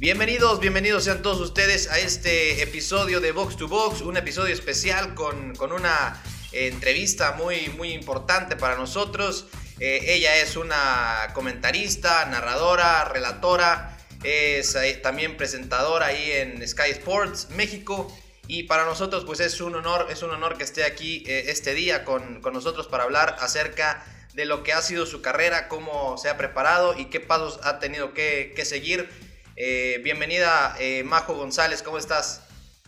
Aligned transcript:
Bienvenidos, 0.00 0.60
bienvenidos 0.60 1.02
sean 1.02 1.22
todos 1.22 1.40
ustedes 1.40 1.90
a 1.90 1.98
este 1.98 2.62
episodio 2.62 3.20
de 3.20 3.32
Box 3.32 3.56
to 3.56 3.66
Box, 3.66 4.00
un 4.00 4.16
episodio 4.16 4.54
especial 4.54 5.16
con, 5.16 5.60
una 5.72 6.22
eh, 6.52 6.68
entrevista 6.68 7.32
muy, 7.32 7.68
muy 7.70 7.90
importante 7.90 8.54
para 8.54 8.76
nosotros. 8.76 9.46
Eh, 9.80 10.14
ella 10.14 10.36
es 10.36 10.56
una 10.56 11.32
comentarista, 11.34 12.24
narradora, 12.26 13.06
relatora, 13.06 13.98
es 14.22 14.76
eh, 14.76 15.00
también 15.02 15.36
presentadora 15.36 16.06
ahí 16.06 16.30
en 16.30 16.68
Sky 16.68 16.90
Sports 16.90 17.48
México. 17.56 18.16
Y 18.46 18.62
para 18.62 18.84
nosotros 18.84 19.24
pues 19.24 19.40
es 19.40 19.60
un 19.60 19.74
honor, 19.74 20.06
es 20.12 20.22
un 20.22 20.30
honor 20.30 20.56
que 20.56 20.62
esté 20.62 20.84
aquí 20.84 21.24
este 21.26 21.74
día 21.74 22.04
con, 22.04 22.40
nosotros 22.52 22.86
para 22.86 23.02
hablar 23.02 23.34
acerca 23.40 24.06
de 24.34 24.44
lo 24.44 24.62
que 24.62 24.72
ha 24.72 24.80
sido 24.80 25.06
su 25.06 25.22
carrera, 25.22 25.66
cómo 25.66 26.16
se 26.18 26.28
ha 26.28 26.36
preparado 26.36 26.96
y 26.96 27.06
qué 27.06 27.18
pasos 27.18 27.58
ha 27.64 27.80
tenido 27.80 28.14
que, 28.14 28.52
que 28.54 28.64
seguir 28.64 29.26
eh, 29.60 29.98
bienvenida, 30.04 30.76
eh, 30.78 31.02
Majo 31.02 31.34
González, 31.34 31.82
¿cómo 31.82 31.98
estás? 31.98 32.42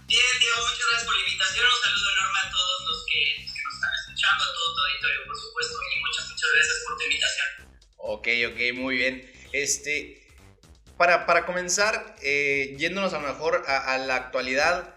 Bien, 0.06 0.22
Diego, 0.38 0.56
muchas 0.58 0.86
gracias 0.88 1.04
por 1.04 1.16
la 1.16 1.22
invitación. 1.26 1.66
Un 1.66 1.82
saludo 1.82 2.10
enorme 2.12 2.38
a 2.38 2.50
todos 2.52 2.88
los 2.88 3.06
que, 3.06 3.42
nos 3.42 3.74
están 3.74 3.90
escuchando, 3.98 4.44
a 4.44 4.46
todo 4.54 4.74
tu 4.74 4.80
auditorio, 4.80 5.26
por 5.26 5.36
supuesto, 5.36 5.74
y 5.74 6.00
muchas, 6.00 6.28
muchas 6.28 6.50
gracias 6.54 6.76
por 6.86 6.96
tu 6.96 7.04
invitación. 7.04 7.46
Ok, 7.96 8.28
ok, 8.50 8.78
muy 8.78 8.96
bien. 8.96 9.32
Este, 9.52 10.28
para, 10.96 11.26
para 11.26 11.44
comenzar, 11.44 12.14
eh, 12.22 12.76
yéndonos 12.78 13.14
a 13.14 13.20
lo 13.20 13.26
mejor 13.26 13.64
a, 13.66 13.98
la 13.98 14.14
actualidad, 14.14 14.94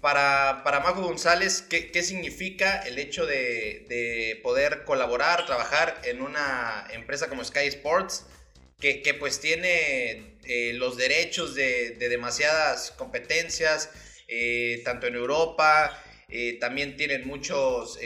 para, 0.00 0.62
para 0.64 0.80
Majo 0.80 1.02
González, 1.02 1.60
¿qué, 1.68 1.90
¿qué, 1.90 2.02
significa 2.02 2.78
el 2.80 2.98
hecho 2.98 3.26
de, 3.26 3.84
de 3.90 4.40
poder 4.42 4.84
colaborar, 4.84 5.44
trabajar 5.44 6.00
en 6.04 6.22
una 6.22 6.86
empresa 6.92 7.28
como 7.28 7.44
Sky 7.44 7.66
Sports? 7.66 8.24
que, 8.80 9.16
pues 9.18 9.40
tiene 9.40 10.35
eh, 10.46 10.72
los 10.74 10.96
derechos 10.96 11.54
de, 11.54 11.96
demasiadas 11.98 12.92
competencias, 12.92 13.90
eh, 14.28 14.80
tanto 14.84 15.06
en 15.06 15.14
Europa, 15.14 16.02
eh, 16.28 16.58
también 16.60 16.96
tienen 16.96 17.26
muchos, 17.26 17.98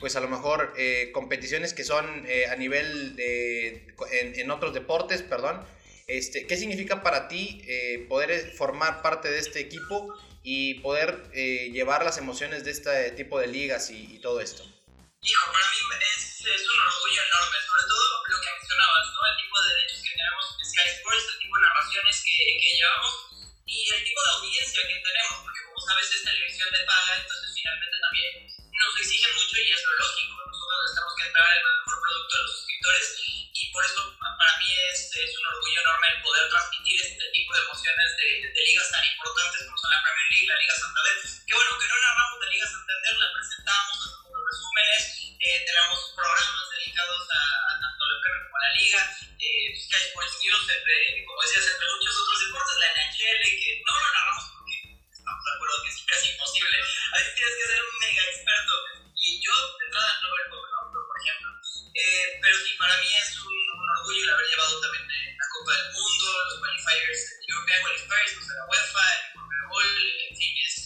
pues 0.00 0.16
a 0.16 0.20
lo 0.20 0.28
mejor 0.28 0.74
competiciones 1.12 1.74
que 1.74 1.84
son 1.84 2.26
a 2.50 2.56
nivel 2.56 3.14
de, 3.14 3.86
en, 4.10 4.50
otros 4.50 4.74
deportes, 4.74 5.22
perdón. 5.22 5.64
Este, 6.08 6.46
¿Qué 6.46 6.56
significa 6.56 7.02
para 7.02 7.28
ti 7.28 7.62
poder 8.08 8.52
formar 8.56 9.02
parte 9.02 9.30
de 9.30 9.38
este 9.38 9.60
equipo 9.60 10.12
y 10.42 10.74
poder 10.80 11.30
llevar 11.32 12.04
las 12.04 12.18
emociones 12.18 12.64
de 12.64 12.72
este 12.72 13.12
tipo 13.12 13.38
de 13.38 13.46
ligas 13.46 13.90
y, 13.90 14.18
todo 14.18 14.40
esto? 14.40 14.64
Hijo, 15.22 15.52
para 15.52 15.70
mí 15.70 15.78
es, 16.18 16.42
es 16.42 16.62
un 16.66 16.80
orgullo 16.82 17.22
enorme, 17.22 17.58
sobre 17.62 17.86
todo 17.86 18.02
lo 18.26 18.40
que 18.42 18.50
mencionabas, 18.58 19.06
¿no? 19.06 19.20
El 19.22 19.36
tipo 19.38 19.54
de 19.62 19.68
derechos 19.70 20.02
tenemos 20.02 20.44
Sky 20.66 20.88
Sports, 20.98 21.26
el 21.30 21.38
tipo 21.38 21.54
de 21.54 21.62
narraciones 21.62 22.16
que, 22.26 22.36
que 22.58 22.70
llevamos 22.74 23.14
y 23.62 23.76
el 23.94 24.02
tipo 24.02 24.18
de 24.18 24.30
audiencia 24.34 24.82
que 24.82 24.98
tenemos, 24.98 25.46
porque 25.46 25.62
como 25.62 25.78
sabes 25.78 26.10
es 26.10 26.26
televisión 26.26 26.68
de 26.74 26.82
paga, 26.82 27.22
entonces 27.22 27.54
finalmente 27.54 27.96
también 28.02 28.30
nos 28.50 28.94
exigen 28.98 29.30
mucho 29.38 29.56
y 29.62 29.70
es 29.70 29.82
lo 29.86 29.94
lógico. 30.02 30.34
Nosotros 30.42 30.90
tenemos 30.90 31.14
que 31.14 31.22
entregar 31.22 31.52
el 31.54 31.64
mejor 31.70 31.96
producto 32.02 32.32
a 32.34 32.42
los 32.42 32.52
suscriptores 32.58 33.06
y 33.22 33.62
por 33.70 33.82
eso 33.86 34.00
para 34.18 34.52
mí 34.58 34.68
es, 34.90 34.98
es 35.06 35.30
un 35.38 35.46
orgullo 35.54 35.80
enorme 35.86 36.06
el 36.18 36.22
poder 36.26 36.44
transmitir 36.50 36.98
este 36.98 37.24
tipo 37.30 37.50
de 37.54 37.62
emociones 37.62 38.08
de, 38.18 38.28
de, 38.50 38.60
ligas 38.74 38.90
tan 38.90 39.06
importantes 39.06 39.70
como 39.70 39.78
son 39.78 39.90
la 39.94 40.02
Premier 40.02 40.28
League, 40.34 40.50
la 40.50 40.58
Liga 40.58 40.74
Santander. 40.82 41.14
Que 41.46 41.54
bueno, 41.54 41.78
que 41.78 41.86
no 41.86 41.96
narramos 42.10 42.40
de 42.42 42.50
Liga 42.50 42.66
Santander, 42.66 43.14
la 43.22 43.28
presentamos, 43.38 44.21
resúmenes, 44.52 45.02
eh, 45.40 45.64
tenemos 45.64 46.12
programas 46.12 46.66
dedicados 46.76 47.24
a, 47.32 47.40
a 47.40 47.80
tanto 47.80 48.00
la 48.04 48.20
Premier 48.20 48.44
como 48.44 48.58
la 48.60 48.72
Liga 48.76 49.00
eh, 49.42 49.74
Sky 49.74 50.00
Sports 50.12 50.38
News, 50.44 50.64
como 51.26 51.42
decías, 51.42 51.66
entre 51.72 51.88
muchos 51.88 52.14
otros 52.14 52.38
deportes, 52.46 52.76
la 52.78 52.88
NHL, 52.92 53.42
que 53.42 53.70
no 53.80 53.92
lo 53.96 54.06
narramos 54.12 54.44
porque 54.54 54.76
estamos 55.08 55.42
de 55.42 55.52
acuerdo 55.56 55.82
que 55.82 55.90
es 55.90 55.98
casi 56.04 56.26
imposible. 56.30 56.76
A 56.78 57.18
veces 57.18 57.34
tienes 57.34 57.54
que 57.56 57.66
ser 57.66 57.80
un 57.80 57.96
mega 57.98 58.22
experto. 58.28 58.74
Y 59.16 59.40
yo, 59.40 59.54
de 59.78 59.84
entrada, 59.86 60.12
no 60.22 60.28
lo 60.30 60.44
conozco, 60.50 60.98
por 61.00 61.16
ejemplo. 61.16 61.48
Eh, 61.94 62.26
pero 62.42 62.56
sí, 62.60 62.70
para 62.78 62.96
mí 63.00 63.08
es 63.08 63.30
un, 63.40 63.56
orgullo 63.98 64.22
el 64.22 64.30
haber 64.30 64.46
llevado 64.46 64.80
también 64.80 65.06
eh, 65.10 65.36
la 65.38 65.46
Copa 65.48 65.72
del 65.72 65.92
Mundo, 65.92 66.26
los 66.46 66.58
qualifiers, 66.60 67.20
European 67.48 67.82
qualifiers, 67.82 68.32
o 68.36 68.42
sea, 68.46 68.54
la 68.62 68.66
UEFA, 68.66 69.06
el 69.10 69.22
Conmebol, 69.32 69.90
en 70.28 70.36
fin, 70.36 70.54
es, 70.66 70.76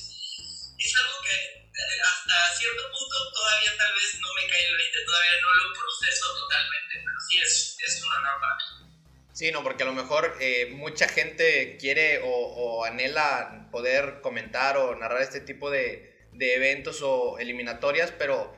es 0.79 0.97
algo 0.97 1.17
que 1.23 1.66
hasta 1.77 2.57
cierto 2.57 2.83
punto 2.91 3.33
todavía 3.33 3.77
tal 3.77 3.95
vez 3.95 4.21
no 4.21 4.29
me 4.35 4.49
cae 4.49 4.67
el 4.67 4.77
20, 4.77 5.05
todavía 5.05 5.31
no 5.43 5.65
lo 5.65 5.73
proceso 5.75 6.35
totalmente, 6.35 6.95
pero 7.05 7.21
sí 7.29 7.39
es, 7.39 7.77
es 7.87 8.03
un 8.03 8.13
honor 8.13 8.41
para 8.41 8.55
mí. 8.57 8.63
Sí, 9.33 9.51
no, 9.53 9.63
porque 9.63 9.83
a 9.83 9.87
lo 9.87 9.93
mejor 9.93 10.37
eh, 10.41 10.73
mucha 10.75 11.09
gente 11.09 11.77
quiere 11.79 12.23
o, 12.25 12.85
anhela 12.85 13.69
poder 13.71 14.21
comentar 14.23 14.79
o 14.79 14.97
narrar 14.97 15.21
este 15.21 15.41
tipo 15.41 15.71
de, 15.71 16.29
de 16.33 16.55
eventos 16.55 17.03
o 17.03 17.39
eliminatorias, 17.39 18.13
pero 18.13 18.57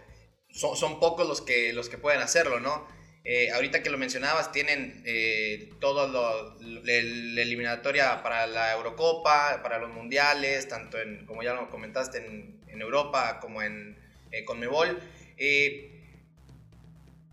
son, 0.51 0.77
son, 0.77 1.01
pocos 1.01 1.27
los 1.27 1.41
que, 1.41 1.73
los 1.73 1.89
que 1.89 1.99
pueden 1.99 2.21
hacerlo, 2.21 2.61
¿no? 2.61 2.87
Eh, 3.25 3.51
ahorita 3.51 3.83
que 3.83 3.91
lo 3.91 3.99
mencionabas, 3.99 4.53
tienen 4.53 5.03
eh, 5.05 5.69
la 5.83 7.43
eliminatoria 7.43 8.23
para 8.23 8.47
la 8.47 8.73
Eurocopa, 8.73 9.61
para 9.63 9.79
los 9.79 9.91
mundiales, 9.91 10.69
tanto 10.69 10.99
en, 10.99 11.27
como 11.27 11.43
ya 11.43 11.55
lo 11.55 11.69
comentaste, 11.69 12.19
en, 12.19 12.58
en 12.79 12.83
Europa 12.83 13.41
como 13.41 13.61
en 13.61 13.99
eh, 14.31 14.45
Conmebol. 14.45 15.03
Eh, 15.37 15.95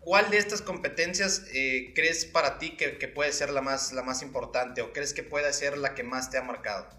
¿Cuál 0.00 0.28
de 0.30 0.38
estas 0.38 0.62
competencias 0.62 1.44
eh, 1.52 1.92
crees 1.94 2.24
para 2.26 2.58
ti 2.58 2.76
que, 2.76 2.98
que, 2.98 3.06
puede 3.08 3.32
ser 3.32 3.50
la 3.50 3.60
más, 3.60 3.92
la 3.92 4.02
más 4.02 4.22
importante 4.22 4.82
o 4.82 4.92
crees 4.92 5.12
que 5.12 5.22
puede 5.22 5.52
ser 5.52 5.78
la 5.78 5.94
que 5.94 6.02
más 6.04 6.30
te 6.30 6.38
ha 6.38 6.42
marcado? 6.42 6.86
La 6.86 6.92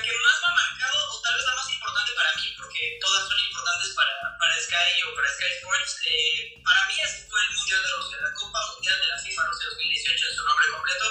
que 0.00 0.12
más 0.16 0.36
me 0.40 0.48
ha 0.48 0.54
marcado, 0.64 0.98
o 1.12 1.20
tal 1.20 1.36
vez 1.36 1.44
la 1.44 1.54
más 1.56 1.68
importante 1.74 2.12
para 2.16 2.32
mí, 2.40 2.56
porque 2.56 2.96
todas 3.00 3.28
son 3.28 3.36
importantes 3.36 3.92
para, 3.92 4.32
para 4.38 4.56
Sky 4.64 5.02
o 5.04 5.14
para 5.14 5.28
Sky 5.28 5.44
Sports, 5.60 6.00
eh, 6.08 6.56
para 6.64 6.88
mí 6.88 6.94
fue 7.28 7.40
el 7.40 7.50
Mundial 7.56 7.82
de 7.84 7.88
Rusia, 8.00 8.16
la 8.24 8.32
Copa 8.32 8.60
Mundial 8.72 8.96
de 9.00 9.06
la 9.08 9.18
FIFA 9.18 9.44
Rusia 9.44 9.66
2018 9.76 10.24
en 10.24 10.36
su 10.36 10.44
nombre 10.44 10.66
completo, 10.72 11.04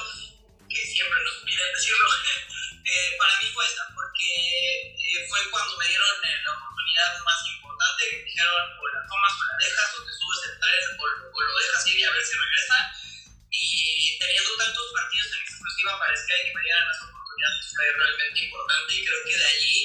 que 0.70 0.86
siempre 0.90 1.20
nos 1.22 1.38
piden 1.46 1.70
decirlo. 1.74 2.10
eh, 2.84 3.16
para 3.18 3.40
mí 3.40 3.48
fue 3.54 3.66
esta, 3.66 3.88
porque 3.96 4.28
eh, 4.92 5.26
fue 5.30 5.40
cuando 5.50 5.78
me 5.78 5.88
dieron 5.88 6.08
la 6.20 6.52
oportunidad 6.52 7.24
más 7.24 7.40
importante, 7.48 8.10
que 8.10 8.24
dijeron 8.24 8.64
o 8.76 8.84
la 8.92 9.02
tomas 9.08 9.34
o 9.40 9.44
la 9.48 9.56
dejas, 9.64 9.90
o 9.96 10.04
te 10.04 10.12
subes 10.12 10.42
el 10.52 10.60
tren 10.60 10.84
o, 11.00 11.04
o 11.32 11.42
lo 11.42 11.54
dejas 11.64 11.88
ir 11.88 12.00
y 12.00 12.04
a 12.04 12.12
ver 12.12 12.24
si 12.24 12.36
regresa. 12.36 12.78
Y 13.52 14.20
teniendo 14.20 14.52
tantos 14.58 14.92
partidos 14.92 15.32
en 15.32 15.42
exclusiva 15.48 16.00
para 16.00 16.18
Sky 16.18 16.40
que 16.44 16.54
me 16.54 16.64
dieran 16.64 16.88
las 16.92 17.02
oportunidades 17.08 17.72
fue 17.72 17.86
realmente 17.96 18.40
importante 18.44 18.94
y 18.94 19.06
creo 19.06 19.24
que 19.24 19.38
de 19.38 19.46
allí 19.46 19.78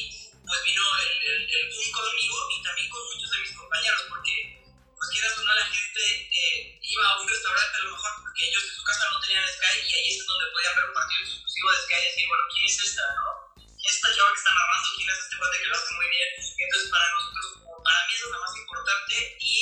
pues 0.42 0.62
vino 0.64 0.82
el, 0.98 1.12
el, 1.22 1.40
el 1.54 1.68
boom 1.70 1.90
conmigo 1.92 2.36
y 2.50 2.62
también 2.64 2.88
con 2.88 3.04
muchos 3.14 3.30
de 3.30 3.38
mis 3.38 3.52
compañeros 3.52 4.02
porque 4.08 4.57
pues 4.98 5.10
quieras 5.14 5.38
o 5.38 5.42
no 5.42 5.54
la 5.54 5.66
gente 5.66 6.02
eh, 6.26 6.78
iba 6.82 7.06
a 7.06 7.20
un 7.22 7.28
restaurante 7.28 7.76
a 7.78 7.84
lo 7.86 7.90
mejor 7.94 8.12
porque 8.18 8.44
ellos 8.50 8.64
en 8.66 8.74
su 8.74 8.82
casa 8.82 9.06
no 9.12 9.20
tenían 9.20 9.46
Sky 9.46 9.78
y 9.78 9.92
ahí 9.94 10.08
es 10.10 10.26
donde 10.26 10.50
podían 10.50 10.74
ver 10.74 10.84
un 10.90 10.94
partido 10.94 11.22
exclusivo 11.22 11.70
de 11.70 11.78
Sky 11.86 11.98
y 11.98 12.08
decir, 12.10 12.26
bueno, 12.26 12.44
¿quién 12.50 12.64
es 12.66 12.76
esta? 12.82 13.04
¿no? 13.14 13.26
¿Quién 13.54 13.88
es 13.88 13.94
esta 13.94 14.10
chava 14.14 14.32
que 14.34 14.40
está 14.42 14.52
narrando? 14.58 14.88
¿Quién 14.98 15.08
es 15.08 15.18
este 15.18 15.36
cuate 15.38 15.58
que 15.58 15.68
lo 15.70 15.76
hace 15.78 15.94
muy 15.94 16.08
bien? 16.10 16.28
Entonces 16.58 16.88
para 16.90 17.06
nosotros, 17.14 17.46
como 17.62 17.78
para 17.86 18.00
mí 18.06 18.12
es 18.14 18.22
lo 18.26 18.40
más 18.42 18.54
importante 18.58 19.14
y 19.38 19.54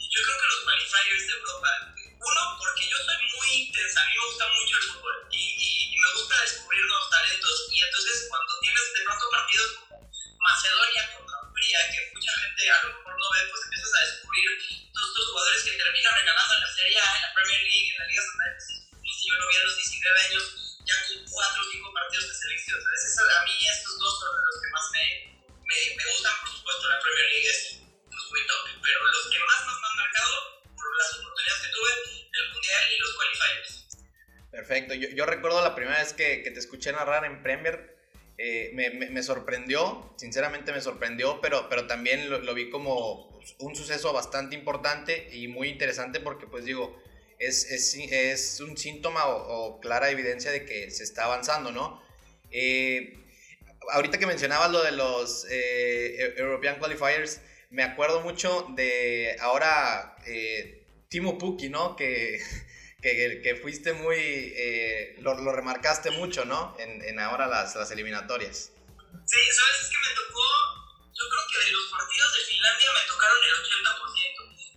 yo 0.00 0.18
creo 0.24 0.38
que 0.40 0.48
los 0.48 0.60
qualifiers 0.64 1.26
de 1.26 1.32
Europa, 1.36 1.70
uno, 2.16 2.42
porque 2.56 2.88
yo 2.88 2.96
soy 2.96 3.20
muy 3.36 3.48
intensa, 3.68 4.00
a 4.00 4.06
mí 4.08 4.12
me 4.16 4.24
gusta 4.24 4.44
mucho 4.48 4.72
el 4.76 4.84
fútbol 4.88 5.16
y, 5.30 5.36
y, 5.36 5.68
y 5.92 5.96
me 6.00 6.10
gusta 6.16 6.34
descubrir 6.40 6.82
nuevos 6.86 7.10
talentos 7.10 7.56
y 7.70 7.76
entonces 7.82 8.26
cuando 8.32 8.52
tienes 8.60 8.84
de 8.96 9.04
pronto 9.04 9.24
partidos 9.30 9.70
como 9.84 10.10
Macedonia 10.40 11.02
contra 11.12 11.25
Que 11.56 12.12
mucha 12.12 12.32
gente 12.36 12.68
a 12.68 12.82
lo 12.84 12.88
mejor 13.00 13.16
no 13.16 13.26
ve, 13.32 13.40
pues 13.48 13.64
empiezas 13.64 13.88
a 13.88 14.04
descubrir 14.04 14.44
todos 14.92 15.08
estos 15.08 15.24
jugadores 15.24 15.62
que 15.64 15.72
terminan 15.72 16.12
regalando 16.12 16.52
en 16.52 16.60
la 16.60 16.72
Serie 16.76 16.98
A, 17.00 17.08
en 17.16 17.22
la 17.22 17.32
Premier 17.32 17.62
League, 17.64 17.88
en 17.88 17.96
la 17.96 18.06
Liga 18.06 18.22
Santander. 18.28 18.60
Si 18.60 19.24
yo 19.24 19.34
no 19.40 19.48
vi 19.48 19.56
a 19.56 19.64
los 19.64 19.76
19 19.76 20.20
años 20.20 20.44
ya 20.84 20.96
con 21.08 21.16
4 21.24 21.32
o 21.32 21.70
5 21.72 21.94
partidos 21.96 22.28
de 22.28 22.34
selección. 22.36 22.76
¿sabes? 22.76 23.16
a 23.16 23.44
mí 23.44 23.56
estos 23.72 23.98
dos 23.98 24.20
son 24.20 24.30
los 24.36 24.56
que 24.60 24.68
más 24.68 24.84
me, 24.92 25.04
me, 25.64 25.76
me 25.96 26.04
gustan, 26.12 26.34
por 26.44 26.50
supuesto, 26.52 26.84
la 26.92 27.00
Premier 27.00 27.24
League 27.24 27.48
es 27.48 27.60
pues, 28.04 28.24
muy 28.28 28.42
top, 28.44 28.62
pero 28.76 28.98
los 29.00 29.26
que 29.32 29.38
más, 29.40 29.60
más 29.64 29.76
me 29.80 29.86
han 29.88 29.96
marcado 29.96 30.34
por 30.76 30.86
las 30.92 31.08
oportunidades 31.16 31.60
que 31.64 31.72
tuve, 31.72 31.92
el 32.36 32.52
Mundial 32.52 32.84
y 32.92 32.96
los 33.00 33.12
qualifiers. 33.16 33.68
Perfecto, 34.52 34.92
yo, 34.92 35.08
yo 35.08 35.24
recuerdo 35.24 35.64
la 35.64 35.74
primera 35.74 36.04
vez 36.04 36.12
que, 36.12 36.44
que 36.44 36.50
te 36.52 36.60
escuché 36.60 36.92
narrar 36.92 37.24
en 37.24 37.40
Premier, 37.42 37.95
eh, 38.38 38.70
me, 38.74 38.90
me, 38.90 39.22
sorprendió, 39.22 40.12
sinceramente 40.16 40.70
me 40.70 40.82
sorprendió, 40.82 41.40
pero, 41.40 41.68
pero 41.70 41.86
también 41.86 42.28
lo, 42.28 42.54
vi 42.54 42.68
como 42.68 43.40
un 43.60 43.74
suceso 43.74 44.12
bastante 44.12 44.54
importante 44.54 45.30
y 45.32 45.48
muy 45.48 45.68
interesante 45.68 46.20
porque 46.20 46.46
pues 46.46 46.66
digo, 46.66 47.00
es, 47.38 47.70
es, 47.70 47.94
es 47.94 48.60
un 48.60 48.76
síntoma 48.76 49.26
o, 49.26 49.80
clara 49.80 50.10
evidencia 50.10 50.50
de 50.50 50.66
que 50.66 50.90
se 50.90 51.04
está 51.04 51.24
avanzando, 51.24 51.72
¿no? 51.72 52.02
Eh, 52.50 53.14
ahorita 53.92 54.18
que 54.18 54.26
mencionabas 54.26 54.70
lo 54.70 54.82
de 54.82 54.92
los 54.92 55.46
eh, 55.50 56.34
European 56.36 56.78
Qualifiers, 56.78 57.40
me 57.70 57.84
acuerdo 57.84 58.20
mucho 58.20 58.66
de 58.76 59.36
ahora 59.40 60.14
Timo 61.08 61.38
Pukki, 61.38 61.70
¿no? 61.70 61.96
Que 61.96 62.38
que, 63.14 63.40
que 63.42 63.54
fuiste 63.54 63.92
muy, 63.92 64.18
eh, 64.18 65.14
lo, 65.22 65.38
lo, 65.38 65.52
remarcaste 65.52 66.10
mucho, 66.10 66.44
¿no? 66.44 66.74
En, 66.78 67.02
en 67.06 67.20
ahora 67.20 67.46
las, 67.46 67.76
las, 67.76 67.90
eliminatorias. 67.92 68.74
Sí, 68.74 69.40
sabes, 69.54 69.78
es 69.82 69.88
que 69.94 69.98
me 70.02 70.10
tocó, 70.10 70.46
yo 71.14 71.24
creo 71.30 71.44
que 71.46 71.58
de 71.66 71.70
los 71.70 71.86
partidos 71.86 72.30
de 72.34 72.42
Finlandia 72.50 72.90
me 72.90 73.06
tocaron 73.06 73.38
el 73.46 73.54
80%. 73.62 73.86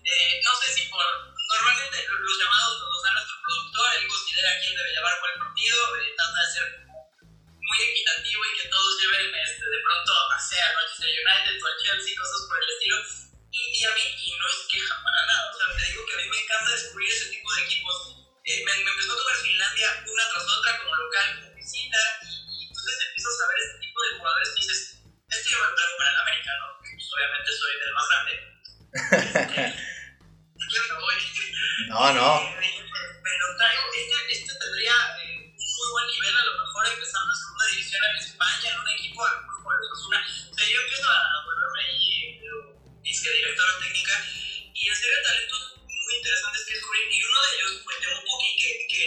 Eh, 0.05 0.41
no 0.45 0.51
sé 0.61 0.67
si 0.77 0.81
por, 0.89 1.01
normalmente 1.01 2.05
los 2.05 2.35
llamados 2.37 2.73
los 2.85 3.01
da 3.01 3.11
nuestro 3.17 3.37
productor, 3.41 3.87
él 3.97 4.07
considera 4.07 4.49
quién 4.61 4.77
debe 4.77 4.91
llevar 4.93 5.13
cuál 5.19 5.33
partido, 5.49 5.77
eh, 5.97 6.13
trata 6.13 6.37
de 6.37 6.49
ser 6.53 6.67
muy 6.85 7.79
equitativo 7.81 8.41
y 8.45 8.53
que 8.61 8.67
todos 8.69 8.93
lleven 9.01 9.25
este, 9.41 9.65
de 9.65 9.79
pronto 9.81 10.11
a 10.13 10.37
sea 10.37 10.69
Manchester 10.77 11.09
United 11.17 11.55
o 11.65 11.69
Chelsea, 11.81 12.13
cosas 12.13 12.41
por 12.45 12.57
el 12.61 12.69
estilo. 12.77 12.97
Y, 13.49 13.61
y, 13.73 13.85
a 13.85 13.91
mí, 13.97 14.05
y 14.05 14.29
no 14.37 14.45
es 14.53 14.69
queja 14.69 14.95
para 15.01 15.25
nada, 15.25 15.49
o 15.49 15.53
sea, 15.57 15.65
te 15.73 15.81
digo 15.89 16.05
que 16.05 16.13
a 16.13 16.17
mí 16.21 16.29
me 16.29 16.39
encanta 16.45 16.69
descubrir 16.77 17.09
ese 17.09 17.33
tipo 17.33 17.49
de 17.53 17.61
equipos. 17.65 18.18
Eh, 18.49 18.65
me, 18.65 18.73
me, 18.81 18.89
empezó 18.89 19.13
a 19.13 19.17
tocar 19.21 19.37
Finlandia 19.37 20.03
una 20.09 20.25
tras 20.25 20.41
otra 20.41 20.75
como 20.81 20.95
local, 20.95 21.37
como 21.37 21.53
visita, 21.53 22.01
y, 22.25 22.33
y 22.49 22.65
entonces 22.65 22.97
empiezas 23.05 23.41
a 23.41 23.45
ver 23.45 23.57
este 23.61 23.77
tipo 23.77 24.01
de 24.01 24.17
jugadores 24.17 24.55
dices, 24.55 24.97
este 25.29 25.51
yo 25.53 25.57
me 25.61 25.69
traigo 25.77 25.97
para 26.01 26.09
el 26.09 26.17
americano, 26.17 26.65
que 26.81 26.89
pues, 26.97 27.13
obviamente 27.13 27.49
soy 27.53 27.71
el 27.77 27.93
más 27.93 28.07
grande. 28.09 28.33
yo 30.65 30.81
me 30.81 30.95
voy. 30.97 31.17
No, 31.93 32.01
no. 32.09 32.29
Me 33.21 33.33
lo 33.37 33.47
traigo, 33.53 33.85
este, 33.93 34.17
este 34.33 34.53
tendría 34.57 34.97
eh, 35.21 35.53
un 35.53 35.69
muy 35.69 35.89
buen 35.93 36.07
nivel, 36.09 36.33
a 36.33 36.45
lo 36.49 36.53
mejor 36.65 36.89
empezando 36.89 37.29
a 37.29 37.37
segunda 37.37 37.65
división 37.69 38.01
en 38.01 38.17
España, 38.17 38.65
en 38.65 38.79
un 38.81 38.89
equipo 38.97 39.21
por 39.61 39.77
el 39.77 39.91
Osasuna. 39.93 40.25
O 40.25 40.53
sea, 40.57 40.65
yo 40.65 40.81
empiezo 40.89 41.05
a 41.05 41.45
volverme 41.45 41.81
ahí, 41.85 42.41
disque 43.05 43.29
directora 43.29 43.77
técnica, 43.77 44.25
y 44.73 44.89
en 44.89 44.95
serio 44.97 45.21
talentos 45.21 45.68
interesantes 46.29 46.61
que 46.65 46.73
descubrir, 46.77 47.09
y 47.09 47.23
uno 47.25 47.41
de 47.41 47.49
ellos 47.57 47.71
fue 47.81 47.93
Temo 47.97 48.21
Poki, 48.21 48.49
que, 48.53 48.69
que 48.85 49.03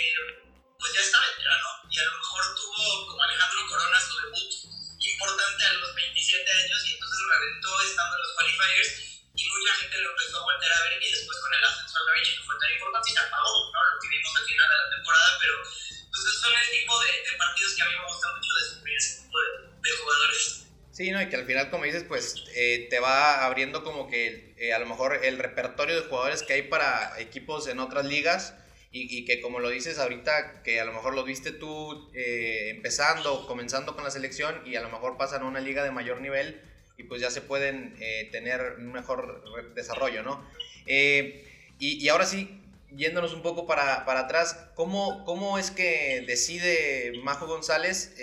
pues 0.75 0.91
ya 0.93 1.01
está 1.07 1.21
veterano, 1.23 1.69
y 1.87 1.95
a 1.95 2.05
lo 2.11 2.19
mejor 2.19 2.43
tuvo 2.59 3.07
como 3.07 3.23
Alejandro 3.23 3.67
Corona 3.71 3.99
su 4.03 4.19
debut 4.27 4.51
importante 4.99 5.63
a 5.63 5.73
los 5.75 5.95
27 5.95 6.51
años, 6.51 6.79
y 6.83 6.95
entonces 6.95 7.21
reventó 7.31 7.71
estando 7.79 8.17
en 8.17 8.23
los 8.23 8.33
qualifiers, 8.35 8.91
y 9.39 9.43
mucha 9.47 9.75
gente 9.79 10.03
lo 10.03 10.11
empezó 10.11 10.35
a 10.39 10.43
volver 10.43 10.73
a 10.73 10.83
ver, 10.83 10.99
y 10.99 11.11
después 11.15 11.39
con 11.39 11.55
el 11.55 11.65
ascenso 11.65 11.95
al 11.95 12.07
Gaviche, 12.11 12.35
que 12.35 12.43
fue 12.43 12.59
tan 12.59 12.73
importante, 12.75 13.07
y 13.07 13.13
se 13.15 13.21
apagó, 13.23 13.55
¿no? 13.71 13.79
Lo 13.87 14.01
que 14.03 14.09
vimos 14.11 14.33
al 14.35 14.47
final 14.51 14.67
de 14.67 14.77
la 14.83 14.91
temporada, 14.91 15.39
pero 15.39 15.55
entonces 15.63 16.33
son 16.43 16.53
el 16.59 16.71
tipo 16.75 17.01
de, 17.07 17.11
de 17.23 17.33
partidos 17.39 17.73
que 17.79 17.83
a 17.83 17.87
mí 17.87 17.95
me 18.03 18.07
gusta 18.11 18.27
mucho 18.35 18.51
descubrir 18.67 18.97
ese 18.99 19.23
tipo 19.23 19.37
de, 19.39 19.49
de 19.79 19.91
jugadores. 19.95 20.62
Sí, 20.93 21.11
¿no? 21.11 21.23
Y 21.23 21.29
que 21.31 21.37
al 21.37 21.47
final, 21.47 21.71
como 21.71 21.85
dices, 21.85 22.05
pues 22.05 22.45
eh, 22.55 22.87
te 22.91 23.01
va 23.01 23.47
abriendo 23.47 23.83
como 23.83 24.09
que 24.09 24.53
eh, 24.59 24.75
a 24.75 24.79
lo 24.79 24.85
mejor 24.85 25.25
el 25.25 25.39
repertorio 25.39 25.97
de 25.97 26.07
jugadores 26.07 26.43
que 26.43 26.53
hay 26.53 26.63
para 26.63 27.19
equipos 27.19 27.67
en 27.67 27.81
otras 27.81 28.05
ligas 28.05 28.55
y, 28.95 29.25
que 29.25 29.41
como 29.41 29.59
lo 29.59 29.71
dices 29.71 29.99
ahorita, 29.99 30.63
que 30.63 30.79
a 30.79 30.85
lo 30.85 30.93
mejor 30.93 31.15
lo 31.15 31.25
viste 31.25 31.51
tú 31.51 32.11
eh, 32.15 32.69
empezando, 32.69 33.47
comenzando 33.47 33.95
con 33.95 34.05
la 34.05 34.11
selección 34.11 34.61
y 34.67 34.77
a 34.77 34.83
lo 34.83 34.91
mejor 34.91 35.17
pasan 35.17 35.41
a 35.43 35.47
una 35.47 35.61
liga 35.61 35.83
de 35.83 35.91
mayor 35.91 36.21
nivel 36.21 36.61
y 36.99 37.05
pues 37.05 37.23
ya 37.23 37.31
se 37.31 37.41
pueden 37.41 37.97
eh, 38.01 38.29
tener 38.31 38.75
un 38.77 38.93
mejor 38.93 39.73
desarrollo, 39.75 40.23
¿no? 40.23 40.47
Y, 40.87 41.41
y, 41.79 42.07
ahora 42.11 42.27
sí, 42.27 42.61
yéndonos 42.95 43.33
un 43.33 43.41
poco 43.41 43.67
para, 43.67 44.05
para 44.05 44.21
atrás, 44.21 44.59
¿cómo, 44.75 45.25
¿cómo, 45.25 45.59
es 45.59 45.71
que 45.71 46.23
decide 46.27 47.15
Majo 47.23 47.47
González 47.47 48.15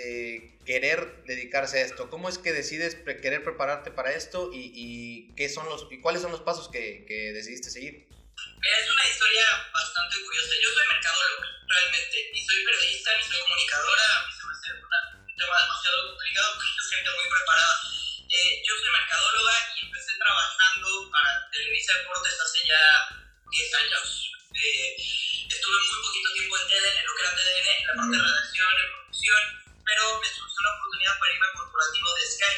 querer 0.70 1.26
dedicarse 1.26 1.82
a 1.82 1.82
esto? 1.82 2.06
¿Cómo 2.14 2.28
es 2.28 2.38
que 2.38 2.52
decides 2.54 2.94
pre 2.94 3.18
querer 3.18 3.42
prepararte 3.42 3.90
para 3.90 4.14
esto 4.14 4.54
y, 4.54 4.70
y, 4.70 5.34
qué 5.34 5.48
son 5.50 5.66
los, 5.66 5.90
y 5.90 5.98
cuáles 5.98 6.22
son 6.22 6.30
los 6.30 6.46
pasos 6.46 6.70
que, 6.70 7.02
que 7.10 7.34
decidiste 7.34 7.74
seguir? 7.74 8.06
Es 8.06 8.84
una 8.86 9.02
historia 9.02 9.46
bastante 9.74 10.14
curiosa. 10.22 10.54
Yo 10.62 10.70
soy 10.70 10.86
mercadólogo, 10.94 11.42
realmente, 11.66 12.16
ni 12.30 12.40
soy 12.46 12.62
periodista, 12.62 13.10
ni 13.18 13.22
soy 13.26 13.40
comunicadora. 13.42 14.06
A 14.14 14.22
mí 14.22 14.30
se 14.30 14.42
me 14.46 14.52
hace 14.54 14.70
un 14.78 15.36
tema 15.42 15.56
demasiado 15.58 15.98
complicado 16.06 16.48
porque 16.54 16.78
es 16.78 16.88
gente 16.94 17.10
muy 17.18 17.26
preparada. 17.34 17.74
Eh, 18.30 18.50
yo 18.62 18.72
soy 18.78 18.90
mercadóloga 18.94 19.56
y 19.74 19.78
empecé 19.90 20.12
trabajando 20.22 20.86
para 21.10 21.30
Televisa 21.50 21.98
Deportes 21.98 22.38
hace 22.46 22.60
ya 22.62 22.82
10 23.10 23.74
años. 23.74 24.06
Eh, 24.54 24.94
estuve 25.50 25.78
muy 25.82 25.98
poquito 25.98 26.28
tiempo 26.38 26.54
en 26.62 26.64
TDN, 26.70 26.98
lo 27.02 27.12
que 27.18 27.22
era 27.26 27.32
TDN, 27.34 27.68
en 27.74 27.86
la 27.90 27.94
parte 27.98 28.14
de 28.14 28.22
redacción, 28.22 28.70
en 28.70 28.88
producción, 28.94 29.69
pero 29.84 30.20
me 30.20 30.28
surgió 30.28 30.56
una 30.60 30.74
oportunidad 30.76 31.18
para 31.18 31.32
irme 31.32 31.46
al 31.46 31.58
corporativo 31.58 32.08
de 32.14 32.24
Sky. 32.30 32.56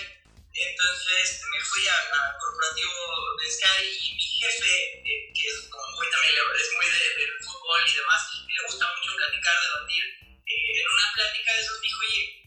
Entonces 0.53 1.25
me 1.51 1.61
fui 1.65 1.83
al 1.89 2.05
corporativo 2.39 2.97
de 3.41 3.47
Sky 3.51 3.83
y 3.89 4.15
mi 4.15 4.27
jefe, 4.43 4.73
eh, 5.05 5.33
que 5.33 5.45
es 5.49 5.69
muy 5.71 6.07
también 6.11 6.35
es 6.35 6.69
muy 6.77 6.87
de, 6.87 7.03
de, 7.19 7.27
fútbol 7.45 7.81
y 7.89 7.95
demás, 7.95 8.23
y 8.35 8.53
le 8.53 8.63
gusta 8.67 8.85
mucho 8.97 9.17
platicar, 9.17 9.55
debatir, 9.63 10.05
eh, 10.47 10.81
en 10.81 10.87
una 10.93 11.13
plática 11.15 11.53
de 11.55 11.61
esos 11.61 11.81
dijo, 11.81 11.99
oye, 12.01 12.42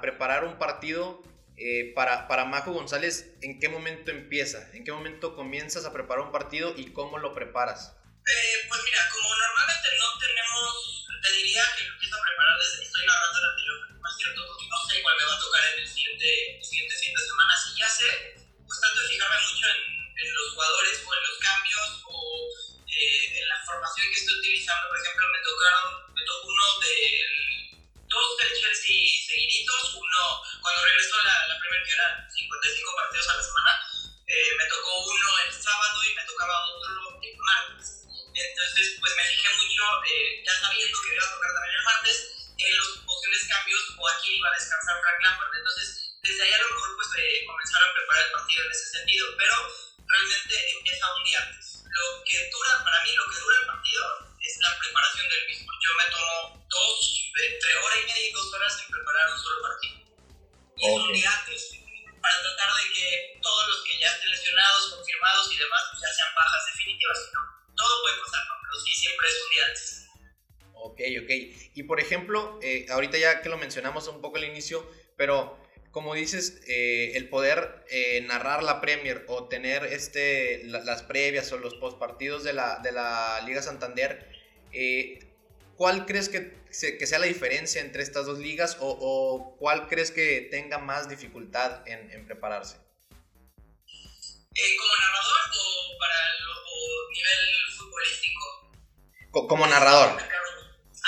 para 0.00 0.16
preparar 0.16 0.44
un 0.44 0.56
partido 0.56 1.22
eh, 1.58 1.92
para, 1.94 2.26
para 2.26 2.46
Majo 2.46 2.72
González, 2.72 3.36
¿en 3.42 3.60
qué 3.60 3.68
momento 3.68 4.10
empieza? 4.10 4.64
¿En 4.72 4.82
qué 4.82 4.92
momento 4.92 5.36
comienzas 5.36 5.84
a 5.84 5.92
preparar 5.92 6.24
un 6.24 6.32
partido 6.32 6.72
y 6.74 6.92
cómo 6.92 7.18
lo 7.18 7.34
preparas? 7.34 7.92
Eh, 8.24 8.56
pues 8.68 8.80
mira, 8.80 8.96
como 9.12 9.28
normalmente 9.28 9.88
no 10.00 10.08
tenemos, 10.16 11.06
te 11.20 11.32
diría 11.36 11.62
que 11.76 11.84
lo 11.84 11.92
empiezo 11.92 12.16
a 12.16 12.22
preparar 12.24 12.56
desde 12.56 12.78
que 12.80 12.84
estoy 12.88 13.04
narrando 13.04 13.38
el 13.38 13.44
anterior, 13.44 13.78
es 13.92 14.16
cierto, 14.16 14.40
porque 14.48 14.66
no 14.72 14.78
sé 14.88 15.02
cuál 15.02 15.16
me 15.20 15.24
va 15.28 15.34
a 15.36 15.40
tocar 15.40 15.62
en 15.68 15.78
el 15.80 15.88
siguiente, 15.88 16.28
siguiente 16.64 16.94
fin 16.96 17.12
de 17.12 17.20
semana. 17.20 17.52
Si 17.60 17.68
ya 17.76 17.88
sé, 17.92 18.10
pues 18.64 18.80
de 18.80 19.04
fijarme 19.04 19.36
mucho 19.52 19.66
en, 19.68 19.80
en 20.16 20.28
los 20.32 20.46
jugadores 20.56 20.96
o 21.04 21.08
en 21.12 21.22
los 21.28 21.36
cambios 21.44 21.88
o 22.08 22.16
eh, 22.88 23.36
en 23.36 23.48
la 23.52 23.58
formación 23.68 24.08
que 24.08 24.16
estoy 24.16 24.38
utilizando. 24.40 24.88
Por 24.88 24.96
ejemplo, 24.96 25.24
me 25.28 25.40
tocaron, 25.44 25.84
me 26.16 26.24
tocó 26.24 26.48
uno 26.48 26.66
del 26.88 27.49
dos, 28.10 28.36
tres 28.42 28.58
Chelsea 28.58 29.06
seguiditos, 29.22 29.94
uno 29.94 30.42
cuando 30.60 30.84
regresó 30.84 31.14
la, 31.22 31.46
la 31.46 31.56
primera 31.62 31.84
que 31.86 31.94
eran 31.94 32.12
55 32.26 32.96
partidos 32.96 33.28
a 33.30 33.36
la 33.38 33.42
semana, 33.42 33.72
eh, 34.26 34.50
me 34.58 34.66
tocó 34.66 34.90
uno 35.06 35.28
el 35.46 35.52
sábado 35.54 35.96
y 36.04 36.14
me 36.14 36.26
tocaba 36.26 36.66
otro 36.66 36.90
el 37.22 37.36
martes. 37.38 38.02
Entonces, 38.34 38.98
pues 38.98 39.14
me 39.14 39.24
fijé 39.30 39.48
mucho, 39.62 39.82
eh, 40.10 40.42
ya 40.42 40.54
sabiendo 40.58 40.98
que 40.98 41.14
iba 41.14 41.24
a 41.24 41.34
tocar 41.34 41.50
también 41.54 41.76
el 41.78 41.84
martes, 41.86 42.16
en 42.58 42.78
los 42.78 42.88
posibles 43.06 43.46
cambios 43.46 43.82
o 43.96 44.02
aquí 44.10 44.34
iba 44.34 44.48
a 44.50 44.58
descansar 44.58 45.00
Frank 45.00 45.22
Lampard. 45.22 45.54
Entonces, 45.54 45.86
desde 46.20 46.42
ahí 46.42 46.52
a 46.52 46.62
lo 46.66 46.68
mejor 46.74 46.90
pues 46.98 47.08
eh, 47.14 47.46
comenzaron 47.46 47.90
a 47.90 47.94
preparar 47.94 48.26
el 48.26 48.32
partido 48.32 48.64
en 48.66 48.70
ese 48.70 48.86
sentido, 48.90 49.26
pero 49.38 49.54
realmente 50.02 50.54
empieza 50.78 51.14
un 51.14 51.24
día 51.24 51.38
antes. 51.46 51.86
Lo 51.86 52.24
que 52.26 52.38
dura, 52.50 52.82
para 52.82 53.04
mí, 53.06 53.14
lo 53.14 53.26
que 53.30 53.38
dura 53.38 53.56
el 53.60 53.66
partido 53.66 54.29
es 54.50 54.58
la 54.62 54.78
preparación 54.78 55.28
del 55.28 55.46
mismo. 55.46 55.70
Yo 55.78 55.90
me 55.94 56.06
tomo 56.10 56.66
dos, 56.68 56.98
entre 57.30 57.70
hora 57.76 57.96
y 58.02 58.04
media 58.06 58.28
y 58.28 58.32
dos 58.32 58.54
horas 58.54 58.82
en 58.82 58.90
preparar 58.90 59.30
un 59.30 59.38
solo 59.38 59.62
partido. 59.62 59.96
Y 60.76 60.82
es 60.86 60.94
un 60.98 61.12
día 61.12 61.30
antes, 61.30 61.60
para 62.20 62.36
tratar 62.42 62.70
de 62.74 62.86
que 62.94 63.38
todos 63.42 63.68
los 63.68 63.84
que 63.84 63.98
ya 63.98 64.10
estén 64.10 64.30
lesionados, 64.30 64.94
confirmados 64.96 65.52
y 65.52 65.56
demás, 65.56 65.82
pues 65.90 66.02
ya 66.02 66.12
sean 66.12 66.34
bajas 66.34 66.62
definitivas, 66.74 67.18
¿no? 67.34 67.40
Todo 67.76 68.02
puede 68.02 68.16
pasar, 68.18 68.42
¿no? 68.48 68.54
Pero 68.62 68.74
sí 68.84 68.92
siempre 68.94 69.28
es 69.28 69.36
un 69.44 69.50
día 69.50 69.64
antes. 69.66 69.88
Ok, 70.74 71.00
ok. 71.22 71.30
Y 71.74 71.82
por 71.84 72.00
ejemplo, 72.00 72.58
eh, 72.62 72.86
ahorita 72.90 73.18
ya 73.18 73.42
que 73.42 73.48
lo 73.48 73.58
mencionamos 73.58 74.08
un 74.08 74.20
poco 74.20 74.38
al 74.38 74.44
inicio, 74.44 74.88
pero 75.16 75.60
como 75.90 76.14
dices, 76.14 76.62
eh, 76.68 77.12
el 77.16 77.28
poder 77.28 77.84
eh, 77.90 78.20
narrar 78.22 78.62
la 78.62 78.80
Premier 78.80 79.24
o 79.28 79.48
tener 79.48 79.84
este, 79.84 80.62
las 80.64 81.02
previas 81.02 81.50
o 81.52 81.58
los 81.58 81.74
postpartidos 81.74 82.44
de 82.44 82.52
la, 82.52 82.78
de 82.78 82.92
la 82.92 83.40
Liga 83.44 83.60
Santander, 83.60 84.39
¿cuál 85.76 86.06
crees 86.06 86.28
que, 86.28 86.52
que, 86.70 87.06
sea 87.06 87.18
la 87.18 87.26
diferencia 87.26 87.80
entre 87.80 88.02
estas 88.02 88.26
dos 88.26 88.38
ligas 88.38 88.76
o, 88.80 88.96
o 89.00 89.56
cuál 89.56 89.88
crees 89.88 90.10
que 90.10 90.48
tenga 90.50 90.78
más 90.78 91.08
dificultad 91.08 91.86
en, 91.86 92.10
en 92.10 92.26
prepararse? 92.26 92.76
¿Como 94.50 94.96
narrador 94.98 95.36
o 95.56 95.98
para 95.98 96.16
el 96.26 96.40
nivel 97.14 97.40
futbolístico? 97.78 99.48
como 99.48 99.66
narrador. 99.66 100.20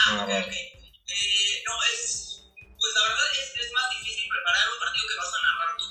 Ah, 0.07 0.25
ok, 0.25 0.31
ok. 0.31 0.53
Eh, 0.53 1.63
no, 1.67 1.75
es. 1.93 2.47
Pues 2.55 2.95
la 2.95 3.03
verdad 3.03 3.27
es, 3.35 3.67
es 3.67 3.73
más 3.73 3.91
difícil 3.91 4.29
preparar 4.31 4.73
un 4.73 4.79
partido 4.79 5.09
que 5.09 5.17
vas 5.17 5.35
a 5.35 5.43
narrar 5.43 5.77
tú. 5.77 5.85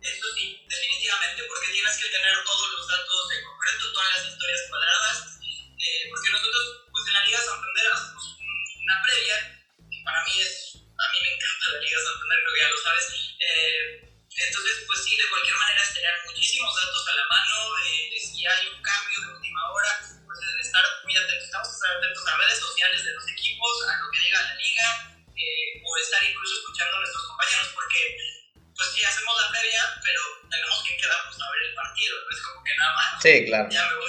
Eso 0.00 0.26
sí, 0.34 0.62
definitivamente, 0.68 1.42
porque 1.44 1.68
tienes 1.72 1.96
que 1.98 2.08
tener 2.08 2.44
todos 2.44 2.72
los 2.72 2.88
datos 2.88 3.22
en 3.36 3.44
concreto, 3.44 3.92
todas 3.92 4.10
las 4.16 4.26
historias 4.32 4.62
cuadradas. 4.70 5.41
Eh, 5.82 6.06
porque 6.08 6.30
nosotros, 6.30 6.86
pues 6.94 7.02
en 7.10 7.12
la 7.12 7.24
Liga 7.26 7.40
Santander, 7.42 7.86
hacemos 7.90 8.22
una 8.38 8.96
previa, 9.02 9.36
que 9.90 9.98
para 10.06 10.22
mí 10.22 10.38
es. 10.38 10.78
A 10.78 11.06
mí 11.10 11.18
me 11.26 11.34
encanta 11.34 11.64
la 11.74 11.80
Liga 11.82 11.98
Santander, 11.98 12.38
creo 12.38 12.54
que 12.54 12.62
ya 12.62 12.70
lo 12.70 12.78
sabes. 12.78 13.04
Eh, 13.42 14.14
entonces, 14.46 14.74
pues 14.86 14.98
sí, 15.02 15.16
de 15.18 15.28
cualquier 15.28 15.56
manera 15.58 15.82
es 15.82 15.94
tener 15.94 16.14
muchísimos 16.24 16.70
datos 16.70 17.02
a 17.02 17.14
la 17.18 17.26
mano. 17.26 17.54
Eh, 17.82 18.14
si 18.14 18.46
hay 18.46 18.66
un 18.70 18.80
cambio 18.82 19.18
de 19.26 19.28
última 19.34 19.62
hora, 19.74 19.90
pues 20.06 20.38
es 20.38 20.66
estar 20.66 20.84
muy 21.02 21.14
atentos. 21.18 21.50
Estamos 21.50 21.74
atentos 21.74 22.26
a 22.30 22.36
redes 22.38 22.60
sociales 22.62 23.04
de 23.04 23.12
los 23.18 23.26
equipos, 23.26 23.74
a 23.90 23.98
lo 23.98 24.10
que 24.14 24.20
diga 24.22 24.38
la 24.38 24.54
liga, 24.54 24.86
eh, 25.34 25.82
o 25.82 25.88
estar 25.98 26.22
incluso 26.22 26.62
escuchando 26.62 26.94
a 26.94 27.00
nuestros 27.02 27.26
compañeros, 27.26 27.68
porque 27.74 28.00
pues 28.54 28.88
sí 28.94 29.02
hacemos 29.02 29.34
la 29.34 29.50
previa, 29.50 29.82
pero 30.02 30.22
tenemos 30.46 30.78
que 30.86 30.96
quedarnos 30.96 31.36
a 31.42 31.50
ver 31.50 31.62
el 31.66 31.74
partido, 31.74 32.14
no 32.22 32.30
es 32.30 32.42
como 32.42 32.64
que 32.64 32.76
nada 32.78 32.94
más. 32.94 33.22
Sí, 33.22 33.34
claro. 33.46 33.68
Ya 33.70 33.82
me 33.90 34.01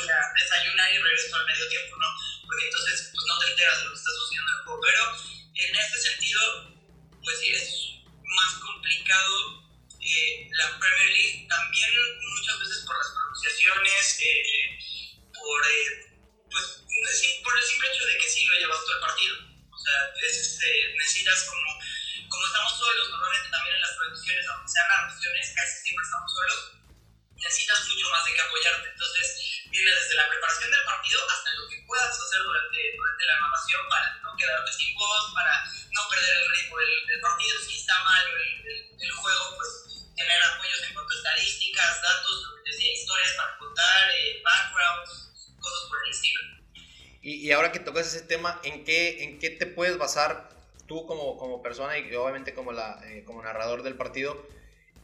¿en 48.64 48.84
qué, 48.84 49.24
en 49.24 49.40
qué 49.40 49.50
te 49.50 49.66
puedes 49.66 49.98
basar 49.98 50.50
tú 50.88 51.06
como, 51.06 51.38
como 51.38 51.62
persona 51.62 51.98
y 51.98 52.14
obviamente 52.16 52.54
como, 52.54 52.72
la, 52.72 53.00
eh, 53.06 53.24
como 53.26 53.42
narrador 53.42 53.84
del 53.84 53.96
partido 53.96 54.46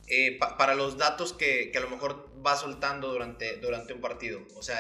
eh, 0.08 0.38
pa, 0.39 0.58
para 0.58 0.75
los 0.75 0.98
datos 0.98 1.34
que, 1.34 1.72
que, 1.72 1.78
a 1.78 1.82
lo 1.82 1.89
mejor 1.89 2.30
vas 2.42 2.62
soltando 2.62 3.12
durante, 3.12 3.58
durante 3.58 3.94
un 3.94 4.01
partido? 4.01 4.42
O 4.56 4.63
sea, 4.63 4.80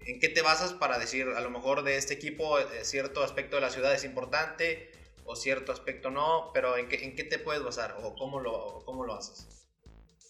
¿en 0.00 0.20
qué 0.20 0.28
te 0.28 0.42
basas 0.42 0.72
para 0.72 0.98
decir 0.98 1.28
a 1.28 1.40
lo 1.40 1.50
mejor 1.50 1.82
de 1.82 1.96
este 1.96 2.14
equipo 2.14 2.58
eh, 2.58 2.84
cierto 2.84 3.22
aspecto 3.22 3.56
de 3.56 3.62
la 3.62 3.70
ciudad 3.70 3.92
es 3.92 4.04
importante 4.04 4.90
o 5.24 5.36
cierto 5.36 5.72
aspecto 5.72 6.10
no? 6.10 6.50
Pero 6.54 6.76
¿en 6.78 6.88
qué, 6.88 7.04
en 7.04 7.14
qué 7.16 7.24
te 7.24 7.38
puedes 7.38 7.62
basar 7.62 7.96
o 8.02 8.14
cómo 8.14 8.40
lo, 8.40 8.82
cómo 8.86 9.04
lo 9.04 9.14
haces? 9.14 9.46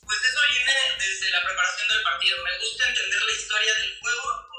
Pues 0.06 0.18
eso 0.23 0.40
viene 0.50 0.73
desde 0.99 1.30
la 1.30 1.42
preparación 1.42 1.88
del 1.88 2.02
partido. 2.02 2.37
Me 2.42 2.59
gusta 2.59 2.88
entender 2.88 3.23
la 3.23 3.33
historia 3.33 3.75
del 3.75 3.99
juego, 4.00 4.23
o 4.50 4.55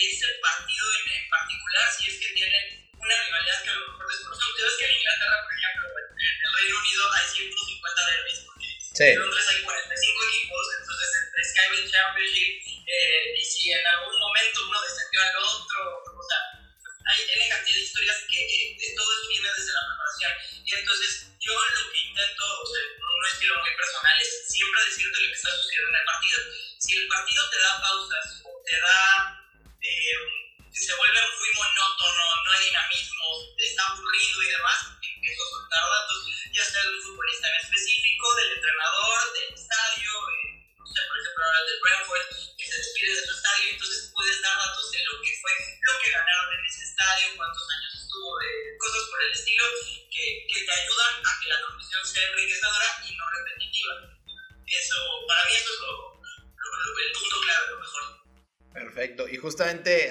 de 0.00 0.06
ese 0.08 0.26
partido 0.40 0.84
en, 1.12 1.28
particular, 1.28 1.84
si 1.92 2.08
es 2.08 2.16
que 2.16 2.32
tienen 2.32 2.88
una 2.96 3.14
rivalidad 3.20 3.62
que 3.62 3.68
a 3.68 3.74
lo 3.74 3.92
mejor 3.92 4.08
desconocemos. 4.08 4.56
Tú 4.56 4.64
ves 4.64 4.76
que 4.80 4.84
en 4.88 4.96
Inglaterra, 4.96 5.38
por 5.44 5.52
ejemplo, 5.52 5.84
en 5.92 6.36
el 6.40 6.52
Reino 6.56 6.74
Unido 6.80 7.02
hay 7.12 7.26
150 7.28 8.06
derbis, 8.08 8.38
porque 8.48 8.68
sí. 8.80 9.04
en 9.04 9.18
Londres 9.20 9.44
hay 9.44 9.60
45 9.60 10.24
equipos, 10.24 10.64
entonces 10.80 11.08
entre 11.20 11.40
Skyway 11.44 11.82
Championship, 11.84 12.50
eh, 12.64 13.36
y 13.36 13.44
si 13.44 13.72
en 13.72 13.86
algún 13.86 14.16
momento 14.16 14.56
uno 14.72 14.78
descendió 14.80 15.20
al 15.20 15.36
otro, 15.36 15.80
o 16.00 16.24
sea, 16.24 16.40
hay 17.04 17.20
N 17.20 17.48
cantidad 17.48 17.76
de 17.76 17.84
historias 17.84 18.18
que 18.24 18.40
eh, 18.40 18.69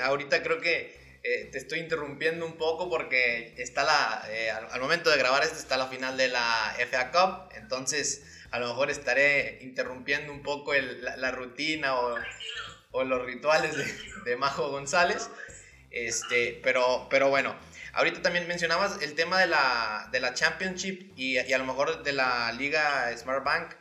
ahorita 0.10 0.44
creo 0.44 0.60
que 0.60 1.20
eh, 1.24 1.50
te 1.52 1.58
estoy 1.58 1.80
interrumpiendo 1.80 2.46
un 2.46 2.58
poco 2.58 2.90
porque 2.90 3.54
está 3.58 3.84
la, 3.84 4.26
eh, 4.30 4.50
al, 4.52 4.80
momento 4.80 5.10
de 5.10 5.18
grabar 5.18 5.44
esto 5.44 5.58
está 5.58 5.78
la 5.78 5.88
final 5.88 6.18
de 6.18 6.30
la 6.30 6.76
FA 6.90 7.12
Cup, 7.12 7.54
entonces 7.58 8.24
a 8.52 8.60
lo 8.60 8.68
mejor 8.68 8.90
estaré 8.90 9.60
interrumpiendo 9.62 10.32
un 10.32 10.42
poco 10.42 10.74
la, 10.74 11.32
rutina 11.32 11.96
o, 12.00 13.04
los 13.04 13.26
rituales 13.26 13.76
de, 13.78 13.86
de 14.26 14.38
Majo 14.38 14.70
González, 14.70 15.30
este, 15.92 16.60
pero, 16.64 17.08
pero 17.10 17.30
bueno, 17.30 17.56
ahorita 17.94 18.22
también 18.22 18.48
mencionabas 18.48 19.02
el 19.02 19.14
tema 19.14 19.40
de 19.40 19.48
la, 19.48 20.10
de 20.12 20.20
la 20.20 20.34
Championship 20.34 21.14
y, 21.16 21.40
y 21.40 21.54
a 21.54 21.58
lo 21.58 21.66
mejor 21.66 22.04
de 22.04 22.14
la 22.14 22.52
Liga 22.54 23.16
Smart 23.18 23.44
Bank, 23.44 23.76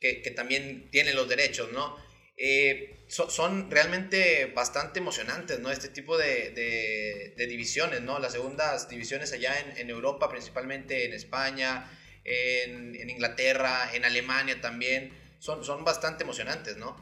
que, 0.00 0.22
que 0.22 0.30
también 0.30 0.90
tiene 0.90 1.14
los 1.14 1.28
derechos, 1.28 1.70
¿no? 1.72 1.96
Eh, 2.36 2.99
so, 3.10 3.28
son 3.28 3.70
realmente 3.70 4.46
bastante 4.54 5.00
emocionantes, 5.00 5.58
¿no? 5.58 5.70
Este 5.70 5.88
tipo 5.88 6.16
de, 6.16 6.50
de, 6.50 7.34
de, 7.36 7.46
divisiones, 7.46 8.00
¿no? 8.02 8.18
Las 8.18 8.32
segundas 8.32 8.88
divisiones 8.88 9.32
allá 9.32 9.58
en, 9.58 9.76
en 9.76 9.90
Europa, 9.90 10.28
principalmente 10.28 11.04
en 11.04 11.12
España, 11.12 11.90
en, 12.24 12.94
en, 12.94 13.10
Inglaterra, 13.10 13.90
en 13.92 14.04
Alemania 14.04 14.60
también, 14.60 15.12
son, 15.40 15.64
son 15.64 15.84
bastante 15.84 16.22
emocionantes, 16.22 16.76
¿no? 16.76 16.94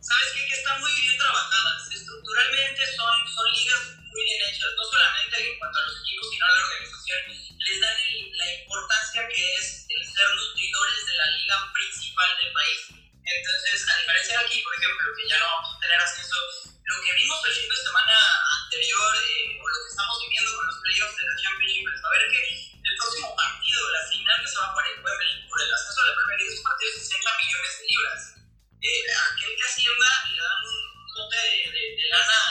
¿Sabes 0.00 0.28
qué? 0.34 0.46
Que 0.46 0.54
están 0.54 0.80
muy 0.80 0.90
bien 0.94 1.18
trabajadas. 1.18 1.90
Estructuralmente 1.92 2.86
son, 2.94 3.28
son 3.34 3.52
ligas 3.52 3.82
muy 3.98 4.22
bien 4.22 4.40
hechas, 4.48 4.70
no 4.76 4.84
solamente 4.84 5.50
en 5.50 5.58
cuanto 5.58 5.78
a 5.78 5.82
los 5.86 5.96
equipos, 6.02 6.26
sino 6.30 6.44
a 6.46 6.50
la 6.50 6.64
organización. 6.66 7.20
Les 7.58 7.80
dan 7.80 7.96
el, 8.10 8.38
la 8.38 8.54
importancia 8.62 9.28
que 9.28 9.54
es 9.58 9.86
el 9.90 10.04
ser 10.06 10.28
nutridores 10.36 11.06
de 11.06 11.14
la 11.14 11.26
liga 11.34 11.72
principal 11.72 12.30
del 12.42 12.52
país 12.52 13.01
Entonces, 13.22 13.86
a 13.88 13.96
diferencia 13.98 14.38
de 14.38 14.44
aquí, 14.44 14.62
por 14.62 14.74
ejemplo, 14.74 15.06
que 15.14 15.28
ya 15.28 15.38
no 15.38 15.46
vamos 15.46 15.76
a 15.76 15.80
tener 15.80 15.98
acceso, 16.00 16.36
lo 16.82 16.96
que 17.02 17.14
vimos 17.14 17.38
el 17.46 17.54
fin 17.54 17.68
de 17.70 17.76
semana 17.76 18.16
anterior, 18.62 19.12
eh, 19.14 19.58
o 19.62 19.68
lo 19.68 19.78
que 19.78 19.90
estamos 19.90 20.16
viviendo 20.26 20.50
con 20.56 20.66
los 20.66 20.78
playoffs 20.82 21.16
de 21.16 21.22
la 21.22 21.36
Championship, 21.38 21.86
es 21.86 22.00
saber 22.02 22.22
que 22.34 22.42
el 22.82 22.96
próximo 22.98 23.36
partido, 23.36 23.78
la 23.94 24.02
final 24.10 24.42
que 24.42 24.48
se 24.50 24.58
va 24.58 24.64
a 24.66 24.70
jugar 24.74 24.86
en 24.90 25.04
Wembley 25.06 25.48
por 25.48 25.58
el 25.62 25.70
acceso 25.72 26.00
a 26.02 26.06
la 26.06 26.14
Premier 26.18 26.38
League, 26.42 26.52
es 26.52 26.58
un 26.58 26.66
partido 26.66 26.90
de 26.90 26.98
60 26.98 27.38
millones 27.38 27.72
de 27.78 27.84
libras. 27.86 28.20
Eh, 28.82 29.06
aquel 29.14 29.52
que 29.54 29.64
Hacienda 29.70 30.10
le 30.26 30.42
dan 30.42 30.60
un 30.66 31.14
bote 31.14 31.38
de, 31.38 31.94
de, 31.94 32.04
lana 32.10 32.41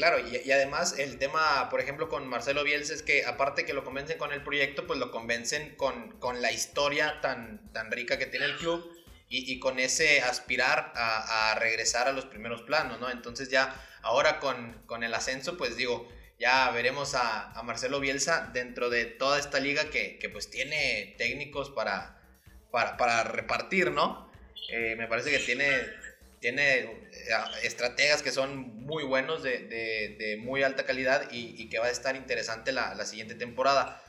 claro, 0.00 0.18
y, 0.18 0.50
además 0.50 0.98
el 0.98 1.18
tema, 1.18 1.68
por 1.68 1.78
ejemplo, 1.78 2.08
con 2.08 2.26
Marcelo 2.26 2.64
Bielsa 2.64 2.94
es 2.94 3.02
que 3.02 3.26
aparte 3.26 3.66
que 3.66 3.74
lo 3.74 3.84
convencen 3.84 4.16
con 4.16 4.32
el 4.32 4.42
proyecto, 4.42 4.86
pues 4.86 4.98
lo 4.98 5.10
convencen 5.10 5.76
con, 5.76 6.18
con 6.18 6.40
la 6.40 6.52
historia 6.52 7.20
tan, 7.20 7.70
tan 7.74 7.90
rica 7.90 8.18
que 8.18 8.24
tiene 8.24 8.46
el 8.46 8.56
club 8.56 8.82
y, 9.28 9.52
y 9.52 9.58
con 9.60 9.78
ese 9.78 10.22
aspirar 10.22 10.90
a, 10.96 11.54
regresar 11.60 12.08
a 12.08 12.12
los 12.12 12.24
primeros 12.24 12.62
planos, 12.62 12.98
¿no? 12.98 13.10
Entonces 13.10 13.50
ya 13.50 13.78
ahora 14.00 14.40
con, 14.40 14.72
con 14.86 15.04
el 15.04 15.12
ascenso, 15.12 15.58
pues 15.58 15.76
digo, 15.76 16.08
ya 16.38 16.70
veremos 16.70 17.14
a, 17.14 17.52
a, 17.52 17.62
Marcelo 17.62 18.00
Bielsa 18.00 18.48
dentro 18.54 18.88
de 18.88 19.04
toda 19.04 19.38
esta 19.38 19.60
liga 19.60 19.90
que, 19.90 20.18
que 20.18 20.30
pues 20.30 20.48
tiene 20.48 21.14
técnicos 21.18 21.68
para, 21.68 22.22
para, 22.70 22.96
para 22.96 23.22
repartir, 23.24 23.90
¿no? 23.90 24.32
Eh, 24.72 24.94
me 24.96 25.08
parece 25.08 25.30
que 25.30 25.40
tiene 25.40 25.66
tiene 26.40 27.09
estrategas 27.62 28.22
que 28.22 28.30
son 28.30 28.76
muy 28.76 29.04
buenos, 29.04 29.42
de, 29.42 30.38
muy 30.40 30.62
alta 30.62 30.84
calidad 30.84 31.28
y, 31.30 31.68
que 31.68 31.78
va 31.78 31.86
a 31.86 31.90
estar 31.90 32.16
interesante 32.16 32.72
la, 32.72 33.04
siguiente 33.04 33.34
temporada. 33.34 34.02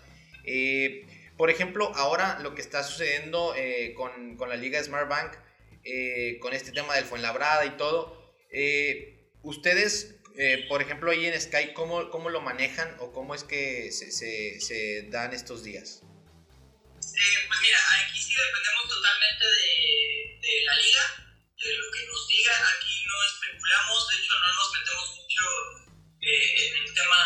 Eh, 0.43 1.05
por 1.37 1.49
ejemplo, 1.49 1.91
ahora 1.95 2.39
lo 2.39 2.55
que 2.55 2.61
está 2.61 2.83
sucediendo 2.83 3.53
eh, 3.55 3.93
con, 3.95 4.37
la 4.49 4.55
liga 4.55 4.83
Smart 4.83 5.09
Bank, 5.09 5.33
eh, 5.83 6.37
con 6.39 6.53
este 6.53 6.71
tema 6.71 6.95
del 6.95 7.05
Fuenlabrada 7.05 7.65
y 7.65 7.71
todo, 7.71 8.33
ustedes, 9.43 10.15
por 10.69 10.81
ejemplo, 10.81 11.11
ahí 11.11 11.25
en 11.25 11.39
Sky, 11.39 11.73
¿cómo, 11.73 12.09
¿cómo, 12.09 12.29
lo 12.29 12.41
manejan 12.41 12.95
o 12.99 13.11
cómo 13.11 13.35
es 13.35 13.43
que 13.43 13.91
se, 13.91 14.11
se, 14.11 14.59
se 14.59 15.03
dan 15.09 15.33
estos 15.33 15.63
días? 15.63 16.03
pues 17.01 17.61
mira, 17.61 17.77
aquí 18.05 18.19
sí 18.19 18.33
dependemos 18.33 18.87
totalmente 18.87 19.45
de, 19.45 20.39
de 20.41 20.65
la 20.65 20.75
liga 20.77 21.21
de 21.63 21.73
lo 21.77 21.91
que 21.91 22.05
nos 22.07 22.27
diga. 22.27 22.53
Aquí 22.77 22.90
no 23.11 23.23
especulamos, 23.27 24.07
de 24.07 24.15
hecho 24.15 24.33
no 24.39 24.47
nos 24.55 24.71
metemos 24.71 25.07
mucho 25.19 25.45
eh, 26.21 26.67
en 26.67 26.71
el 26.83 26.93
tema 26.93 27.19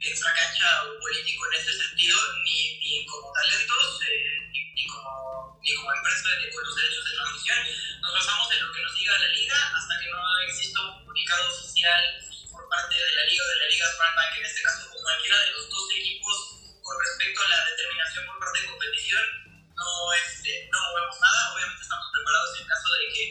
extracancha 0.00 0.84
o 0.84 0.98
político 0.98 1.46
en 1.46 1.60
ese 1.60 1.72
sentido, 1.78 2.18
ni, 2.42 2.78
ni 2.78 3.06
como 3.06 3.32
talentos, 3.32 4.00
eh, 4.02 4.50
ni, 4.50 4.72
ni, 4.74 4.86
como, 4.86 5.58
ni 5.62 5.74
como 5.74 5.92
empresa 5.94 6.28
de, 6.30 6.50
los 6.50 6.76
derechos 6.76 7.04
de 7.04 7.14
transmisión. 7.14 7.58
Nos 8.02 8.12
basamos 8.12 8.52
en 8.52 8.66
lo 8.66 8.72
que 8.72 8.82
nos 8.82 8.94
diga 8.98 9.18
la 9.18 9.28
liga 9.28 9.58
hasta 9.78 9.94
que 10.00 10.10
no 10.10 10.38
exista 10.46 10.80
un 10.82 10.98
comunicado 10.98 11.42
oficial 11.54 12.02
por 12.50 12.68
parte 12.68 12.94
de 12.94 13.12
la 13.14 13.24
liga 13.30 13.44
o 13.44 13.48
de 13.48 13.56
la 13.56 13.68
liga 13.70 13.86
Smartbank, 13.94 14.36
en 14.38 14.44
este 14.46 14.62
caso 14.62 14.90
con 14.90 15.02
cualquiera 15.02 15.38
de 15.38 15.50
los 15.52 15.70
dos 15.70 15.86
equipos 15.96 16.36
con 16.82 16.96
respecto 16.98 17.42
a 17.42 17.48
la 17.48 17.64
determinación 17.66 18.26
por 18.26 18.38
parte 18.38 18.60
de 18.60 18.66
competición 18.66 19.46
no, 19.76 20.12
este, 20.24 20.68
no 20.72 20.78
movemos 20.80 21.20
nada. 21.20 21.54
Obviamente 21.54 21.82
estamos 21.82 22.06
preparados 22.12 22.60
en 22.60 22.66
caso 22.66 22.88
de 22.96 23.04
que 23.12 23.24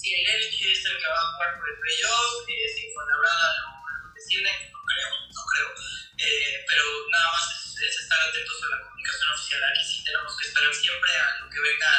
si 0.00 0.14
el 0.14 0.26
Elche 0.26 0.72
es 0.72 0.84
el 0.86 0.96
que 0.96 1.06
va 1.06 1.20
a 1.20 1.32
jugar 1.32 1.58
por 1.58 1.68
el 1.68 1.78
playoff, 1.78 2.48
eh, 2.48 2.68
si 2.74 2.88
Fuenlabrada 2.92 3.48
lo, 3.60 4.14
desciende, 4.14 4.50
no 4.72 4.80
creo, 4.80 5.10
no 5.28 5.42
creo. 5.52 5.68
Eh, 6.16 6.64
pero 6.66 6.84
nada 7.10 7.28
más 7.32 7.44
es, 7.52 7.82
es, 7.82 8.00
estar 8.00 8.18
atentos 8.28 8.56
a 8.64 8.68
la 8.76 8.80
comunicación 8.80 9.30
oficial. 9.32 9.60
Aquí 9.64 9.84
sí 9.84 10.04
tenemos 10.04 10.36
que 10.38 10.48
esperar 10.48 10.74
siempre 10.74 11.10
a 11.12 11.44
lo 11.44 11.50
que 11.50 11.60
venga 11.60 11.92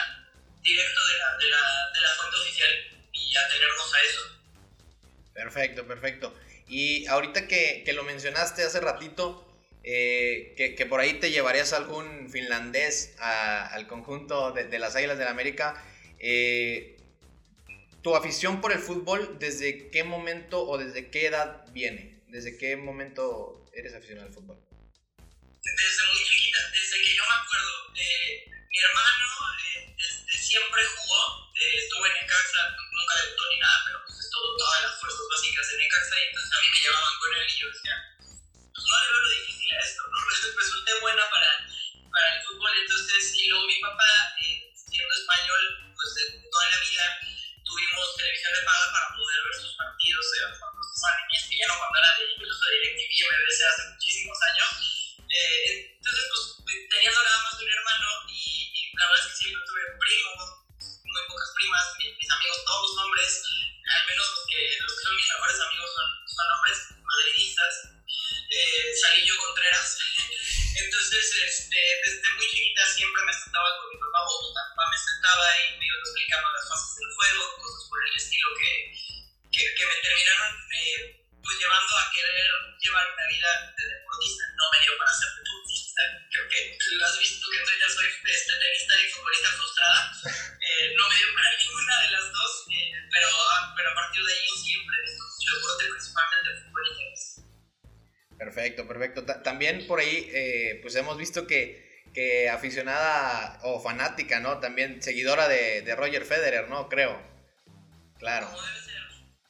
directo 0.61 1.01
de 1.07 1.17
la, 1.17 1.37
de 1.37 1.49
la, 1.49 1.91
de 1.93 2.01
la 2.01 2.09
fuente 2.17 2.37
oficial 2.37 2.71
y 3.13 3.35
atenernos 3.37 3.93
a 3.93 4.01
eso. 4.01 4.21
Perfecto, 5.33 5.87
perfecto. 5.87 6.39
Y 6.67 7.05
ahorita 7.07 7.47
que, 7.47 7.83
que 7.85 7.93
lo 7.93 8.03
mencionaste 8.03 8.63
hace 8.63 8.79
ratito, 8.79 9.47
eh, 9.83 10.53
que, 10.57 10.75
que, 10.75 10.85
por 10.85 10.99
ahí 10.99 11.19
te 11.19 11.31
llevarías 11.31 11.73
algún 11.73 12.29
finlandés 12.29 13.15
a, 13.19 13.67
al 13.67 13.87
conjunto 13.87 14.51
de, 14.51 14.65
de, 14.65 14.79
las 14.79 14.95
Águilas 14.95 15.17
del 15.17 15.25
la 15.25 15.31
América. 15.31 15.83
Eh, 16.19 17.00
¿Tu 18.01 18.15
afición 18.15 18.61
por 18.61 18.71
el 18.71 18.79
fútbol 18.79 19.37
desde 19.37 19.91
qué 19.91 20.03
momento 20.03 20.65
o 20.65 20.77
desde 20.79 21.11
qué 21.11 21.27
edad 21.27 21.69
viene? 21.69 22.25
¿Desde 22.33 22.57
qué 22.57 22.75
momento 22.75 23.69
eres 23.77 23.93
aficionado 23.93 24.27
al 24.27 24.33
fútbol? 24.33 24.57
Desde 24.57 26.01
muy 26.09 26.23
chiquita, 26.25 26.65
desde 26.73 26.97
que 26.97 27.13
yo 27.13 27.21
me 27.29 27.35
acuerdo. 27.45 27.93
Eh, 27.93 28.49
mi 28.49 28.77
hermano 28.81 29.25
eh, 29.53 29.93
desde 29.93 30.33
siempre 30.33 30.81
jugó, 30.81 31.53
eh, 31.53 31.77
estuvo 31.77 32.01
en 32.07 32.13
Necaxa, 32.25 32.73
nunca 32.73 33.13
debutó 33.21 33.43
ni 33.53 33.59
nada, 33.61 33.77
pero 33.85 33.97
pues 34.01 34.17
estuvo 34.17 34.57
todas 34.57 34.81
las 34.81 34.99
fuerzas 34.99 35.25
básicas 35.29 35.65
en 35.69 35.77
Necaxa 35.77 36.15
y 36.17 36.25
entonces 36.25 36.51
a 36.57 36.61
mí 36.61 36.67
me 36.73 36.81
llevaban 36.81 37.15
con 37.21 37.29
él 37.37 37.45
y 37.45 37.59
yo 37.61 37.67
decía, 37.69 37.95
pues 38.17 38.83
no 38.89 38.95
le 38.97 39.07
veo 39.13 39.21
lo 39.21 39.29
difícil 39.29 39.69
a 39.77 39.79
esto, 39.85 40.01
¿no? 40.09 40.17
Resulté 40.25 40.91
buena 41.05 41.23
para, 41.29 41.51
para 42.09 42.27
el 42.33 42.41
fútbol, 42.49 42.73
entonces, 42.81 43.21
y 43.37 43.45
luego 43.45 43.67
mi 43.69 43.77
papá, 43.77 44.09
eh, 44.41 44.73
siendo 44.73 45.13
español, 45.13 45.93
pues 45.93 46.09
de 46.17 46.49
toda 46.49 46.65
la 46.65 46.79
vida, 46.81 47.05
tuvimos 47.71 48.15
televisión 48.19 48.51
de 48.51 48.61
paga 48.67 48.87
para 48.91 49.07
poder 49.15 49.39
ver 49.47 49.55
sus 49.55 49.73
partidos, 49.79 50.25
eh, 50.35 50.51
cuando 50.59 50.79
estaban 50.83 51.15
en 51.23 51.27
ESPN 51.31 51.71
o 51.71 51.79
cuando 51.79 51.95
era 52.03 52.11
de 52.19 52.23
incluso 52.35 52.63
de 52.67 52.75
DirecTV 52.83 53.29
MBC 53.31 53.59
hace 53.63 53.83
muchísimos 53.95 54.37
años. 54.51 54.69
Eh, 55.31 55.95
entonces, 55.95 56.25
pues, 56.27 56.43
teniendo 56.91 57.10
también 99.71 99.87
por 99.87 99.99
ahí, 99.99 100.29
eh, 100.33 100.79
pues 100.81 100.95
hemos 100.95 101.17
visto 101.17 101.47
que, 101.47 102.03
que 102.13 102.49
aficionada 102.49 103.59
o 103.63 103.81
fanática, 103.81 104.39
¿no? 104.39 104.59
También 104.59 105.01
seguidora 105.01 105.47
de, 105.47 105.81
de 105.81 105.95
Roger 105.95 106.25
Federer, 106.25 106.67
¿no? 106.67 106.89
Creo. 106.89 107.21
Claro. 108.19 108.49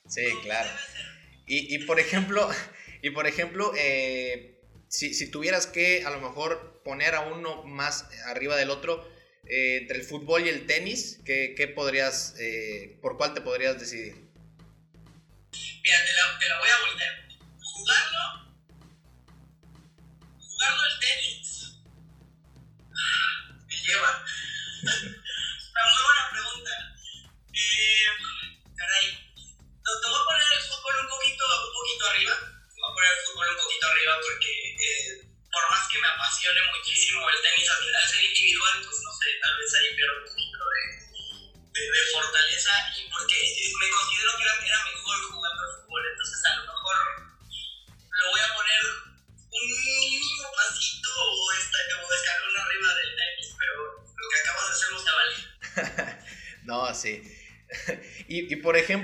Sí, 0.08 0.26
claro. 0.44 0.70
Y, 1.48 1.76
y, 1.76 1.80
por 1.86 2.00
ejemplo, 2.00 2.50
y 3.02 3.10
por 3.10 3.28
ejemplo 3.28 3.74
eh, 3.78 4.60
si, 4.88 5.14
si, 5.14 5.32
tuvieras 5.32 5.68
que 5.68 6.04
a 6.06 6.12
lo 6.12 6.22
mejor 6.22 6.82
poner 6.84 7.16
a 7.16 7.22
uno 7.22 7.64
más 7.64 8.08
arriba 8.28 8.56
del 8.56 8.70
otro, 8.70 9.10
eh, 9.50 9.80
entre 9.82 9.98
el 9.98 10.04
fútbol 10.04 10.46
y 10.46 10.50
el 10.50 10.68
tenis, 10.68 11.20
¿qué, 11.26 11.56
qué 11.58 11.68
podrías, 11.68 12.36
por 13.02 13.18
cuál 13.18 13.34
te 13.34 13.42
podrías 13.42 13.80
decidir? 13.80 14.14
Mira, 14.14 15.98
te 16.06 16.14
la, 16.14 16.40
te 16.40 16.48
la 16.48 16.60
voy 16.60 16.70
a 16.70 16.80
voltear. 16.80 16.91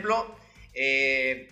Ejemplo, 0.08 0.39
eh, 0.74 1.50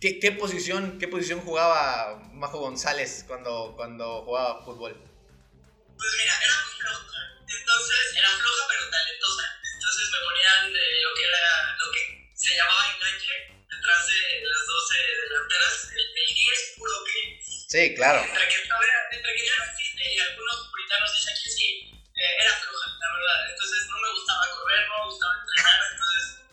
¿Qué, 0.00 0.18
¿Qué, 0.20 0.32
posición, 0.32 0.98
¿Qué 0.98 1.08
posición 1.08 1.40
jugaba 1.40 2.20
Majo 2.32 2.58
González 2.58 3.24
cuando, 3.26 3.72
cuando 3.76 4.22
jugaba 4.22 4.62
fútbol? 4.64 4.92
Pues 4.92 6.10
mira, 6.18 6.34
era 6.44 6.54
muy 6.60 6.74
floja. 6.76 7.18
Entonces, 7.40 8.02
era 8.12 8.28
floja 8.28 8.64
pero 8.68 8.90
talentosa. 8.90 9.44
Entonces 9.64 10.04
me 10.12 10.18
ponían 10.26 10.76
eh, 10.76 11.00
lo 11.00 11.10
que 11.14 11.24
era 11.24 11.76
lo 11.78 11.86
que 11.92 12.02
se 12.34 12.56
llamaba 12.56 12.84
enganche 12.92 13.32
detrás 13.64 14.00
de 14.04 14.20
las 14.44 14.62
12 14.66 14.94
delanteras, 15.24 15.74
el, 15.94 16.04
el 16.04 16.34
10 16.34 16.74
puro 16.76 16.96
que. 17.06 17.40
Sí, 17.40 17.94
claro. 17.94 18.20
Entre 18.20 18.48
que, 18.48 18.56
entre 18.60 19.30
que 19.36 19.46
ya 19.46 19.56
no 19.56 19.64
existe 19.72 20.02
y 20.04 20.18
algunos 20.20 20.68
puritanos 20.68 21.10
dicen 21.16 21.34
que 21.44 21.48
sí, 21.48 21.68
eh, 22.12 22.32
era 22.44 22.52
floja, 22.60 22.92
la 22.92 23.08
verdad. 23.08 23.40
Entonces 23.48 23.88
no 23.88 23.96
me 24.04 24.10
gustaba 24.12 24.42
correr, 24.52 24.84
no 24.84 24.94
me 25.00 25.04
gustaba 25.08 25.32
entrenar, 25.40 25.80
entonces 25.92 26.43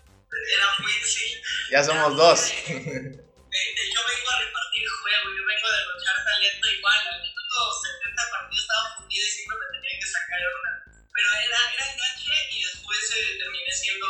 era. 0.41 0.67
Sí, 1.06 1.41
ya 1.71 1.84
somos 1.84 2.15
dos. 2.15 2.39
De, 3.51 3.60
de, 3.60 3.84
yo 3.91 3.99
vengo 4.08 4.30
a 4.32 4.39
repartir 4.39 4.88
juego, 4.88 5.27
yo 5.36 5.43
vengo 5.43 5.67
a 5.67 5.75
derrochar 5.75 6.17
talento 6.23 6.65
igual. 6.71 7.01
Al 7.12 7.19
minuto 7.19 7.56
70 7.84 8.32
partidos 8.32 8.63
estaba 8.63 8.95
fundido 8.95 9.25
y 9.27 9.32
siempre 9.32 9.58
me 9.60 9.67
tenía 9.75 9.99
que 9.99 10.08
sacar 10.08 10.39
una. 10.39 10.71
Pero 10.88 11.27
era, 11.36 11.60
era 11.75 11.84
enganche 11.91 12.36
y 12.51 12.63
después 12.63 13.01
eh, 13.12 13.38
terminé 13.43 13.71
siendo. 13.75 14.08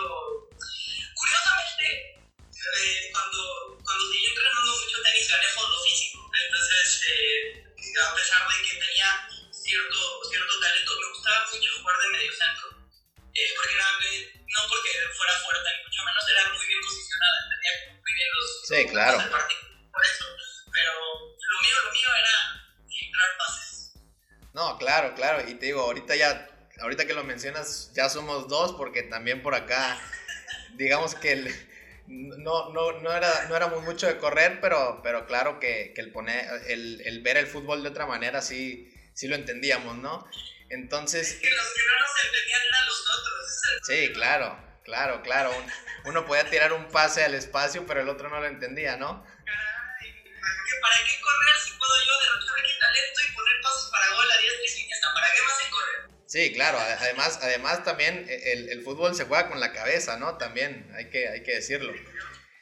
Curiosamente, 1.18 1.86
eh, 2.22 3.10
cuando, 3.12 3.82
cuando 3.82 4.04
seguí 4.14 4.26
entrenando 4.30 4.72
mucho 4.78 5.02
tenis, 5.02 5.30
gané 5.30 5.48
fondo 5.58 5.78
físico. 5.82 6.22
Entonces, 6.22 6.86
eh, 7.10 7.66
a 7.98 8.16
pesar 8.16 8.42
de 8.46 8.58
que 8.62 8.76
tenía 8.78 9.10
cierto, 9.50 10.00
cierto 10.30 10.54
talento, 10.62 10.92
me 11.02 11.10
gustaba 11.18 11.50
mucho 11.50 11.70
jugar 11.82 11.98
de 11.98 12.10
medio 12.14 12.32
centro. 12.34 12.81
Eh, 13.34 13.50
porque 13.56 13.76
no, 13.76 13.84
no 13.84 14.70
porque 14.70 14.90
fuera 15.16 15.34
fuerte, 15.40 15.70
ni 15.78 15.84
mucho 15.84 16.04
menos 16.04 16.24
era 16.30 16.54
muy 16.54 16.66
bien 16.68 16.82
posicionada. 16.82 17.38
Tenía 17.50 17.74
muy 18.02 18.14
bien 18.14 18.30
los. 18.36 18.68
Sí, 18.68 18.86
claro. 18.92 19.18
Los 19.18 19.30
por 19.92 20.04
eso. 20.04 20.26
Pero 20.72 20.92
lo 20.94 21.62
mío, 21.62 21.76
lo 21.86 21.92
mío 21.92 22.10
era 22.20 22.36
filtrar 22.88 23.30
pases. 23.38 23.94
No, 24.54 24.78
claro, 24.78 25.16
claro. 25.16 25.50
Y 25.50 25.56
te 25.56 25.68
digo, 25.68 25.82
ahorita 25.82 26.16
ya, 26.16 26.50
ahorita 26.82 27.06
que 27.06 27.14
lo 27.14 27.24
mencionas, 27.24 27.92
ya 27.94 28.10
somos 28.10 28.48
dos, 28.48 28.74
porque 28.74 29.04
también 29.04 29.42
por 29.42 29.56
acá, 29.56 29.98
digamos 30.76 31.16
que 31.16 31.34
el, 31.34 31.72
no, 32.08 32.70
no, 32.74 33.00
no, 33.00 33.14
era, 33.14 33.48
no 33.48 33.56
éramos 33.56 33.84
mucho 33.84 34.08
de 34.08 34.18
correr, 34.18 34.60
pero, 34.60 35.00
pero 35.04 35.26
claro 35.26 35.60
que, 35.60 35.94
que 35.96 36.02
el, 36.02 36.12
poner, 36.12 36.46
el, 36.68 37.02
el, 37.06 37.22
ver 37.22 37.38
el 37.38 37.48
fútbol 37.48 37.84
de 37.84 37.90
otra 37.90 38.06
manera 38.06 38.42
sí, 38.42 38.92
sí 39.14 39.28
lo 39.28 39.36
entendíamos, 39.36 39.98
¿no? 39.98 40.26
Entonces... 40.72 41.34
Es 41.34 41.40
que 41.40 41.50
los 41.50 41.74
que 41.74 41.82
no 41.84 42.00
nos 42.00 42.26
entendían 42.26 42.62
eran 42.62 42.86
los 42.86 43.02
otros. 43.02 43.62
Sí, 43.84 44.14
claro, 44.14 44.80
claro, 44.84 45.22
claro. 45.22 45.52
Uno 46.06 46.26
podía 46.26 46.50
tirar 46.50 46.72
un 46.74 46.88
pase 46.88 47.24
al 47.24 47.36
espacio, 47.36 47.86
pero 47.86 48.02
el 48.02 48.10
otro 48.10 48.30
no 48.30 48.40
lo 48.40 48.48
entendía, 48.48 48.96
¿no? 48.96 49.24
¿Para 50.82 50.96
qué 51.06 51.22
correr 51.22 51.56
si 51.64 51.72
puedo 51.74 51.94
yo 52.00 52.20
derrochar 52.20 52.64
mi 52.64 52.80
talento 52.80 53.22
y 53.22 53.36
poner 53.36 53.62
pasos 53.62 53.92
para 53.92 54.16
gol 54.16 54.26
a 54.32 54.38
diestra 54.42 54.64
y 54.64 54.68
siniestra? 54.70 55.14
¿Para 55.14 55.28
qué 55.36 55.42
más 55.42 55.66
el 55.66 55.72
correr? 55.72 56.10
Sí, 56.26 56.54
claro, 56.54 56.80
además, 56.80 57.40
además 57.42 57.84
también 57.84 58.26
el, 58.30 58.70
el, 58.70 58.82
fútbol 58.82 59.14
se 59.14 59.26
juega 59.26 59.50
con 59.50 59.60
la 59.60 59.74
cabeza, 59.74 60.18
¿no? 60.18 60.38
También 60.38 60.90
hay 60.96 61.10
que, 61.10 61.28
hay 61.28 61.44
que 61.44 61.56
decirlo. 61.56 61.94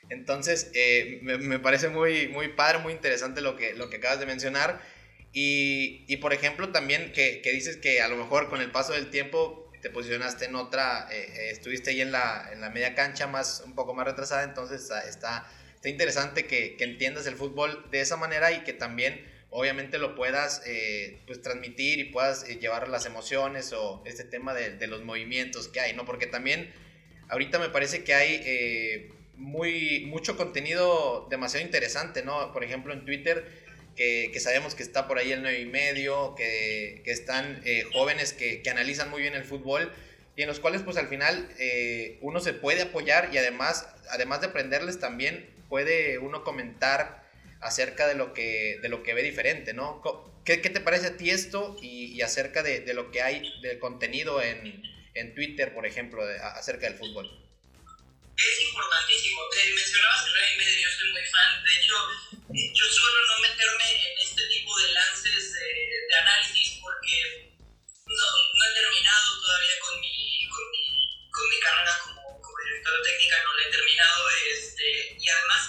Entonces, 0.09 0.71
eh, 0.73 1.19
me, 1.21 1.37
me, 1.37 1.59
parece 1.59 1.89
muy, 1.89 2.27
muy 2.27 2.49
padre, 2.49 2.79
muy 2.79 2.93
interesante 2.93 3.41
lo 3.41 3.55
que, 3.55 3.73
lo 3.75 3.89
que 3.89 3.97
acabas 3.97 4.19
de 4.19 4.25
mencionar. 4.25 4.81
Y, 5.31 6.05
y 6.07 6.17
por 6.17 6.33
ejemplo, 6.33 6.69
también 6.69 7.11
que, 7.13 7.41
que, 7.41 7.51
dices 7.51 7.77
que 7.77 8.01
a 8.01 8.07
lo 8.07 8.15
mejor 8.15 8.49
con 8.49 8.61
el 8.61 8.71
paso 8.71 8.93
del 8.93 9.09
tiempo 9.09 9.71
te 9.81 9.89
posicionaste 9.89 10.45
en 10.45 10.55
otra, 10.55 11.07
eh, 11.11 11.49
estuviste 11.51 11.91
ahí 11.91 12.01
en 12.01 12.11
la, 12.11 12.49
en 12.51 12.61
la 12.61 12.69
media 12.69 12.95
cancha 12.95 13.27
más, 13.27 13.61
un 13.65 13.75
poco 13.75 13.93
más 13.93 14.05
retrasada, 14.05 14.43
entonces 14.43 14.81
está, 14.81 15.07
está, 15.07 15.47
interesante 15.85 16.45
que, 16.45 16.75
que, 16.75 16.83
entiendas 16.83 17.25
el 17.27 17.35
fútbol 17.35 17.85
de 17.89 18.01
esa 18.01 18.17
manera 18.17 18.51
y 18.51 18.63
que 18.63 18.73
también 18.73 19.25
obviamente 19.49 19.97
lo 19.97 20.15
puedas 20.15 20.61
eh, 20.65 21.21
pues 21.25 21.41
transmitir 21.41 21.99
y 21.99 22.05
puedas 22.05 22.47
eh, 22.47 22.57
llevar 22.57 22.87
las 22.89 23.05
emociones 23.05 23.73
o 23.73 24.03
este 24.05 24.23
tema 24.23 24.53
de, 24.53 24.71
de, 24.71 24.87
los 24.87 25.03
movimientos 25.03 25.67
que 25.67 25.79
hay, 25.79 25.93
¿no? 25.93 26.05
Porque 26.05 26.27
también 26.27 26.71
ahorita 27.29 27.59
me 27.59 27.69
parece 27.69 28.03
que 28.03 28.13
hay 28.13 28.41
eh, 28.43 29.11
muy, 29.35 30.05
mucho 30.05 30.37
contenido 30.37 31.27
demasiado 31.29 31.65
interesante, 31.65 32.23
¿no? 32.23 32.51
Por 32.51 32.63
ejemplo 32.63 32.93
en 32.93 33.05
Twitter 33.05 33.68
que, 33.99 34.29
que, 34.31 34.39
sabemos 34.39 34.75
que 34.75 34.83
está 34.83 35.09
por 35.09 35.17
ahí 35.17 35.33
el 35.33 35.41
9 35.41 35.59
y 35.59 35.65
medio, 35.65 36.33
que, 36.35 37.01
que 37.03 37.11
están 37.11 37.61
eh, 37.65 37.83
jóvenes 37.91 38.31
que, 38.31 38.61
que, 38.61 38.69
analizan 38.69 39.09
muy 39.09 39.21
bien 39.21 39.35
el 39.35 39.43
fútbol 39.43 39.91
y 40.37 40.41
en 40.41 40.47
los 40.47 40.61
cuales 40.61 40.83
pues 40.83 40.95
al 40.95 41.09
final 41.09 41.49
eh, 41.59 42.17
uno 42.21 42.39
se 42.39 42.53
puede 42.53 42.83
apoyar 42.83 43.29
y 43.33 43.37
además, 43.37 43.89
además 44.09 44.39
de 44.39 44.47
aprenderles 44.47 44.99
también 44.99 45.49
puede 45.67 46.17
uno 46.17 46.45
comentar 46.45 47.25
acerca 47.59 48.07
de 48.07 48.15
lo 48.15 48.33
que, 48.33 48.79
de 48.81 48.87
lo 48.87 49.03
que 49.03 49.13
ve 49.13 49.21
diferente, 49.21 49.73
¿no? 49.73 50.01
¿Qué, 50.45 50.61
qué 50.61 50.69
te 50.69 50.79
parece 50.79 51.07
a 51.07 51.17
ti 51.17 51.29
esto 51.29 51.75
y, 51.81 52.13
y 52.13 52.21
acerca 52.21 52.63
de, 52.63 52.79
de, 52.79 52.93
lo 52.93 53.11
que 53.11 53.21
hay 53.21 53.51
de 53.61 53.79
contenido 53.79 54.41
en, 54.41 54.81
en 55.13 55.35
Twitter, 55.35 55.73
por 55.73 55.85
ejemplo, 55.85 56.25
de, 56.25 56.37
acerca 56.37 56.87
del 56.87 56.97
fútbol? 56.97 57.48
Es 58.39 58.61
importantísimo. 58.61 59.41
Eh, 59.51 59.73
mencionabas 59.75 60.25
el 60.25 60.31
9 60.31 60.47
y 60.53 60.57
medio, 60.59 60.79
yo 60.79 60.97
soy 60.97 61.11
muy 61.11 61.25
fan. 61.27 61.63
De 61.63 61.73
hecho, 61.75 61.95
yo 62.71 62.85
suelo 62.87 63.19
no 63.27 63.37
meterme 63.43 63.83
en 63.83 64.17
este 64.17 64.47
tipo 64.47 64.79
de 64.79 64.91
lances 64.93 65.53
de, 65.53 66.15
análisis 66.21 66.79
porque 66.81 67.51
no, 68.07 68.25
no, 68.55 68.65
he 68.65 68.73
terminado 68.73 69.41
todavía 69.41 69.79
con 69.81 69.99
mi, 69.99 70.47
con 70.47 70.71
mi, 70.71 70.85
con 71.29 71.49
mi 71.49 71.59
carrera 71.59 71.99
como, 71.99 72.41
como 72.41 72.57
directora 72.63 73.03
técnica, 73.03 73.43
no 73.43 73.53
la 73.53 73.63
he 73.67 73.71
terminado. 73.71 74.29
Este, 74.55 75.17
y 75.19 75.29
además, 75.29 75.61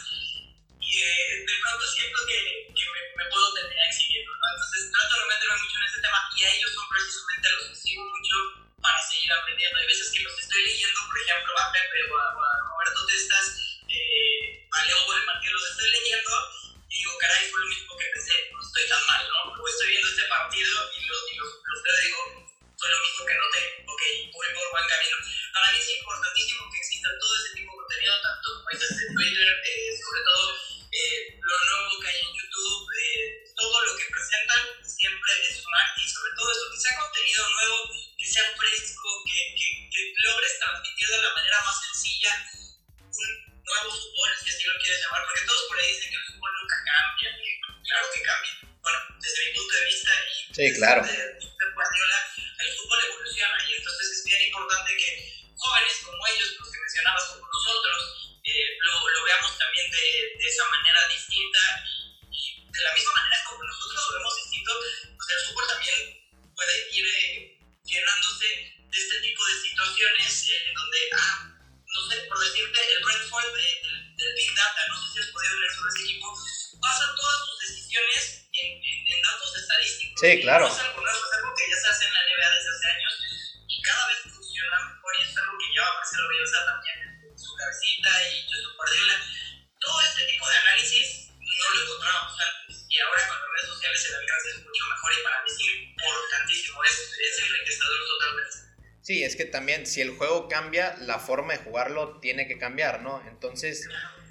eh, 0.78 1.44
de 1.46 1.54
pronto 1.62 1.86
siento 1.90 2.18
que, 2.26 2.70
que 2.70 2.84
me, 2.86 3.00
me, 3.18 3.30
puedo 3.30 3.52
terminar 3.52 3.86
exhibiendo. 3.90 4.30
¿no? 4.30 4.46
Entonces 4.54 4.92
trato 4.94 5.14
de 5.14 5.20
no 5.20 5.26
meterme 5.26 5.58
mucho 5.58 5.74
en 5.74 5.86
este 5.90 6.00
tema 6.06 6.18
y 6.38 6.42
a 6.44 6.54
ellos 6.54 6.70
son 6.70 6.86
precisamente 6.86 7.50
los 7.50 7.62
que 7.66 7.74
sigo 7.74 8.04
mucho 8.06 8.69
para 8.82 9.00
seguir 9.08 9.32
aprendiendo. 9.32 9.78
Hay 9.78 9.86
veces 9.86 10.10
que 10.12 10.22
los 10.22 10.38
estoy 10.38 10.62
leyendo, 10.64 11.00
por 11.06 11.18
ejemplo, 11.20 11.52
a 11.58 11.72
Pepe 11.72 11.98
o 12.10 12.18
a, 12.18 12.26
o 12.34 12.40
Roberto 12.68 13.06
Testas, 13.06 13.46
eh, 13.88 14.68
a 14.72 14.84
Leo 14.84 15.04
Goleman, 15.06 15.40
que 15.40 15.50
los 15.50 15.64
estoy 15.70 15.90
leyendo 15.90 16.30
y 16.88 16.96
digo, 16.98 17.12
caray, 17.18 17.48
fue 17.50 17.60
lo 17.60 17.66
mismo 17.68 17.96
que 17.96 18.06
pensé, 18.12 18.34
no 18.52 18.60
estoy 18.60 18.88
tan 18.88 19.02
mal, 19.06 19.22
¿no? 19.28 19.54
Luego 19.54 19.68
estoy 19.68 19.88
viendo 19.88 20.08
este 20.08 20.24
partido 20.26 20.68
y 20.96 21.00
lo, 21.06 21.16
y 21.28 21.34
lo, 21.36 21.44
lo 21.44 21.72
ustedes 21.78 22.00
digo, 22.04 22.49
fue 22.80 22.88
lo 22.88 22.98
mismo 23.04 23.26
que 23.28 23.36
noté, 23.36 23.62
ok, 23.84 24.02
voy 24.32 24.48
por 24.56 24.70
buen 24.72 24.88
camino. 24.88 25.16
Para 25.52 25.72
mí 25.72 25.78
es 25.84 25.90
importantísimo 26.00 26.64
que 26.72 26.78
exista 26.80 27.08
todo 27.20 27.32
ese 27.36 27.52
tipo 27.52 27.72
de 27.72 27.76
contenido, 27.76 28.14
tanto 28.24 28.48
dices 28.72 28.96
en 29.04 29.12
Twitter, 29.12 29.48
eh, 29.68 29.92
sobre 30.00 30.22
todo 30.24 30.44
eh, 30.88 31.36
lo 31.36 31.56
nuevo 31.60 32.00
que 32.00 32.08
hay 32.08 32.18
en 32.24 32.32
YouTube, 32.32 32.84
eh, 32.96 33.44
todo 33.52 33.76
lo 33.84 33.92
que 34.00 34.06
presentan 34.08 34.62
siempre 34.80 35.30
es 35.44 35.60
un 35.60 35.76
y 36.00 36.08
sobre 36.08 36.32
todo 36.32 36.48
eso, 36.56 36.72
que 36.72 36.80
sea 36.80 37.00
contenido 37.04 37.40
nuevo, 37.52 37.76
que 38.16 38.24
sea 38.24 38.48
fresco, 38.56 39.08
que, 39.28 39.40
que, 39.52 39.66
que 39.92 40.02
logres 40.24 40.58
transmitir 40.58 41.08
de 41.08 41.20
la 41.20 41.34
manera 41.36 41.60
más 41.60 41.76
sencilla 41.84 42.32
un 43.12 43.60
nuevo 43.60 43.92
fútbol, 43.92 44.30
si 44.40 44.48
así 44.48 44.64
lo 44.64 44.80
quieres 44.80 45.04
llamar, 45.04 45.28
porque 45.28 45.44
todos 45.44 45.68
por 45.68 45.76
ahí 45.76 45.92
dicen 45.92 46.08
que 46.08 46.16
el 46.16 46.26
fútbol 46.32 46.52
nunca 46.64 46.76
cambia, 46.80 47.28
y 47.44 47.84
claro 47.84 48.06
que 48.08 48.22
cambia 48.24 48.69
bueno, 48.82 48.98
desde 49.20 49.40
mi 49.46 49.52
punto 49.56 49.72
de 49.76 49.84
vista 49.86 50.10
y 50.24 50.54
sí, 50.54 50.64
claro. 50.78 51.00
desde, 51.02 51.16
desde 51.16 51.66
Guardiola, 51.74 52.18
el 52.60 52.68
fútbol 52.76 52.98
evoluciona 53.08 53.56
y 53.68 53.74
entonces 53.76 54.06
es 54.10 54.24
bien 54.24 54.42
importante 54.48 54.90
que 54.96 55.08
jóvenes 55.56 55.96
como 56.04 56.20
ellos, 56.26 56.50
pues, 56.58 56.69
Sí, 80.40 80.44
claro. 80.48 80.66
Es 80.72 80.78
algo 80.80 81.04
es 81.04 81.32
algo 81.36 81.52
que 81.52 81.68
ya 81.68 81.76
se 81.76 81.88
hace 81.92 82.04
en 82.08 82.14
la 82.16 82.20
NBA 82.24 82.48
desde 82.48 82.70
hace 82.72 82.86
años 82.96 83.12
y 83.68 83.82
cada 83.82 84.08
vez 84.08 84.18
funciona 84.24 84.76
mejor 84.88 85.12
y 85.12 85.22
es 85.28 85.36
algo 85.36 85.52
que 85.60 85.68
lleva 85.68 85.86
a 85.86 85.94
Marcelo 86.00 86.28
Bielsa 86.32 86.58
también 86.64 86.96
en 87.28 87.38
su 87.38 87.50
cabecita 87.60 88.10
y 88.24 88.48
Josep 88.48 88.72
Guardiola. 88.72 89.16
Todo 89.80 90.00
este 90.00 90.24
tipo 90.32 90.48
de 90.48 90.56
análisis 90.56 91.28
no 91.28 91.66
lo 91.68 91.78
encontrábamos 91.84 92.36
antes 92.40 92.86
y 92.88 93.00
ahora 93.04 93.20
con 93.28 93.36
las 93.36 93.50
redes 93.52 93.68
sociales 93.68 94.00
el 94.00 94.14
alcance 94.16 94.48
es 94.48 94.56
mucho 94.64 94.84
mejor 94.88 95.10
y 95.12 95.22
para 95.28 95.36
mí 95.44 95.48
es 95.52 95.60
importantísimo, 95.60 96.84
es, 96.84 96.96
es 97.20 97.34
enriquecedor 97.44 98.00
totalmente. 98.08 98.56
Sí, 99.02 99.24
es 99.24 99.36
que 99.36 99.44
también 99.44 99.86
si 99.86 100.00
el 100.00 100.16
juego 100.16 100.48
cambia, 100.48 100.96
la 101.04 101.18
forma 101.18 101.52
de 101.52 101.58
jugarlo 101.60 102.18
tiene 102.20 102.48
que 102.48 102.56
cambiar, 102.56 103.02
¿no? 103.02 103.20
Entonces, 103.28 103.84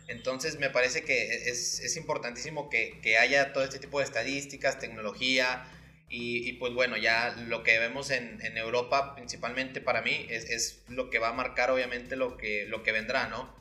entonces 0.07 0.57
me 0.57 0.71
parece 0.71 1.05
que 1.05 1.49
es, 1.51 1.81
es 1.81 1.95
importantísimo 1.97 2.67
que, 2.67 2.99
que, 3.01 3.19
haya 3.19 3.53
todo 3.53 3.63
este 3.63 3.77
tipo 3.77 3.99
de 3.99 4.05
estadísticas, 4.05 4.79
tecnología, 4.79 5.69
y, 6.09 6.53
pues 6.53 6.73
bueno, 6.73 6.97
ya 6.97 7.35
lo 7.47 7.61
que 7.63 7.77
vemos 7.77 8.09
en, 8.09 8.43
en 8.43 8.57
Europa, 8.57 9.13
principalmente 9.15 9.79
para 9.79 10.01
mí, 10.01 10.25
es, 10.29 10.45
es, 10.49 10.81
lo 10.87 11.09
que 11.09 11.19
va 11.19 11.29
a 11.29 11.33
marcar 11.33 11.69
obviamente 11.69 12.15
lo 12.15 12.35
que, 12.35 12.65
lo 12.65 12.81
que 12.81 12.91
vendrá, 12.91 13.27
¿no? 13.27 13.55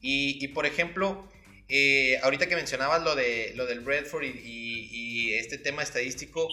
Y, 0.00 0.38
y 0.44 0.48
por 0.48 0.64
ejemplo, 0.64 1.28
eh, 1.68 2.18
ahorita 2.22 2.46
que 2.48 2.54
mencionabas 2.54 3.02
lo, 3.02 3.16
de, 3.16 3.52
lo 3.56 3.66
del 3.66 3.80
Bradford 3.80 4.24
y, 4.24 4.88
y 4.90 5.34
este 5.34 5.58
tema 5.58 5.82
estadístico, 5.82 6.48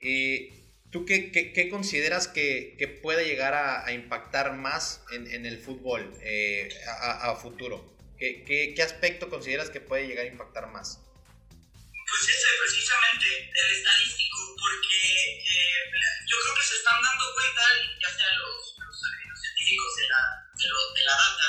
eh, 0.00 0.52
¿tú 0.90 1.06
qué, 1.06 1.32
qué, 1.32 1.52
qué, 1.52 1.68
consideras 1.70 2.28
que, 2.28 2.76
que 2.78 2.86
puede 2.86 3.24
llegar 3.24 3.54
a, 3.54 3.86
a 3.86 3.92
impactar 3.92 4.52
más 4.54 5.02
en, 5.12 5.26
en 5.32 5.46
el 5.46 5.58
fútbol 5.58 6.12
eh, 6.22 6.68
a, 6.86 7.30
a, 7.30 7.36
futuro? 7.36 7.96
¿Qué, 8.18 8.44
¿Qué, 8.44 8.74
¿Qué 8.74 8.82
aspecto 8.82 9.30
consideras 9.30 9.70
que 9.70 9.80
puede 9.80 10.06
llegar 10.06 10.26
a 10.26 10.28
impactar 10.28 10.70
más? 10.70 11.00
Pues 11.90 12.28
ese 12.28 12.48
precisamente, 12.66 13.50
el 13.54 13.76
estadístico, 13.78 14.31
porque 14.62 15.02
eh, 15.42 15.90
yo 16.30 16.36
creo 16.38 16.54
que 16.54 16.62
se 16.62 16.76
están 16.78 17.02
dando 17.02 17.34
cuenta, 17.34 17.62
ya 17.98 18.10
sea 18.14 18.30
los, 18.38 18.78
científicos 19.42 19.90
de 19.98 20.06
la, 20.06 20.22
de, 20.54 21.02
la 21.02 21.14
data, 21.18 21.46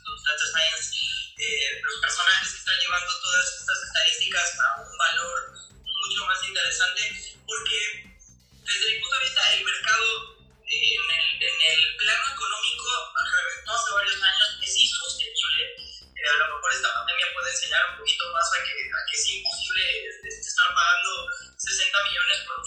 los, 0.00 0.18
data 0.24 0.46
science, 0.48 0.96
eh, 1.36 1.80
los 1.84 2.00
personajes 2.00 2.48
que 2.52 2.58
están 2.64 2.78
llevando 2.80 3.20
todas 3.20 3.44
estas 3.60 3.78
estadísticas 3.84 4.46
a 4.64 4.80
un 4.80 4.96
valor 4.96 5.38
mucho 5.84 6.24
más 6.24 6.40
interesante, 6.48 7.02
porque 7.44 7.78
desde 8.64 8.92
mi 8.92 9.00
punto 9.00 9.16
de 9.18 9.24
vista 9.28 9.52
el 9.52 9.64
mercado 9.64 10.08
en, 10.64 11.04
el, 11.04 11.26
en 11.44 11.58
el 11.68 11.96
plano 12.00 12.24
económico 12.32 12.88
reventó 13.12 13.72
hace 13.76 13.92
varios 13.92 14.22
años, 14.22 14.48
es 14.64 14.80
insostenible 14.80 15.93
a 16.28 16.36
lo 16.38 16.54
mejor 16.56 16.70
esta 16.72 16.94
pandemia 16.94 17.26
puede 17.34 17.50
enseñar 17.50 17.82
un 17.90 17.96
poquito 17.98 18.24
más 18.32 18.46
a 18.54 18.64
que, 18.64 18.72
a 18.72 19.00
que 19.10 19.16
es 19.16 19.24
imposible 19.30 19.82
este, 20.08 20.28
estar 20.28 20.68
pagando 20.74 21.10
60 21.58 22.04
millones 22.04 22.38
por 22.46 22.56
un 22.58 22.64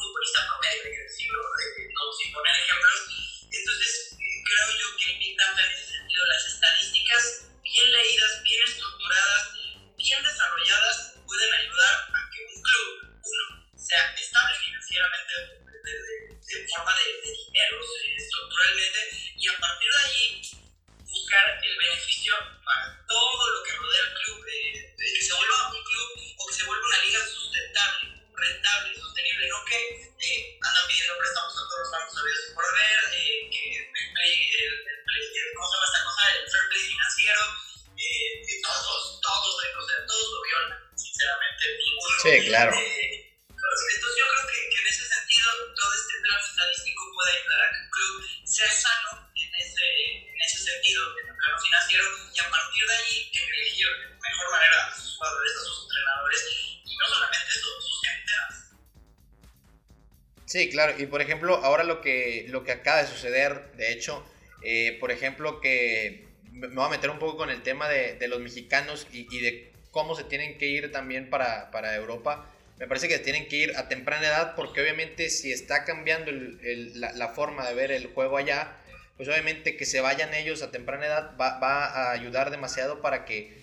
y 60.97 61.05
por 61.05 61.21
ejemplo, 61.21 61.57
ahora 61.63 61.83
lo 61.83 62.01
que, 62.01 62.45
lo 62.49 62.63
que 62.63 62.71
acaba 62.71 63.01
de 63.01 63.07
suceder, 63.07 63.71
de 63.77 63.91
hecho, 63.91 64.23
eh, 64.63 64.97
por 64.99 65.12
ejemplo, 65.12 65.62
que 65.62 66.25
me 66.51 66.67
voy 66.67 66.86
a 66.86 66.89
meter 66.89 67.10
un 67.10 67.19
poco 67.19 67.38
con 67.38 67.49
el 67.49 67.62
tema 67.62 67.88
de, 67.88 68.15
de 68.15 68.27
los 68.27 68.39
mexicanos 68.39 69.07
y, 69.12 69.25
de 69.39 69.71
cómo 69.91 70.15
se 70.15 70.23
tienen 70.23 70.57
que 70.57 70.67
ir 70.67 70.91
también 70.91 71.29
para, 71.29 71.71
para 71.71 71.95
Europa. 71.95 72.51
Me 72.79 72.88
parece 72.88 73.07
que 73.07 73.17
tienen 73.19 73.47
que 73.47 73.55
ir 73.55 73.77
a 73.77 73.88
temprana 73.88 74.27
edad 74.27 74.55
porque 74.55 74.81
obviamente 74.81 75.29
si 75.29 75.51
está 75.51 75.86
cambiando 75.86 76.31
la, 76.31 77.13
la, 77.13 77.27
forma 77.29 77.67
de 77.67 77.73
ver 77.73 77.91
el 77.91 78.07
juego 78.07 78.38
allá, 78.38 78.75
pues 79.15 79.27
obviamente 79.29 79.75
que 79.75 79.86
se 79.86 80.01
vayan 80.01 80.33
ellos 80.33 80.62
a 80.62 80.69
temprana 80.69 81.07
edad 81.07 81.31
va, 81.39 81.60
va 81.60 81.86
a 81.86 82.12
ayudar 82.12 82.51
demasiado 82.51 83.01
para 83.01 83.25
que 83.25 83.57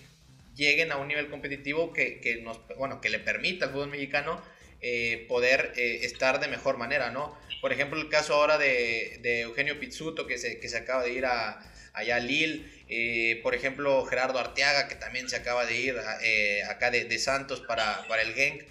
lleguen 0.56 0.92
a 0.92 0.96
un 0.96 1.08
nivel 1.08 1.28
competitivo 1.28 1.92
que, 1.92 2.20
que, 2.20 2.36
nos, 2.42 2.60
bueno, 2.76 3.00
que 3.00 3.10
le 3.10 3.18
permita 3.18 3.66
al 3.66 3.72
fútbol 3.72 3.90
mexicano 3.90 4.40
eh, 4.86 5.24
poder 5.28 5.72
eh, 5.76 6.00
estar 6.02 6.40
de 6.40 6.46
mejor 6.46 6.76
manera, 6.76 7.10
¿no? 7.10 7.34
Por 7.62 7.72
ejemplo, 7.72 7.98
el 7.98 8.10
caso 8.10 8.34
ahora 8.34 8.58
de, 8.58 9.18
de 9.22 9.40
Eugenio 9.40 9.80
Pizzuto, 9.80 10.26
que 10.26 10.36
se, 10.36 10.60
que 10.60 10.68
se 10.68 10.76
acaba 10.76 11.02
de 11.02 11.14
ir 11.14 11.24
a, 11.24 11.58
allá 11.94 12.16
a 12.16 12.20
Lille, 12.20 12.66
eh, 12.90 13.40
por 13.42 13.54
ejemplo, 13.54 14.04
Gerardo 14.04 14.38
Arteaga, 14.38 14.86
que 14.86 14.94
también 14.96 15.30
se 15.30 15.36
acaba 15.36 15.64
de 15.64 15.80
ir 15.80 15.96
a, 15.96 16.70
acá 16.70 16.90
de, 16.90 17.06
de, 17.06 17.18
Santos 17.18 17.62
para, 17.62 18.06
para 18.08 18.20
el 18.20 18.34
Genk. 18.34 18.64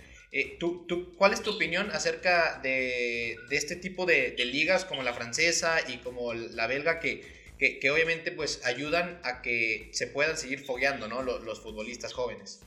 ¿tú, 0.60 0.86
tú, 0.88 1.16
¿Cuál 1.16 1.34
es 1.34 1.42
tu 1.42 1.56
opinión 1.56 1.90
acerca 1.90 2.60
de, 2.62 3.36
de 3.50 3.58
este 3.58 3.76
tipo 3.76 4.06
de, 4.06 4.36
ligas 4.38 4.86
como 4.86 5.02
la 5.02 5.14
francesa 5.14 5.80
y 5.88 5.98
como 5.98 6.36
la 6.36 6.68
belga 6.68 7.00
que, 7.00 7.24
que, 7.58 7.90
obviamente 7.90 8.32
pues 8.32 8.64
ayudan 8.66 9.20
a 9.24 9.42
que 9.42 9.90
se 9.94 10.06
puedan 10.06 10.38
seguir 10.38 10.64
fogueando 10.64 11.08
¿no? 11.08 11.24
los 11.24 11.60
futbolistas 11.60 12.14
jóvenes? 12.14 12.60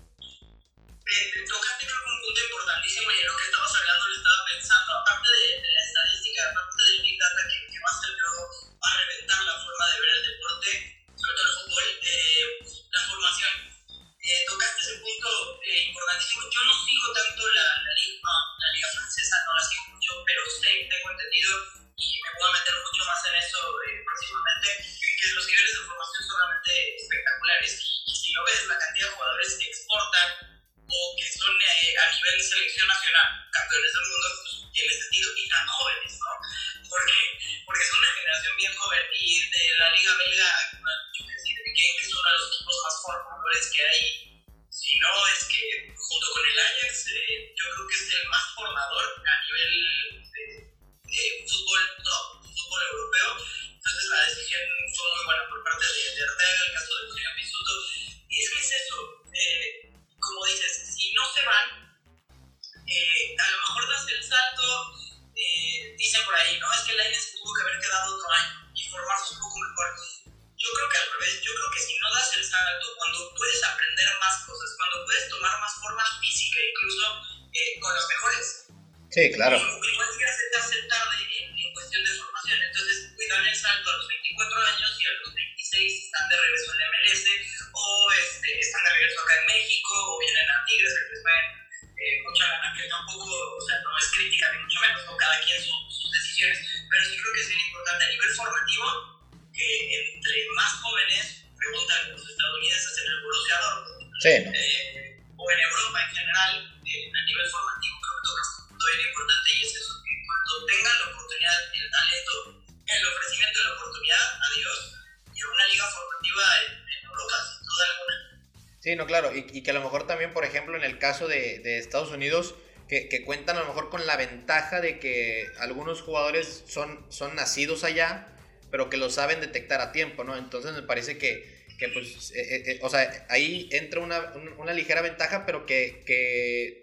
Sí, 118.87 118.95
no, 118.95 119.05
claro, 119.07 119.33
y, 119.35 119.63
que 119.63 119.71
a 119.73 119.75
lo 119.75 119.83
mejor 119.83 120.07
también, 120.07 120.33
por 120.33 120.45
ejemplo, 120.45 120.77
en 120.77 120.85
el 120.85 120.99
caso 121.01 121.27
de, 121.27 121.79
Estados 121.79 122.13
Unidos, 122.13 122.55
que, 122.89 123.09
que, 123.09 123.25
cuentan 123.25 123.57
a 123.57 123.61
lo 123.61 123.67
mejor 123.67 123.91
con 123.91 124.07
la 124.07 124.17
ventaja 124.17 124.81
de 124.81 125.01
que 125.01 125.49
algunos 125.59 126.03
jugadores 126.03 126.63
son, 126.69 127.05
son 127.09 127.35
nacidos 127.35 127.83
allá, 127.83 128.29
pero 128.71 128.89
que 128.89 128.97
lo 128.97 129.11
saben 129.11 129.41
detectar 129.41 129.81
a 129.81 129.91
tiempo, 129.91 130.23
¿no? 130.23 130.37
Entonces 130.37 130.73
me 130.73 130.83
parece 130.83 131.19
que, 131.19 131.67
que 131.81 131.89
pues, 131.89 132.31
eh, 132.31 132.43
eh, 132.43 132.63
eh 132.67 132.79
o 132.81 132.89
sea, 132.89 133.27
ahí 133.29 133.69
entra 133.73 133.99
una, 133.99 134.21
una 134.57 134.73
ligera 134.73 135.03
ventaja, 135.03 135.47
pero 135.47 135.67
que, 135.67 136.05
que 136.07 136.83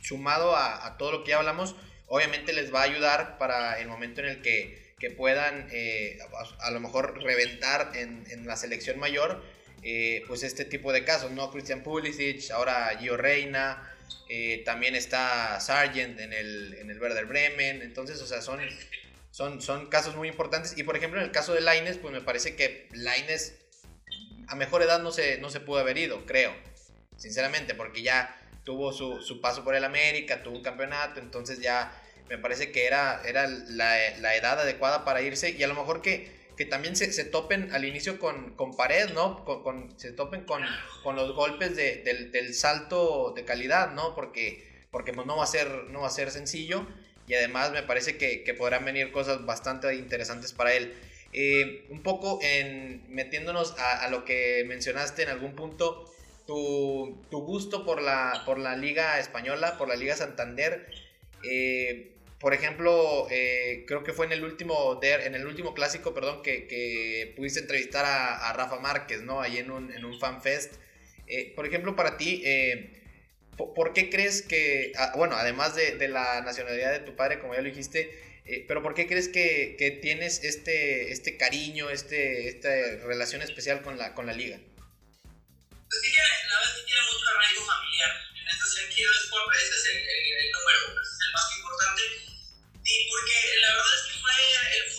sumado 0.00 0.54
a, 0.54 0.86
a, 0.86 0.98
todo 0.98 1.10
lo 1.10 1.24
que 1.24 1.30
ya 1.30 1.38
hablamos, 1.38 1.74
obviamente 2.06 2.52
les 2.52 2.72
va 2.72 2.82
a 2.82 2.84
ayudar 2.84 3.38
para 3.38 3.80
el 3.80 3.88
momento 3.88 4.20
en 4.20 4.28
el 4.28 4.40
que, 4.40 4.79
que 5.00 5.10
puedan 5.10 5.66
eh, 5.72 6.18
a, 6.58 6.70
lo 6.70 6.78
mejor 6.78 7.20
reventar 7.22 7.92
en, 7.94 8.24
en 8.30 8.46
la 8.46 8.56
selección 8.56 8.98
mayor, 8.98 9.42
eh, 9.82 10.22
pues 10.28 10.42
este 10.42 10.66
tipo 10.66 10.92
de 10.92 11.04
casos, 11.04 11.32
¿no? 11.32 11.50
Christian 11.50 11.82
Pulisic, 11.82 12.50
ahora 12.50 12.96
Gio 13.00 13.16
Reina, 13.16 13.90
eh, 14.28 14.62
también 14.64 14.94
está 14.94 15.58
Sargent 15.58 16.20
en 16.20 16.34
el, 16.34 16.74
en 16.74 16.90
el 16.90 17.00
Werder 17.00 17.24
Bremen, 17.24 17.80
entonces, 17.80 18.20
o 18.20 18.26
sea, 18.26 18.42
son, 18.42 18.60
son, 19.30 19.62
son 19.62 19.88
casos 19.88 20.14
muy 20.16 20.28
importantes. 20.28 20.76
Y 20.76 20.82
por 20.82 20.96
ejemplo, 20.96 21.18
en 21.18 21.26
el 21.26 21.32
caso 21.32 21.54
de 21.54 21.62
Laines, 21.62 21.96
pues 21.96 22.12
me 22.12 22.20
parece 22.20 22.54
que 22.54 22.86
Laines 22.92 23.54
a 24.48 24.54
mejor 24.54 24.82
edad 24.82 25.00
no 25.00 25.12
se, 25.12 25.38
no 25.38 25.48
se 25.48 25.60
pudo 25.60 25.78
haber 25.78 25.96
ido, 25.96 26.26
creo, 26.26 26.54
sinceramente, 27.16 27.74
porque 27.74 28.02
ya 28.02 28.36
tuvo 28.64 28.92
su, 28.92 29.22
su 29.22 29.40
paso 29.40 29.64
por 29.64 29.74
el 29.74 29.84
América, 29.84 30.42
tuvo 30.42 30.56
un 30.56 30.62
campeonato, 30.62 31.20
entonces 31.20 31.60
ya 31.60 31.90
me 32.30 32.38
parece 32.38 32.70
que 32.70 32.86
era, 32.86 33.20
era 33.26 33.46
la, 33.48 34.36
edad 34.36 34.60
adecuada 34.60 35.04
para 35.04 35.20
irse 35.20 35.50
y 35.50 35.62
a 35.62 35.66
lo 35.66 35.74
mejor 35.74 36.00
que 36.00 36.40
que 36.56 36.66
también 36.66 36.94
se, 36.94 37.10
se, 37.10 37.24
topen 37.24 37.72
al 37.72 37.86
inicio 37.86 38.18
con, 38.18 38.54
con 38.54 38.76
pared, 38.76 39.08
¿no? 39.14 39.46
Con, 39.46 39.98
se 39.98 40.12
topen 40.12 40.44
con, 40.44 40.62
los 41.16 41.34
golpes 41.34 41.74
de, 41.74 42.02
del, 42.30 42.54
salto 42.54 43.32
de 43.34 43.46
calidad, 43.46 43.92
¿no? 43.92 44.14
Porque, 44.14 44.68
porque 44.90 45.14
pues 45.14 45.26
no, 45.26 45.38
va 45.38 45.44
a 45.44 45.46
ser, 45.46 45.68
no 45.88 46.02
va 46.02 46.08
a 46.08 46.10
ser 46.10 46.30
sencillo 46.30 46.86
y 47.26 47.32
además 47.32 47.72
me 47.72 47.82
parece 47.82 48.18
que, 48.18 48.54
podrán 48.58 48.84
venir 48.84 49.10
cosas 49.10 49.46
bastante 49.46 49.94
interesantes 49.94 50.52
para 50.52 50.74
él. 50.74 50.92
Eh, 51.32 51.86
un 51.88 52.02
poco 52.02 52.38
en 52.42 53.04
metiéndonos 53.08 53.74
a, 53.78 54.04
a, 54.04 54.10
lo 54.10 54.26
que 54.26 54.62
mencionaste 54.66 55.22
en 55.22 55.30
algún 55.30 55.56
punto, 55.56 56.12
tu, 56.46 57.24
tu 57.30 57.40
gusto 57.40 57.86
por 57.86 58.02
la, 58.02 58.42
por 58.44 58.58
la 58.58 58.76
Liga 58.76 59.18
Española, 59.18 59.78
por 59.78 59.88
la 59.88 59.96
Liga 59.96 60.14
Santander. 60.14 60.90
Eh, 61.42 62.16
por 62.40 62.54
ejemplo, 62.54 63.28
eh, 63.30 63.84
creo 63.86 64.02
que 64.02 64.14
fue 64.14 64.24
en 64.24 64.32
el 64.32 64.42
último, 64.42 64.98
en 65.02 65.34
el 65.34 65.46
último 65.46 65.74
clásico, 65.74 66.14
perdón, 66.14 66.42
que, 66.42 66.66
que 66.66 67.34
pudiste 67.36 67.60
entrevistar 67.60 68.06
a, 68.06 68.52
Rafa 68.54 68.80
Márquez, 68.80 69.20
¿no? 69.20 69.42
Ahí 69.42 69.58
en 69.58 69.70
un, 69.70 69.92
en 69.92 70.06
un 70.06 70.18
fanfest. 70.18 70.74
Eh, 71.26 71.52
por 71.54 71.66
ejemplo, 71.66 71.94
para 71.94 72.16
ti, 72.16 72.42
eh, 72.44 72.90
¿por 73.56 73.92
qué 73.92 74.08
crees 74.08 74.40
que, 74.40 74.92
ah, 74.96 75.12
bueno, 75.16 75.36
además 75.36 75.76
de, 75.76 76.08
la 76.08 76.40
nacionalidad 76.40 76.92
de 76.92 77.00
tu 77.00 77.14
padre, 77.14 77.38
como 77.38 77.54
ya 77.54 77.60
lo 77.60 77.68
dijiste, 77.68 78.10
eh, 78.46 78.64
pero 78.66 78.82
¿por 78.82 78.94
qué 78.94 79.06
crees 79.06 79.28
que, 79.28 79.76
que, 79.78 79.90
tienes 79.90 80.42
este, 80.42 81.12
este 81.12 81.36
cariño, 81.36 81.90
este, 81.90 82.48
esta 82.48 82.70
relación 83.04 83.42
especial 83.42 83.82
con 83.82 83.98
la, 83.98 84.14
con 84.14 84.24
la 84.24 84.32
liga? 84.32 84.58
Pues 84.58 86.02
sí, 86.02 86.10
la 86.16 86.24
verdad 86.24 86.72
sí 86.74 86.86
tiene 86.86 87.02
mucho 87.02 87.26
arraigo 87.36 87.60
familiar. 87.66 88.29
Sentido, 88.70 89.10
es 89.10 89.28
por, 89.28 89.42
ese 89.56 89.74
es 89.74 89.84
el, 89.86 89.98
el, 89.98 90.46
el 90.46 90.52
número, 90.52 90.94
pues, 90.94 91.08
es 91.08 91.18
el 91.26 91.32
más 91.32 91.56
importante. 91.58 92.02
Y 92.86 93.08
porque 93.10 93.34
la 93.60 93.68
verdad 93.74 93.94
es 93.98 94.02
que 94.06 94.20
fue 94.20 94.32
el 94.78 94.92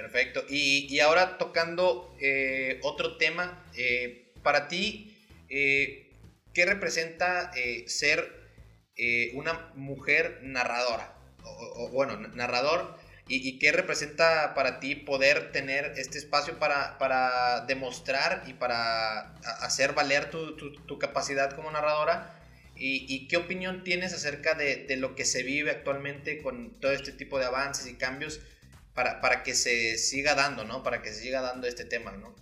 Perfecto. 0.00 0.44
Y, 0.48 0.86
y 0.88 1.00
ahora 1.00 1.36
tocando 1.36 2.16
eh, 2.20 2.80
otro 2.82 3.18
tema, 3.18 3.64
eh, 3.76 4.32
para 4.42 4.66
ti, 4.68 5.14
eh, 5.48 6.10
¿qué 6.54 6.64
representa 6.64 7.50
eh, 7.54 7.84
ser 7.88 8.40
una 9.32 9.72
mujer 9.76 10.40
narradora? 10.42 11.14
O, 11.42 11.84
o 11.84 11.88
bueno, 11.88 12.18
narrador, 12.34 12.98
y, 13.28 13.48
y, 13.48 13.58
qué 13.58 13.72
representa 13.72 14.54
para 14.54 14.80
ti 14.80 14.94
poder 14.94 15.52
tener 15.52 15.94
este 15.96 16.18
espacio 16.18 16.58
para, 16.58 16.98
para 16.98 17.64
demostrar 17.66 18.42
y 18.46 18.54
para 18.54 19.34
hacer 19.60 19.94
valer 19.94 20.30
tu, 20.30 20.56
tu, 20.56 20.72
tu 20.72 20.98
capacidad 20.98 21.52
como 21.52 21.70
narradora? 21.70 22.36
¿Y, 22.76 23.06
¿Y, 23.08 23.28
qué 23.28 23.36
opinión 23.36 23.84
tienes 23.84 24.12
acerca 24.12 24.54
de, 24.54 24.84
de 24.86 24.96
lo 24.96 25.14
que 25.14 25.24
se 25.24 25.42
vive 25.42 25.70
actualmente 25.70 26.42
con 26.42 26.80
todo 26.80 26.92
este 26.92 27.12
tipo 27.12 27.38
de 27.38 27.44
avances 27.44 27.86
y 27.86 27.94
cambios? 27.94 28.40
Para, 28.94 29.20
para 29.20 29.42
que 29.42 29.54
se 29.54 29.98
siga 29.98 30.34
dando, 30.34 30.64
¿no? 30.64 30.82
Para 30.82 31.02
que 31.02 31.12
se 31.12 31.22
siga 31.22 31.40
dando 31.40 31.66
este 31.66 31.84
tema, 31.84 32.10
¿no? 32.12 32.34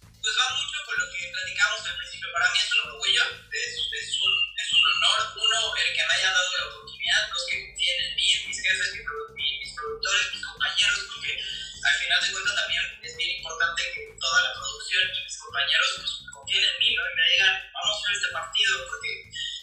Pues 0.00 0.34
va 0.34 0.46
mucho 0.56 0.78
con 0.86 0.96
lo 0.98 1.06
que 1.12 1.30
platicamos 1.30 1.80
al 1.86 1.96
principio. 1.96 2.28
Para 2.32 2.50
mí 2.50 2.58
es 2.58 2.74
un 2.74 2.80
orgullo, 2.90 3.24
es, 3.52 3.72
es, 3.78 4.10
un, 4.22 4.34
es 4.58 4.72
un 4.72 4.82
honor. 4.90 5.18
Uno, 5.36 5.76
el 5.76 5.88
que 5.94 6.02
me 6.02 6.14
haya 6.18 6.30
dado 6.32 6.50
la 6.58 6.66
oportunidad, 6.66 7.30
los 7.30 7.46
que 7.46 7.54
confíen 7.68 7.98
en 8.02 8.16
mí, 8.16 8.26
mis 8.48 8.58
jefes, 8.58 8.90
mis 8.96 9.72
productores, 9.76 10.34
mis 10.34 10.44
compañeros, 10.44 11.00
porque 11.14 11.32
al 11.36 11.96
final 12.00 12.18
de 12.26 12.32
cuentas 12.32 12.54
también 12.56 12.82
es 13.02 13.16
bien 13.16 13.30
importante 13.38 13.82
que 13.92 14.00
toda 14.18 14.42
la 14.42 14.52
producción 14.56 15.04
y 15.14 15.20
mis 15.22 15.38
compañeros 15.38 15.90
pues, 16.00 16.10
confíen 16.32 16.64
en 16.64 16.78
mí 16.80 16.90
¿no? 16.96 17.02
y 17.06 17.14
me 17.14 17.24
digan, 17.30 17.54
vamos 17.70 17.92
a 17.92 17.98
hacer 18.02 18.16
este 18.16 18.30
partido, 18.32 18.72
porque 18.88 19.10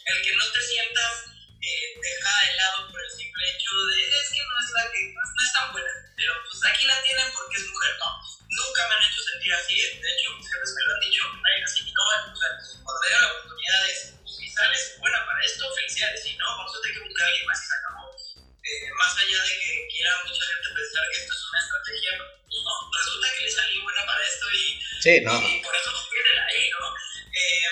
el 0.05 0.17
que 0.21 0.35
no 0.37 0.45
te 0.53 0.61
sientas 0.61 1.32
eh, 1.63 1.95
dejada 1.95 2.39
de 2.43 2.55
lado 2.59 2.91
por 2.91 2.99
el 2.99 3.11
simple 3.11 3.43
hecho 3.55 3.71
de 3.71 4.03
es 4.03 4.27
que 4.35 4.43
no 4.43 4.55
es 4.59 4.69
la 4.75 4.83
que 4.91 4.99
no, 5.15 5.21
es 5.23 5.53
tan 5.53 5.71
buena, 5.71 5.93
pero 6.15 6.33
pues 6.43 6.59
aquí 6.67 6.83
la 6.85 7.01
tienen 7.01 7.31
porque 7.31 7.55
es 7.55 7.65
mujer, 7.71 7.95
no. 8.03 8.19
Nunca 8.51 8.81
me 8.87 8.95
han 8.95 9.03
hecho 9.07 9.21
sentir 9.23 9.53
así, 9.53 9.75
de 9.79 10.09
hecho 10.11 10.35
mis 10.35 10.43
jefes 10.43 10.75
me 10.75 10.83
lo 10.83 10.93
han 10.93 10.99
dicho, 10.99 11.23
nadie 11.39 11.63
así, 11.63 11.79
no, 11.87 12.03
o 12.03 12.35
sea, 12.35 12.51
cuando 12.83 12.99
me 12.99 13.09
la 13.09 13.31
oportunidad 13.31 13.79
pues, 14.19 14.35
si 14.35 14.47
sales 14.51 14.99
buena 14.99 15.25
para 15.25 15.39
esto, 15.39 15.63
felicidades, 15.73 16.23
si 16.23 16.35
no, 16.35 16.45
vamos 16.51 16.75
a 16.75 16.81
tener 16.83 16.99
que 16.99 17.03
buscar 17.07 17.23
a 17.23 17.27
alguien 17.31 17.47
más 17.47 17.63
y 17.63 17.65
se 17.65 17.75
acabó. 17.79 18.03
Eh, 18.11 18.91
más 18.99 19.13
allá 19.15 19.39
de 19.43 19.53
que 19.59 19.87
quiera 19.87 20.11
mucha 20.27 20.43
gente 20.43 20.67
pensar 20.67 21.03
que 21.11 21.19
esto 21.23 21.31
es 21.31 21.43
una 21.47 21.59
estrategia, 21.63 22.11
no, 22.19 22.73
resulta 22.91 23.27
que 23.35 23.43
le 23.43 23.51
salí 23.51 23.79
buena 23.79 24.05
para 24.05 24.23
esto 24.27 24.45
y, 24.51 24.63
sí, 24.99 25.13
no. 25.23 25.31
y 25.39 25.63
por 25.63 25.75
eso 25.75 25.91
vienen 26.11 26.39
ahí, 26.43 26.69
¿no? 26.75 26.85
Eh, 27.31 27.67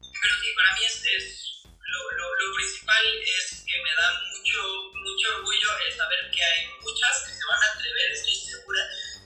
pero 0.00 0.34
sí, 0.40 0.48
para 0.56 0.72
mí 0.74 0.84
es, 0.84 1.04
es 1.04 1.49
lo, 1.90 2.26
lo, 2.38 2.54
principal 2.54 3.04
es 3.22 3.64
que 3.66 3.82
me 3.82 3.92
da 3.94 4.08
mucho, 4.30 4.58
mucho 4.94 5.26
orgullo 5.36 5.78
el 5.86 5.96
saber 5.96 6.30
que 6.30 6.42
hay 6.42 6.66
muchas 6.80 7.26
que 7.26 7.32
se 7.34 7.44
van 7.48 7.62
a 7.62 7.72
atrever, 7.72 8.12
estoy 8.12 8.34
segura, 8.34 8.82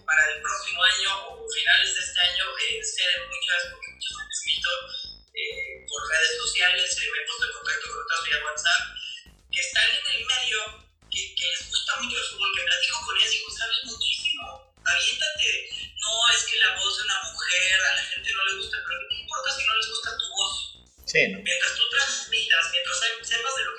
para 0.06 0.22
el 0.32 0.40
próximo 0.40 0.82
año 0.82 1.10
o 1.28 1.48
finales 1.50 1.94
de 1.94 2.00
este 2.00 2.20
año 2.20 2.44
eh, 2.58 2.84
ser 2.84 3.12
muchas, 3.28 3.60
porque 3.70 3.90
muchos 3.92 4.12
me 4.16 4.22
han 4.22 4.30
escrito 4.30 4.70
eh, 5.34 5.84
por 5.88 6.00
redes 6.08 6.36
sociales, 6.38 6.88
eh, 6.94 7.10
me 7.10 7.18
he 7.20 7.26
puesto 7.26 7.44
en 7.44 7.52
contacto 7.52 7.86
con 7.88 8.02
otras 8.04 8.24
vía 8.24 8.44
WhatsApp, 8.44 8.82
que 9.50 9.60
están 9.60 9.88
en 9.90 10.06
el 10.14 10.22
medio, 10.24 10.58
que, 11.10 11.34
les 11.34 11.68
gusta 11.68 11.96
mucho 12.00 12.16
el 12.16 12.24
fútbol, 12.24 12.52
que 12.54 12.64
platico 12.64 12.98
con 13.04 13.16
ellas 13.16 13.32
y 13.32 13.38
digo, 13.38 13.50
sabes 13.50 13.84
muchísimo, 13.84 14.74
aviéntate, 14.84 15.48
no 16.00 16.12
es 16.32 16.44
que 16.44 16.58
la 16.60 16.70
voz 16.76 16.96
de 16.96 17.02
una 17.04 17.18
mujer 17.28 17.80
a 17.82 17.94
la 17.96 18.04
gente 18.08 18.32
no 18.32 18.44
le 18.44 18.56
gusta, 18.56 18.76
pero 18.86 18.98
¿qué 19.08 19.14
importa 19.20 19.50
si 19.52 19.66
no 19.66 19.76
les 19.76 19.88
gusta 19.88 20.18
tu 20.18 20.28
voz? 20.30 20.83
Mientras 21.14 21.76
tú 21.76 21.82
transmitas, 21.94 22.70
mientras 22.72 22.98
sepas 23.22 23.54
de 23.54 23.64
lo 23.64 23.73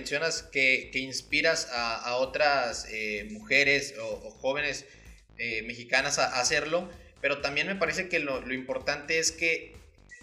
mencionas 0.00 0.42
que, 0.42 0.88
que 0.92 0.98
inspiras 0.98 1.68
a, 1.72 2.16
otras 2.16 2.86
eh, 2.90 3.28
mujeres 3.30 3.94
o, 4.00 4.30
jóvenes 4.40 4.86
eh, 5.36 5.62
mexicanas 5.62 6.18
a, 6.18 6.36
a, 6.36 6.40
hacerlo, 6.40 6.88
pero 7.20 7.42
también 7.42 7.66
me 7.66 7.76
parece 7.76 8.08
que 8.08 8.18
lo, 8.18 8.40
lo, 8.40 8.54
importante 8.54 9.18
es 9.18 9.30
que 9.30 9.76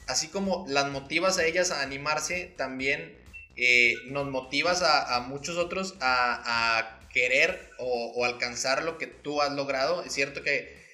así 0.07 0.29
como 0.29 0.65
las 0.67 0.89
motivas 0.89 1.37
a 1.37 1.45
ellas 1.45 1.69
a 1.69 1.83
animarse, 1.83 2.51
también 2.57 3.15
eh, 3.55 3.93
nos 4.07 4.27
motivas 4.27 4.81
a, 4.81 5.15
a 5.15 5.19
muchos 5.19 5.57
otros 5.57 5.95
a, 6.01 6.93
querer 7.13 7.71
o, 7.79 8.13
o, 8.15 8.25
alcanzar 8.25 8.83
lo 8.83 8.97
que 8.97 9.07
tú 9.07 9.41
has 9.41 9.51
logrado. 9.51 10.03
Es 10.03 10.13
cierto 10.13 10.43
que 10.43 10.85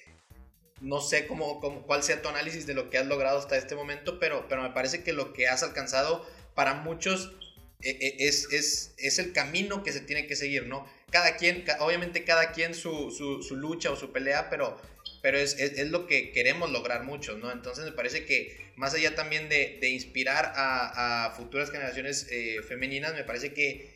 no 0.80 1.00
sé 1.00 1.26
cómo, 1.26 1.60
cómo, 1.60 1.82
cuál 1.82 2.02
sea 2.02 2.22
tu 2.22 2.28
análisis 2.28 2.66
de 2.66 2.72
lo 2.72 2.88
que 2.88 2.98
has 2.98 3.06
logrado 3.06 3.38
hasta 3.38 3.56
este 3.56 3.74
momento, 3.74 4.18
pero, 4.18 4.46
pero 4.48 4.62
me 4.62 4.70
parece 4.70 5.02
que 5.02 5.12
lo 5.12 5.32
que 5.32 5.48
has 5.48 5.62
alcanzado 5.62 6.24
para 6.54 6.74
muchos 6.74 7.32
es, 7.80 8.48
es, 8.50 8.94
es, 8.96 9.18
el 9.18 9.32
camino 9.32 9.82
que 9.82 9.92
se 9.92 10.00
tiene 10.00 10.26
que 10.26 10.36
seguir, 10.36 10.66
¿no? 10.66 10.88
Cada 11.10 11.36
quien, 11.36 11.64
obviamente 11.80 12.24
cada 12.24 12.52
quien 12.52 12.74
su, 12.74 13.10
su, 13.10 13.42
su 13.42 13.56
lucha 13.56 13.90
o 13.90 13.96
su 13.96 14.12
pelea, 14.12 14.48
pero, 14.50 14.80
pero 15.22 15.38
es, 15.38 15.58
es, 15.58 15.88
lo 15.88 16.06
que 16.06 16.32
queremos 16.32 16.70
lograr 16.70 17.04
muchos, 17.04 17.38
¿no? 17.38 17.52
Entonces 17.52 17.84
me 17.84 17.92
parece 17.92 18.24
que 18.24 18.72
más 18.76 18.94
allá 18.94 19.14
también 19.14 19.48
de, 19.48 19.78
de 19.80 19.90
inspirar 19.90 20.52
a, 20.56 21.34
futuras 21.36 21.70
generaciones 21.70 22.26
eh, 22.30 22.62
femeninas, 22.66 23.14
me 23.14 23.24
parece 23.24 23.52
que 23.52 23.94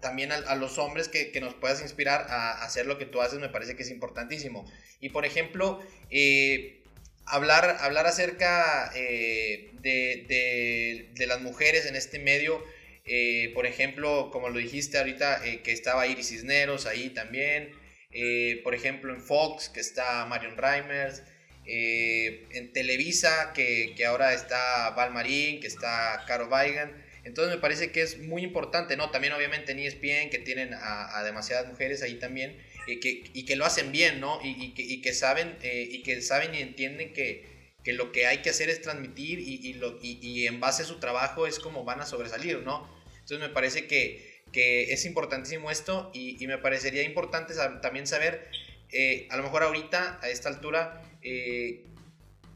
también 0.00 0.32
a, 0.32 0.54
los 0.54 0.78
hombres 0.78 1.08
que, 1.08 1.30
que, 1.30 1.40
nos 1.40 1.54
puedas 1.54 1.82
inspirar 1.82 2.26
a, 2.30 2.62
hacer 2.62 2.86
lo 2.86 2.98
que 2.98 3.06
tú 3.06 3.20
haces, 3.20 3.38
me 3.38 3.48
parece 3.48 3.76
que 3.76 3.82
es 3.82 3.90
importantísimo. 3.90 4.70
Y 5.00 5.10
por 5.10 5.26
ejemplo, 5.26 5.80
eh, 6.10 6.82
hablar, 7.26 7.76
hablar 7.80 8.06
acerca 8.06 8.90
eh, 8.94 9.70
de, 9.80 11.06
de, 11.14 11.26
las 11.26 11.40
mujeres 11.40 11.86
en 11.86 11.96
este 11.96 12.18
medio, 12.18 12.64
eh, 13.12 13.50
por 13.54 13.66
ejemplo, 13.66 14.30
como 14.30 14.50
lo 14.50 14.60
dijiste 14.60 14.96
ahorita, 14.96 15.44
eh, 15.44 15.62
que 15.62 15.72
estaba 15.72 16.06
Iris 16.06 16.28
Cisneros 16.28 16.86
ahí 16.86 17.10
también, 17.10 17.72
eh, 18.12 18.60
por 18.62 18.72
ejemplo 18.72 19.12
en 19.12 19.20
Fox, 19.20 19.68
que 19.68 19.80
está 19.80 20.24
Marion 20.26 20.56
Reimers, 20.56 21.24
en 21.66 22.72
Televisa, 22.72 23.52
que, 23.52 23.94
que, 23.96 24.06
ahora 24.06 24.32
está 24.32 24.90
Val 24.90 25.12
Marín, 25.12 25.60
que 25.60 25.66
está 25.66 26.24
Caro 26.26 26.48
Weigan. 26.48 27.04
Entonces 27.24 27.52
me 27.52 27.60
parece 27.60 27.90
que 27.90 28.02
es 28.02 28.18
muy 28.18 28.42
importante, 28.44 28.96
¿no? 28.96 29.10
También 29.10 29.32
obviamente 29.32 29.72
en 29.72 29.80
ESPN, 29.80 30.30
que 30.30 30.40
tienen 30.44 30.70
a, 30.72 31.22
demasiadas 31.24 31.66
mujeres 31.66 32.02
ahí 32.02 32.14
también, 32.14 32.56
y 32.86 33.00
que, 33.00 33.24
y 33.34 33.44
que, 33.44 33.56
lo 33.56 33.64
hacen 33.66 33.90
bien, 33.90 34.20
¿no? 34.20 34.40
Y, 34.42 34.72
que, 34.72 34.82
y 34.82 35.02
que, 35.02 35.12
saben, 35.12 35.58
y 35.62 36.02
que 36.04 36.22
saben 36.22 36.54
y 36.54 36.58
entienden 36.58 37.12
que, 37.12 37.44
que, 37.82 37.92
lo 37.92 38.12
que 38.12 38.26
hay 38.26 38.38
que 38.38 38.50
hacer 38.50 38.70
es 38.70 38.82
transmitir 38.82 39.40
y, 39.40 39.76
y, 40.00 40.46
en 40.46 40.60
base 40.60 40.84
a 40.84 40.86
su 40.86 40.98
trabajo 41.00 41.48
es 41.48 41.58
como 41.58 41.84
van 41.84 42.00
a 42.00 42.06
sobresalir, 42.06 42.60
¿no? 42.60 42.99
Entonces 43.30 43.48
me 43.48 43.54
parece 43.54 43.86
que, 43.86 44.42
que 44.52 44.92
es 44.92 45.04
importantísimo 45.04 45.70
esto 45.70 46.10
y, 46.12 46.44
me 46.48 46.58
parecería 46.58 47.04
importante 47.04 47.54
también 47.80 48.08
saber, 48.08 48.50
eh, 48.90 49.28
a 49.30 49.36
lo 49.36 49.44
mejor 49.44 49.62
ahorita, 49.62 50.18
a 50.20 50.28
esta 50.28 50.48
altura, 50.48 51.00
eh, 51.22 51.84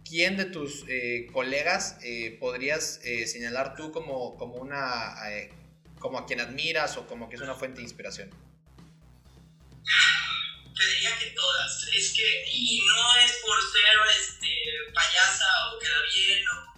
¿quién 0.05 0.37
de 0.37 0.47
tus 0.47 0.85
eh, 0.89 1.29
colegas 1.33 1.99
podrías 2.41 3.01
señalar 3.27 3.77
tú 3.77 3.93
como, 3.93 4.37
como, 4.37 4.55
una, 4.55 5.15
como 6.01 6.19
a 6.19 6.27
quien 6.27 6.41
admiras 6.41 6.97
o 6.97 7.07
como 7.07 7.29
que 7.29 7.37
es 7.37 7.43
una 7.43 7.55
fuente 7.55 7.77
de 7.77 7.85
inspiración? 7.85 8.31
te 10.75 10.87
diría 10.89 11.17
que 11.21 11.27
todas. 11.27 11.87
Es 11.97 12.13
que, 12.15 12.45
y 12.53 12.81
no 12.81 13.17
es 13.25 13.33
por 13.47 13.59
ser 13.63 13.97
este, 14.19 14.93
payasa 14.93 15.45
o 15.73 15.79
queda 15.79 16.03
bien, 16.13 16.43
o, 16.49 16.74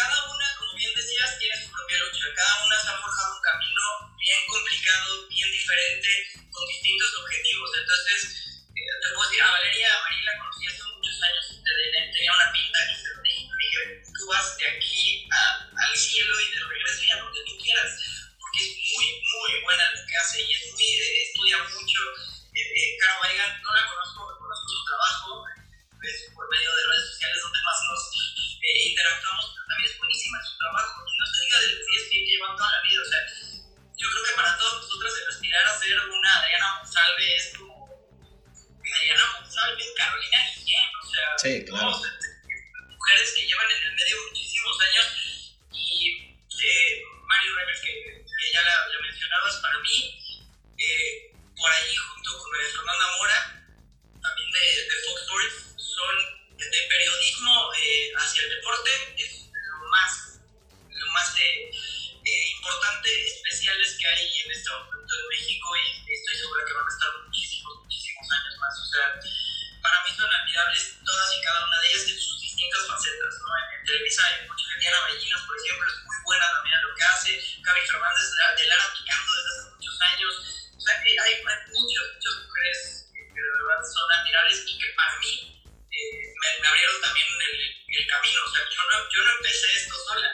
cada 0.00 0.32
una, 0.32 0.46
como 0.56 0.72
bien 0.76 0.94
decías, 0.96 1.38
tiene 1.38 1.56
su 1.60 1.68
propia 1.70 1.98
lucha. 1.98 2.24
Cada 2.34 2.64
una 2.64 2.76
se 2.80 2.88
ha 2.88 2.96
forjado 2.96 3.36
un 3.36 3.42
camino 3.42 3.84
bien 4.16 4.40
complicado, 4.48 5.28
bien 5.28 5.50
diferente, 5.52 6.08
con 6.50 6.64
distintos 6.68 7.10
objetivos. 7.20 7.70
Entonces, 7.76 8.18
eh, 8.72 8.92
te 9.02 9.08
puedo 9.12 9.28
decir, 9.28 9.42
a 9.44 9.50
Valeria 9.50 9.92
Marín 10.00 10.24
la 10.24 10.38
conocí 10.40 10.64
hace 10.66 10.82
muchos 10.96 11.16
años 11.20 11.44
tenía 12.16 12.32
una 12.32 12.52
pinta 12.52 12.78
y 12.80 12.94
se 12.96 13.08
lo 13.12 13.22
dije, 13.22 13.48
dije, 13.60 13.80
tú 14.16 14.26
vas 14.28 14.56
de 14.56 14.66
aquí 14.72 15.28
a, 15.32 15.68
al 15.68 15.96
cielo 15.96 16.32
y 16.40 16.50
de 16.50 16.60
regreso 16.64 17.02
y 17.04 17.10
a 17.10 17.16
donde 17.20 17.40
tú 17.44 17.56
quieras. 17.60 17.90
Porque 18.40 18.58
es 18.60 18.68
muy, 18.72 19.06
muy 19.20 19.52
buena 19.64 19.84
lo 19.92 20.00
que 20.06 20.16
hace 20.16 20.40
y 20.40 20.52
es 20.52 20.72
muy, 20.72 20.84
eh, 20.84 21.22
estudia 21.28 21.58
mucho 21.60 22.00
eh, 22.56 22.96
Caro 23.00 23.20
Weigan, 23.20 23.62
no 23.62 23.74
la 23.74 23.84
conozco, 23.84 24.20
conozco 24.38 24.68
su 24.68 24.84
trabajo, 24.84 25.44
pues, 26.00 26.32
por 26.34 26.48
medio 26.48 26.70
de 26.72 26.86
redes 26.88 27.06
sociales 27.12 27.38
donde 27.40 27.60
más 27.64 27.78
nos 27.88 28.29
eh, 28.62 28.88
interactuamos, 28.88 29.52
pero 29.54 29.66
también 29.66 29.90
es 29.90 29.98
buenísima 29.98 30.38
en 30.38 30.44
su 30.44 30.58
trabajo, 30.58 31.04
y 31.04 31.18
no 31.18 31.26
se 31.26 31.44
diga 31.44 31.58
del 31.60 31.78
CSP 31.80 32.10
que 32.10 32.30
llevan 32.36 32.56
toda 32.56 32.70
la 32.70 32.82
vida, 32.82 33.00
o 33.00 33.08
sea, 33.08 33.20
yo 33.96 34.06
creo 34.08 34.24
que 34.24 34.32
para 34.32 34.56
todos 34.56 34.80
nosotros 34.80 35.12
el 35.18 35.28
aspirar 35.28 35.66
a 35.66 35.78
ser 35.78 35.90
ser 35.90 36.00
una 36.00 36.38
Adriana 36.38 36.74
Monsalve 36.78 37.36
es 37.36 37.56
como 37.56 37.88
Adriana 38.96 39.24
Monsalve, 39.36 39.84
Carolina 39.96 40.38
Guillén, 40.54 40.88
o 41.02 41.06
sea, 41.10 41.38
sí, 41.38 41.64
claro. 41.64 41.90
mujeres 41.90 43.32
que 43.34 43.46
llevan 43.46 43.70
en 43.70 43.82
el 43.88 43.94
medio 43.94 44.16
muchísimos 44.28 44.76
años 44.80 45.56
y 45.72 46.36
eh, 46.62 47.02
Mario 47.26 47.56
Rever, 47.56 47.80
que, 47.80 47.92
que 48.24 48.52
ya 48.52 48.62
la, 48.62 48.88
la, 48.88 49.00
mencionabas, 49.00 49.56
para 49.56 49.78
mí, 49.80 50.20
eh, 50.78 51.32
por 51.56 51.70
ahí 51.70 51.96
junto 51.96 52.38
con 52.38 52.52
Fernanda 52.52 53.06
Mora, 53.18 53.66
también 54.22 54.50
de, 54.50 54.60
de 54.84 54.96
Fox 55.04 55.20
Sports, 55.22 55.74
son 55.76 56.39
de 56.68 56.80
periodismo 56.88 57.72
eh, 57.72 58.12
hacia 58.16 58.42
el 58.42 58.50
deporte, 58.50 58.90
es 59.16 59.48
lo 59.48 59.88
más, 59.88 60.40
lo 60.90 61.12
más 61.12 61.34
eh, 61.40 61.70
importante, 62.56 63.08
especiales 63.26 63.96
que 63.98 64.06
hay 64.06 64.28
en 64.44 64.50
este 64.52 64.70
momento 64.70 65.14
en 65.20 65.28
México 65.28 65.68
y 65.76 66.12
estoy 66.12 66.36
segura 66.36 66.64
que 66.66 66.72
van 66.74 66.84
a 66.84 66.92
estar 66.92 67.10
muchísimos, 67.24 67.72
muchísimos 67.80 68.26
años 68.28 68.54
más. 68.60 68.74
O 68.76 68.86
sea, 68.92 69.06
para 69.80 70.04
mí 70.04 70.10
son 70.12 70.28
admirables 70.28 71.00
todas 71.00 71.28
y 71.32 71.40
cada 71.40 71.64
una 71.64 71.80
de 71.80 71.88
ellas 71.88 72.04
en 72.12 72.20
sus 72.20 72.40
distintas 72.40 72.86
facetas. 72.86 73.34
¿no? 73.40 73.48
En, 73.56 73.80
Televisa 73.80 74.22
hay 74.26 74.46
mucha 74.46 74.64
Diana 74.78 75.00
Bellinas, 75.08 75.42
por 75.48 75.56
ejemplo, 75.56 75.86
es 75.88 75.98
muy 76.04 76.16
buena 76.24 76.46
también 76.52 76.74
en 76.76 76.84
lo 76.84 76.94
que 76.94 77.04
hace. 77.04 77.30
Gaby 77.64 77.80
Fernández 77.88 78.26
de 78.30 78.66
Lara 78.68 78.86
picando 78.92 79.30
desde 79.32 79.50
hace 79.50 79.70
muchos 79.74 79.96
años. 80.00 80.32
O 80.76 80.80
sea, 80.80 80.94
hay, 81.00 81.16
hay 81.16 81.34
muchas, 81.42 82.04
muchas 82.20 82.34
mujeres 82.44 82.78
que 83.12 83.40
de 83.40 83.50
verdad 83.50 83.80
son 83.80 84.06
admirables 84.12 84.62
y 84.68 84.78
que 84.78 84.88
para 84.94 85.18
mí 85.18 85.32
eh, 85.50 85.59
me, 86.40 86.48
me, 86.60 86.68
abrieron 86.68 87.00
también 87.00 87.26
el, 87.26 87.54
el, 87.96 88.06
camino. 88.06 88.40
O 88.44 88.50
sea, 88.50 88.62
yo 88.64 88.80
no, 88.90 88.96
yo 89.10 89.20
no 89.24 89.30
empecé 89.36 89.66
esto 89.76 89.94
sola. 90.08 90.30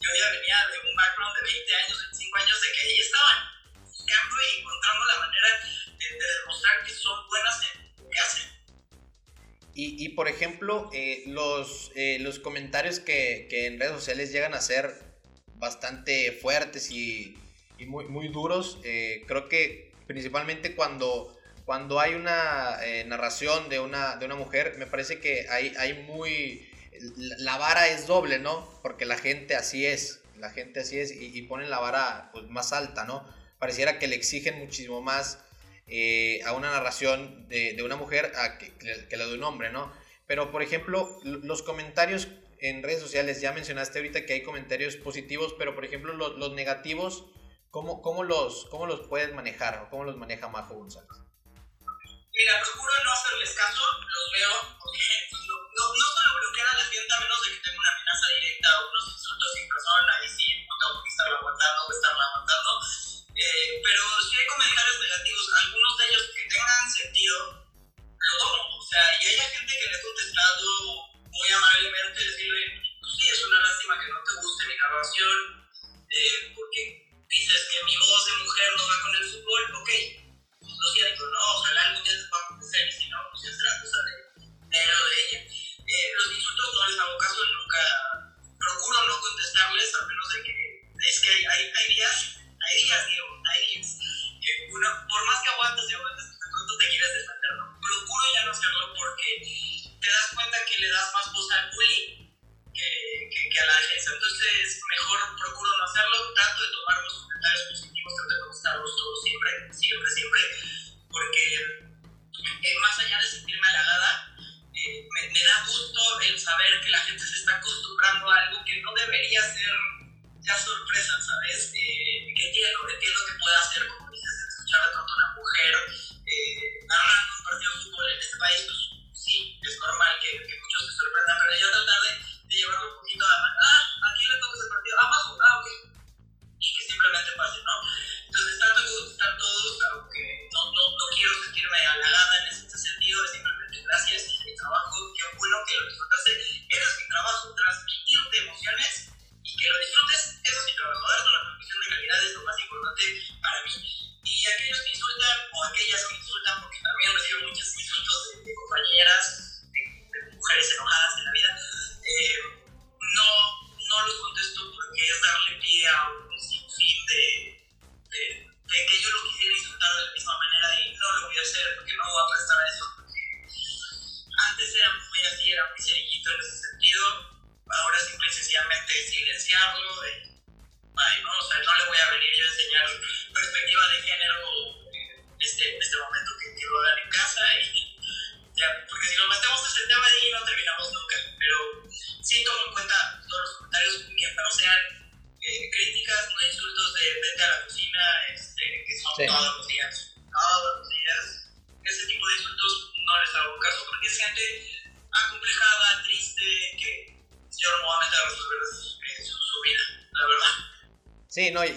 Yo 0.00 0.08
ya 0.16 0.30
venía 0.30 0.56
de 0.72 0.88
un 0.88 0.94
background 0.96 1.34
de 1.36 1.42
20 1.52 1.74
años, 1.74 1.98
25 2.10 2.38
años, 2.38 2.60
de 2.60 2.68
que 2.72 2.80
ahí 2.80 2.98
estaban 3.00 3.38
buscando 3.84 4.34
y 4.34 4.60
encontrando 4.60 5.04
la 5.06 5.16
manera 5.20 5.48
de, 5.60 6.06
de 6.16 6.26
demostrar 6.40 6.84
que 6.84 6.92
son 6.92 7.28
buenas 7.28 7.56
en 7.68 8.04
lo 8.04 8.10
que 8.10 8.18
hacen. 8.18 8.60
Y, 9.74 10.04
y 10.04 10.08
por 10.10 10.28
ejemplo, 10.28 10.90
eh, 10.92 11.22
los, 11.26 11.92
eh, 11.94 12.18
los 12.20 12.38
comentarios 12.38 13.00
que, 13.00 13.46
que, 13.48 13.66
en 13.66 13.78
redes 13.78 13.94
sociales 13.94 14.32
llegan 14.32 14.54
a 14.54 14.60
ser 14.60 14.92
bastante 15.56 16.32
fuertes 16.32 16.90
y, 16.90 17.36
y 17.78 17.86
muy, 17.86 18.06
muy 18.06 18.28
duros, 18.28 18.78
eh, 18.84 19.24
creo 19.26 19.48
que 19.48 19.92
principalmente 20.06 20.74
cuando, 20.74 21.38
cuando 21.70 22.00
hay 22.00 22.14
una 22.14 22.84
eh, 22.84 23.04
narración 23.04 23.68
de 23.68 23.78
una, 23.78 24.16
de 24.16 24.26
una 24.26 24.34
mujer, 24.34 24.74
me 24.78 24.86
parece 24.86 25.20
que 25.20 25.46
hay, 25.48 25.72
hay 25.78 26.02
muy... 26.02 26.68
La 27.38 27.58
vara 27.58 27.86
es 27.86 28.08
doble, 28.08 28.40
¿no? 28.40 28.68
Porque 28.82 29.04
la 29.04 29.16
gente 29.16 29.54
así 29.54 29.86
es, 29.86 30.20
la 30.36 30.50
gente 30.50 30.80
así 30.80 30.98
es 30.98 31.12
y, 31.14 31.26
y 31.26 31.42
ponen 31.42 31.70
la 31.70 31.78
vara 31.78 32.30
pues, 32.32 32.48
más 32.48 32.72
alta, 32.72 33.04
¿no? 33.04 33.24
Pareciera 33.60 34.00
que 34.00 34.08
le 34.08 34.16
exigen 34.16 34.58
muchísimo 34.58 35.00
más 35.00 35.44
eh, 35.86 36.40
a 36.44 36.54
una 36.54 36.72
narración 36.72 37.48
de, 37.48 37.74
de 37.74 37.82
una 37.84 37.94
mujer 37.94 38.32
a 38.34 38.58
que, 38.58 39.16
la 39.16 39.26
de 39.26 39.34
un 39.34 39.44
hombre, 39.44 39.70
¿no? 39.70 39.92
Pero, 40.26 40.50
por 40.50 40.64
ejemplo, 40.64 41.20
los 41.22 41.62
comentarios 41.62 42.26
en 42.58 42.82
redes 42.82 43.00
sociales, 43.00 43.40
ya 43.40 43.52
mencionaste 43.52 44.00
ahorita 44.00 44.26
que 44.26 44.32
hay 44.32 44.42
comentarios 44.42 44.96
positivos, 44.96 45.54
pero, 45.56 45.76
por 45.76 45.84
ejemplo, 45.84 46.14
los, 46.14 46.36
los 46.36 46.52
negativos, 46.52 47.26
¿cómo, 47.70 48.02
cómo, 48.02 48.24
los, 48.24 48.66
¿cómo 48.72 48.86
los 48.86 49.06
puedes 49.06 49.32
manejar 49.32 49.84
o 49.84 49.88
cómo 49.88 50.02
los 50.02 50.16
maneja 50.16 50.48
Majo 50.48 50.74
González? 50.74 51.29
Mira, 52.40 52.58
procuro 52.64 52.90
no 53.04 53.12
hacerles 53.12 53.52
caso, 53.52 53.82
los 54.00 54.32
veo, 54.32 54.78
porque 54.80 55.04
no, 55.44 55.54
no, 55.76 55.84
no 55.92 56.06
solo 56.08 56.40
bloquear 56.40 56.68
a 56.72 56.78
la 56.78 56.84
gente 56.88 57.12
a 57.12 57.20
menos 57.20 57.42
de 57.42 57.50
que 57.52 57.60
tenga 57.60 57.76
una 57.76 57.92
amenaza 57.92 58.26
directa 58.32 58.80
o 58.80 58.88
unos 58.88 59.12
insultos 59.12 59.52
sin 59.52 59.68
persona 59.68 60.12
y 60.24 60.28
sí, 60.32 60.64
no 60.64 60.74
tengo 60.80 61.04
que 61.04 61.10
estarlo 61.10 61.36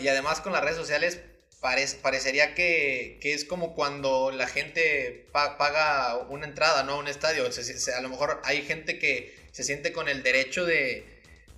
y 0.04 0.08
además 0.10 0.42
con 0.42 0.54
las 0.54 0.62
redes 0.62 0.78
sociales 0.78 1.20
parece, 1.62 1.98
parecería 1.98 2.54
que, 2.54 3.20
es 3.22 3.46
como 3.46 3.74
cuando 3.74 4.32
la 4.32 4.48
gente 4.48 5.28
pa 5.32 5.58
paga 5.58 6.18
una 6.30 6.46
entrada, 6.46 6.84
¿no? 6.84 6.94
A 6.94 6.98
un 6.98 7.08
estadio. 7.08 7.46
A 7.46 8.02
lo 8.02 8.10
mejor 8.10 8.42
hay 8.44 8.62
gente 8.64 9.00
que 9.00 9.34
se 9.54 9.64
siente 9.64 9.94
con 9.94 10.10
el 10.10 10.24
derecho 10.24 10.66
de, 10.66 11.14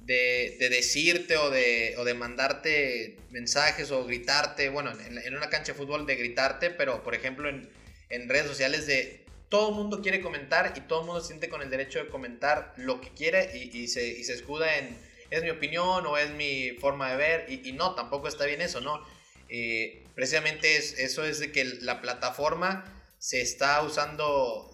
de, 0.05 0.57
de 0.59 0.69
decirte 0.69 1.37
o 1.37 1.49
de, 1.49 2.13
mandarte 2.15 3.17
mensajes 3.31 3.91
o 3.91 4.05
gritarte, 4.05 4.69
bueno, 4.69 4.91
en, 4.91 5.35
una 5.35 5.49
cancha 5.49 5.73
de 5.73 5.77
fútbol 5.77 6.05
de 6.05 6.15
gritarte, 6.15 6.69
pero 6.69 7.03
por 7.03 7.15
ejemplo 7.15 7.49
en, 7.49 8.29
redes 8.29 8.47
sociales 8.47 8.85
de 8.85 9.25
todo 9.49 9.69
el 9.69 9.75
mundo 9.75 10.01
quiere 10.01 10.21
comentar 10.21 10.73
y 10.75 10.81
todo 10.81 11.01
el 11.01 11.05
mundo 11.07 11.21
se 11.21 11.27
siente 11.27 11.49
con 11.49 11.61
el 11.61 11.69
derecho 11.69 11.99
de 11.99 12.07
comentar 12.07 12.73
lo 12.77 13.01
que 13.01 13.09
quiere 13.09 13.57
y, 13.57 13.87
se, 13.87 14.07
y 14.07 14.23
se, 14.23 14.33
escuda 14.33 14.77
en 14.77 14.97
es 15.29 15.43
mi 15.43 15.49
opinión 15.49 16.05
o 16.05 16.17
es 16.17 16.29
mi 16.31 16.71
forma 16.79 17.11
de 17.11 17.17
ver 17.17 17.45
y, 17.49 17.71
no, 17.73 17.95
tampoco 17.95 18.27
está 18.27 18.45
bien 18.45 18.61
eso, 18.61 18.81
¿no? 18.81 19.05
eh, 19.49 20.03
precisamente 20.15 20.77
eso 20.77 21.23
es 21.23 21.39
de 21.39 21.51
que 21.51 21.63
la 21.81 22.01
plataforma 22.01 22.91
se 23.17 23.41
está 23.41 23.81
usando, 23.81 24.71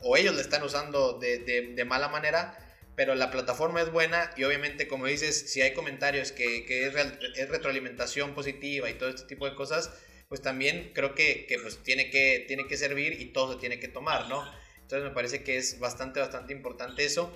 o 0.00 0.16
ellos 0.16 0.34
la 0.34 0.42
están 0.42 0.62
usando 0.62 1.18
de, 1.18 1.38
de, 1.38 1.84
mala 1.84 2.08
manera, 2.08 2.58
pero 2.96 3.14
la 3.14 3.30
plataforma 3.30 3.80
es 3.80 3.90
buena 3.90 4.30
y 4.36 4.44
obviamente, 4.44 4.86
como 4.88 5.06
dices, 5.06 5.50
si 5.50 5.62
hay 5.62 5.72
comentarios 5.72 6.32
que, 6.32 6.64
que 6.66 6.86
es, 6.86 6.94
es, 7.36 7.48
retroalimentación 7.48 8.34
positiva 8.34 8.90
y 8.90 8.94
todo 8.94 9.08
este 9.08 9.26
tipo 9.26 9.48
de 9.48 9.54
cosas, 9.54 9.90
pues 10.28 10.42
también 10.42 10.92
creo 10.94 11.14
que, 11.14 11.46
que 11.46 11.58
pues 11.58 11.82
tiene 11.82 12.10
que, 12.10 12.44
tiene 12.46 12.66
que 12.66 12.76
servir 12.76 13.20
y 13.20 13.26
todo 13.32 13.54
se 13.54 13.58
tiene 13.58 13.80
que 13.80 13.88
tomar, 13.88 14.28
¿no? 14.28 14.44
Entonces 14.82 15.08
me 15.08 15.14
parece 15.14 15.42
que 15.42 15.56
es 15.56 15.78
bastante, 15.78 16.20
bastante 16.20 16.52
importante 16.52 17.04
eso. 17.04 17.34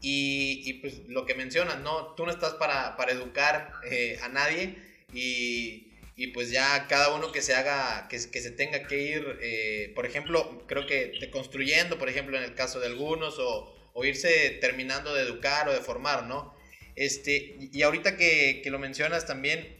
Y, 0.00 0.74
pues 0.74 1.00
lo 1.08 1.26
que 1.26 1.34
mencionas, 1.34 1.80
¿no? 1.80 2.14
Tú 2.14 2.26
no 2.26 2.32
estás 2.32 2.54
para, 2.54 2.96
para 2.96 3.12
educar 3.12 3.72
eh, 3.90 4.18
a 4.22 4.28
nadie 4.28 4.76
y, 5.12 5.88
y, 6.16 6.28
pues 6.28 6.50
ya 6.50 6.86
cada 6.88 7.14
uno 7.14 7.32
que 7.32 7.42
se 7.42 7.54
haga, 7.54 8.06
que, 8.08 8.18
se 8.18 8.50
tenga 8.50 8.86
que 8.86 9.02
ir, 9.02 9.38
eh, 9.40 9.92
por 9.94 10.06
ejemplo, 10.06 10.64
creo 10.66 10.86
que 10.86 11.12
deconstruyendo, 11.20 11.98
por 11.98 12.08
ejemplo, 12.08 12.36
en 12.36 12.44
el 12.44 12.54
caso 12.54 12.80
de 12.80 12.86
algunos, 12.86 13.36
o, 13.38 13.72
irse 14.04 14.50
terminando 14.60 15.14
de 15.14 15.22
educar 15.22 15.66
o 15.68 15.72
de 15.72 15.80
formar, 15.80 16.24
¿no? 16.24 16.54
Este, 16.96 17.56
y 17.72 17.82
ahorita 17.82 18.18
que, 18.18 18.60
que 18.62 18.70
lo 18.70 18.78
mencionas 18.78 19.26
también, 19.26 19.74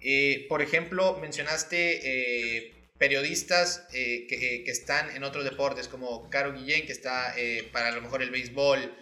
eh, 0.00 0.46
por 0.48 0.60
ejemplo, 0.60 1.18
mencionaste 1.20 2.72
periodistas 2.98 3.86
que, 3.92 4.26
que, 4.28 4.70
están 4.70 5.14
en 5.14 5.22
otros 5.22 5.44
deportes, 5.44 5.86
como 5.86 6.28
Caro 6.30 6.52
Guillén, 6.52 6.84
que 6.84 6.92
está 6.92 7.34
para 7.72 7.88
a 7.88 7.92
lo 7.92 8.02
mejor 8.02 8.22
el 8.22 8.30
béisbol, 8.30 8.92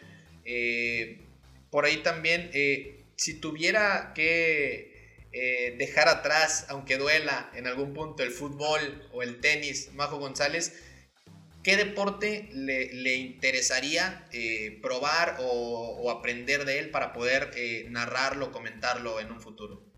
eh, 0.45 1.21
por 1.71 1.85
ahí 1.85 1.99
también, 1.99 2.51
eh, 2.53 3.05
si 3.17 3.41
tuviera 3.41 4.13
que 4.15 5.27
eh, 5.33 5.75
dejar 5.79 6.09
atrás, 6.09 6.67
aunque 6.69 6.99
duela 6.99 7.51
en 7.55 7.67
algún 7.67 7.95
punto, 7.95 8.23
el 8.23 8.31
fútbol 8.31 9.09
o 9.13 9.23
el 9.23 9.41
tenis, 9.41 9.93
Majo 9.95 10.19
González, 10.19 10.75
¿qué 11.63 11.77
deporte 11.77 12.49
le, 12.53 13.15
interesaría 13.15 14.29
probar 14.83 15.39
o, 15.41 16.11
aprender 16.11 16.65
de 16.65 16.79
él 16.81 16.91
para 16.91 17.13
poder 17.13 17.55
narrarlo, 17.91 18.53
comentarlo 18.53 19.21
en 19.21 19.31
un 19.31 19.41
futuro? 19.41 19.93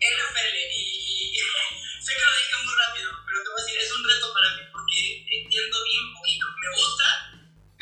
NFL, 0.00 0.56
y, 0.74 1.36
sé 2.00 2.12
que 2.14 2.24
lo 2.24 2.36
dije 2.40 2.56
muy 2.64 2.74
rápido, 2.88 3.10
pero 3.26 3.42
te 3.44 3.48
voy 3.50 3.60
a 3.60 3.64
decir, 3.64 3.80
es 3.80 3.92
un 3.92 4.04
reto 4.08 4.32
para 4.32 4.48
mí 4.56 4.62
porque 4.72 5.00
entiendo 5.44 5.76
bien 5.84 6.14
poquito. 6.14 6.46
Me 6.56 6.70
gusta, 6.74 7.29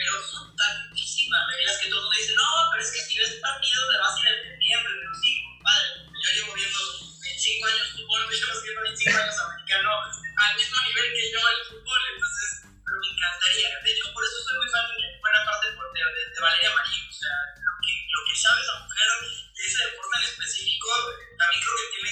pero 0.09 0.25
son 0.25 0.57
tantísimas 0.57 1.45
reglas 1.53 1.77
que 1.77 1.89
todo 1.93 2.01
el 2.01 2.05
mundo 2.09 2.17
dice, 2.17 2.35
no, 2.35 2.49
pero 2.73 2.83
es 2.83 2.91
que 2.93 3.01
si 3.05 3.19
ves 3.19 3.41
partido 3.45 3.93
le 3.93 3.99
vas 3.99 4.17
a 4.17 4.21
ir 4.21 4.29
entendiendo, 4.41 4.89
pero 4.89 5.13
sí, 5.21 5.31
compadre, 5.45 5.89
yo 6.09 6.31
llevo 6.33 6.53
viendo 6.57 6.81
25 7.21 7.67
años 7.69 7.89
fútbol, 7.93 8.21
me 8.25 8.35
llevo 8.37 8.61
viendo 8.65 8.81
25 8.89 9.19
años 9.21 9.39
americano 9.39 9.91
al 9.93 10.57
mismo 10.57 10.77
nivel 10.81 11.07
que 11.13 11.25
yo 11.29 11.41
el 11.45 11.61
fútbol, 11.69 12.01
entonces, 12.09 12.49
pero 12.65 12.97
me 12.97 13.09
encantaría, 13.13 13.69
de 13.85 13.91
hecho, 13.93 14.05
por 14.17 14.25
eso 14.25 14.37
soy 14.49 14.57
muy 14.57 14.69
fan 14.73 14.87
de 14.89 15.21
buena 15.21 15.41
parte 15.45 15.67
de, 15.69 15.77
de, 15.77 16.23
de 16.33 16.41
Valeria 16.41 16.73
Marín, 16.73 17.05
o 17.05 17.13
sea, 17.13 17.37
lo 17.53 17.75
que, 17.85 17.93
lo 18.09 18.21
que 18.25 18.35
sabe 18.41 18.65
esa 18.65 18.77
mujer 18.81 19.09
de 19.29 19.61
ese 19.61 19.81
deporte 19.93 20.15
en 20.17 20.25
específico, 20.25 20.89
también 21.37 21.61
creo 21.61 21.77
que 21.77 21.89
tiene 21.93 22.11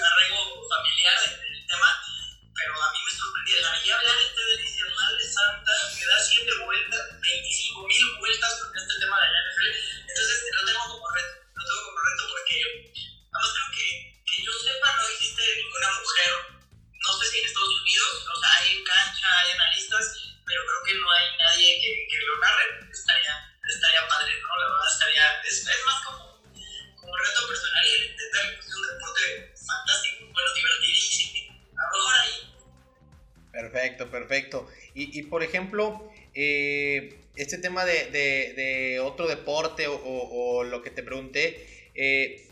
arraigo 0.00 0.40
familiar 0.64 1.16
el 1.28 1.66
tema, 1.68 1.90
pero 2.54 2.72
a 2.82 2.92
mí 2.92 2.98
me 3.04 3.10
sorprendía, 3.10 3.60
la 3.60 3.70
veía 3.72 3.96
hablar 3.96 4.18
este 4.22 4.40
de 4.40 4.90
Madre 4.94 5.26
Santa, 5.26 5.74
que 5.98 6.06
da 6.06 6.18
7 6.18 6.54
vueltas, 6.64 7.20
25 7.20 7.86
mil 7.86 8.16
vueltas 8.18 8.54
con 8.62 8.70
este 8.76 8.94
tema 9.00 9.16
de 9.20 9.28
la 9.28 9.38
NFL, 9.42 9.68
entonces 10.06 10.36
lo 10.54 10.64
tengo 10.64 10.84
como 10.86 11.10
reto, 11.10 11.34
lo 11.54 11.62
tengo 11.66 11.82
como 11.84 12.00
reto 12.00 12.22
porque, 12.30 12.56
además 13.34 13.50
creo 13.54 13.70
que, 13.74 13.86
que 14.22 14.36
yo 14.44 14.52
sepa, 14.54 14.96
no 14.96 15.08
existe 15.08 15.42
ninguna 15.56 15.90
mujer, 15.98 16.30
no 16.94 17.12
sé 17.18 17.24
si 17.26 17.38
en 17.38 17.46
Estados 17.46 17.74
Unidos, 17.74 18.12
o 18.22 18.40
sea, 18.40 18.50
hay 18.60 18.84
cancha, 18.84 19.28
hay 19.28 19.50
analistas, 19.50 20.04
pero 20.46 20.60
creo 20.62 20.82
que 20.86 20.94
no 20.94 21.10
hay 21.10 21.26
nadie 21.36 21.68
que, 21.82 21.90
que 22.06 22.18
lo 22.22 22.38
narre, 22.38 22.66
estaría, 22.86 23.34
estaría 23.66 24.08
padre, 24.08 24.32
¿no? 24.40 24.50
La 24.62 24.66
verdad 24.70 24.92
estaría, 24.94 25.24
es, 25.42 25.58
es 25.66 25.84
más 25.84 25.98
como, 26.06 26.38
como 27.02 27.16
reto 27.18 27.48
personal 27.48 27.84
y 27.84 28.14
intentar 28.14 28.44
un 28.46 28.82
deporte 28.86 29.54
fantástico, 29.58 30.30
bueno, 30.32 30.54
divertidísimo 30.54 31.53
Perfecto, 33.54 34.10
perfecto. 34.10 34.68
Y, 34.94 35.22
por 35.22 35.44
ejemplo, 35.44 36.10
eh, 36.34 37.16
este 37.36 37.58
tema 37.58 37.84
de, 37.84 39.00
otro 39.02 39.28
deporte 39.28 39.86
o, 39.88 40.64
lo 40.64 40.82
que 40.82 40.90
te 40.90 41.04
pregunté, 41.04 41.92
eh, 41.94 42.48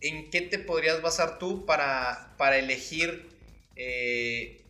¿en 0.00 0.30
qué 0.30 0.40
te 0.40 0.58
podrías 0.58 1.02
basar 1.02 1.38
tú 1.38 1.66
para, 1.66 2.34
elegir 2.56 3.28
eh, 3.76 4.62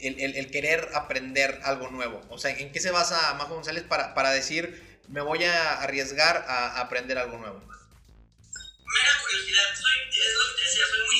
el, 0.00 0.50
querer 0.50 0.90
aprender 0.94 1.60
algo 1.64 1.88
nuevo? 1.88 2.20
O 2.28 2.36
sea, 2.36 2.50
¿en 2.50 2.70
qué 2.70 2.80
se 2.80 2.90
basa 2.90 3.32
Majo 3.34 3.54
González 3.54 3.84
para, 3.84 4.30
decir, 4.30 5.00
me 5.08 5.22
voy 5.22 5.44
a 5.44 5.80
arriesgar 5.80 6.44
a 6.46 6.80
aprender 6.80 7.16
algo 7.16 7.38
nuevo? 7.38 7.60
Curiosidad, 7.60 9.72
es 9.72 9.80
lo 9.80 10.56
que 10.56 10.64
decía, 10.64 10.84
soy 10.90 11.00
muy 11.06 11.16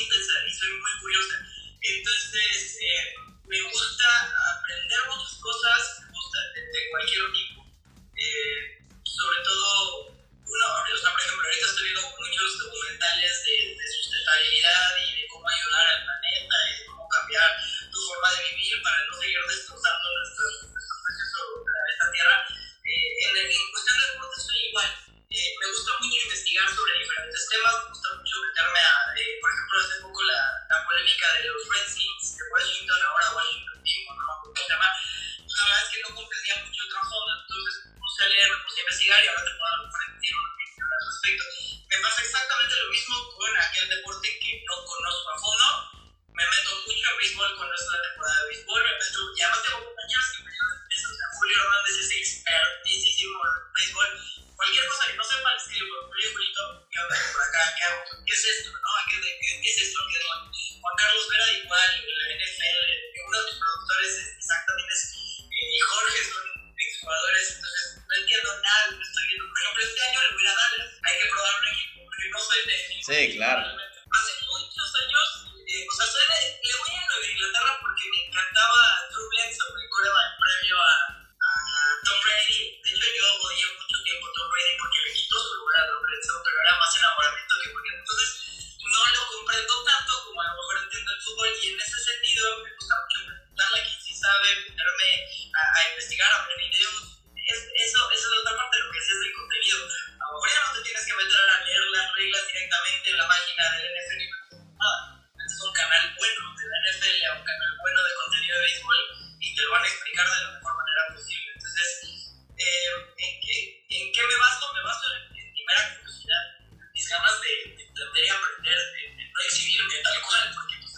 y 0.47 0.53
soy 0.53 0.73
muy 0.73 0.91
curiosa 1.01 1.50
entonces, 2.33 2.76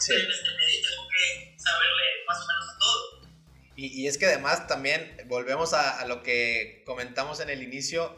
sí. 0.07 0.13
en 0.13 0.57
medio 0.57 0.89
tengo 0.89 1.09
que 1.09 1.55
saberle 1.59 2.05
más 2.27 2.39
o 2.39 2.47
menos 2.47 2.69
a 2.69 2.79
todo. 2.79 3.29
Y, 3.77 4.03
y 4.03 4.07
es 4.07 4.19
que 4.19 4.27
además 4.27 4.67
también 4.67 5.17
volvemos 5.27 5.73
a, 5.73 6.01
a 6.01 6.07
lo 6.07 6.23
que 6.23 6.83
comentamos 6.87 7.41
en 7.41 7.51
el 7.51 7.63
inicio, 7.63 8.15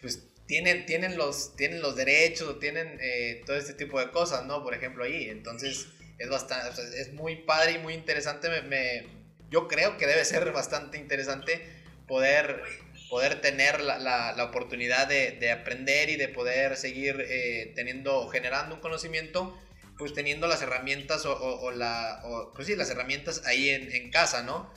pues 0.00 0.30
tienen, 0.50 0.84
tienen, 0.84 1.16
los, 1.16 1.54
tienen 1.54 1.80
los 1.80 1.94
derechos 1.94 2.58
tienen 2.58 2.98
eh, 3.00 3.40
todo 3.46 3.56
este 3.56 3.72
tipo 3.72 4.00
de 4.00 4.10
cosas, 4.10 4.46
¿no? 4.46 4.64
Por 4.64 4.74
ejemplo, 4.74 5.04
ahí. 5.04 5.30
Entonces, 5.30 5.86
es 6.18 6.28
bastante, 6.28 6.82
es 7.00 7.12
muy 7.12 7.36
padre 7.36 7.72
y 7.72 7.78
muy 7.78 7.94
interesante. 7.94 8.48
Me, 8.62 9.06
yo 9.48 9.68
creo 9.68 9.96
que 9.96 10.08
debe 10.08 10.24
ser 10.24 10.50
bastante 10.50 10.98
interesante 10.98 11.64
poder, 12.08 12.64
poder 13.08 13.40
tener 13.40 13.80
la, 13.80 14.00
la, 14.00 14.44
oportunidad 14.44 15.06
de, 15.06 15.30
de, 15.38 15.52
aprender 15.52 16.10
y 16.10 16.16
de 16.16 16.26
poder 16.26 16.76
seguir 16.76 17.24
eh, 17.28 17.72
teniendo, 17.76 18.26
generando 18.26 18.74
un 18.74 18.80
conocimiento, 18.80 19.56
pues 20.00 20.12
teniendo 20.14 20.48
las 20.48 20.62
herramientas 20.62 21.24
o, 21.26 21.36
o, 21.38 21.70
la, 21.70 22.20
pues 22.56 22.66
sí, 22.66 22.74
las 22.74 22.90
herramientas 22.90 23.46
ahí 23.46 23.68
en, 23.68 23.94
en 23.94 24.10
casa, 24.10 24.42
¿no? 24.42 24.68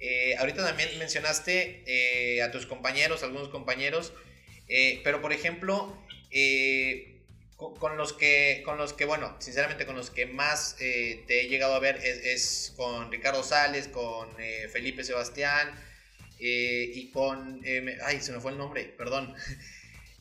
Eh, 0.00 0.34
ahorita 0.38 0.64
también 0.64 0.88
mencionaste 0.98 2.42
a 2.42 2.50
tus 2.50 2.66
compañeros, 2.66 3.22
algunos 3.22 3.48
compañeros, 3.50 4.12
eh, 4.70 5.00
pero 5.02 5.20
por 5.20 5.32
ejemplo, 5.32 5.98
eh, 6.30 7.16
con, 7.56 7.96
los 7.96 8.12
que, 8.12 8.62
con 8.64 8.78
los 8.78 8.92
que, 8.92 9.04
bueno, 9.04 9.36
sinceramente 9.40 9.84
con 9.84 9.96
los 9.96 10.10
que 10.10 10.26
más 10.26 10.76
eh, 10.80 11.24
te 11.26 11.42
he 11.42 11.48
llegado 11.48 11.74
a 11.74 11.80
ver 11.80 11.96
es, 11.96 12.72
con 12.76 13.10
Ricardo 13.10 13.42
Sales, 13.42 13.88
con 13.88 14.28
Felipe 14.72 15.02
Sebastián 15.02 15.68
y 16.38 17.10
con, 17.10 17.60
ay, 18.04 18.20
se 18.20 18.32
me 18.32 18.40
fue 18.40 18.52
el 18.52 18.58
nombre, 18.58 18.84
perdón. 18.84 19.34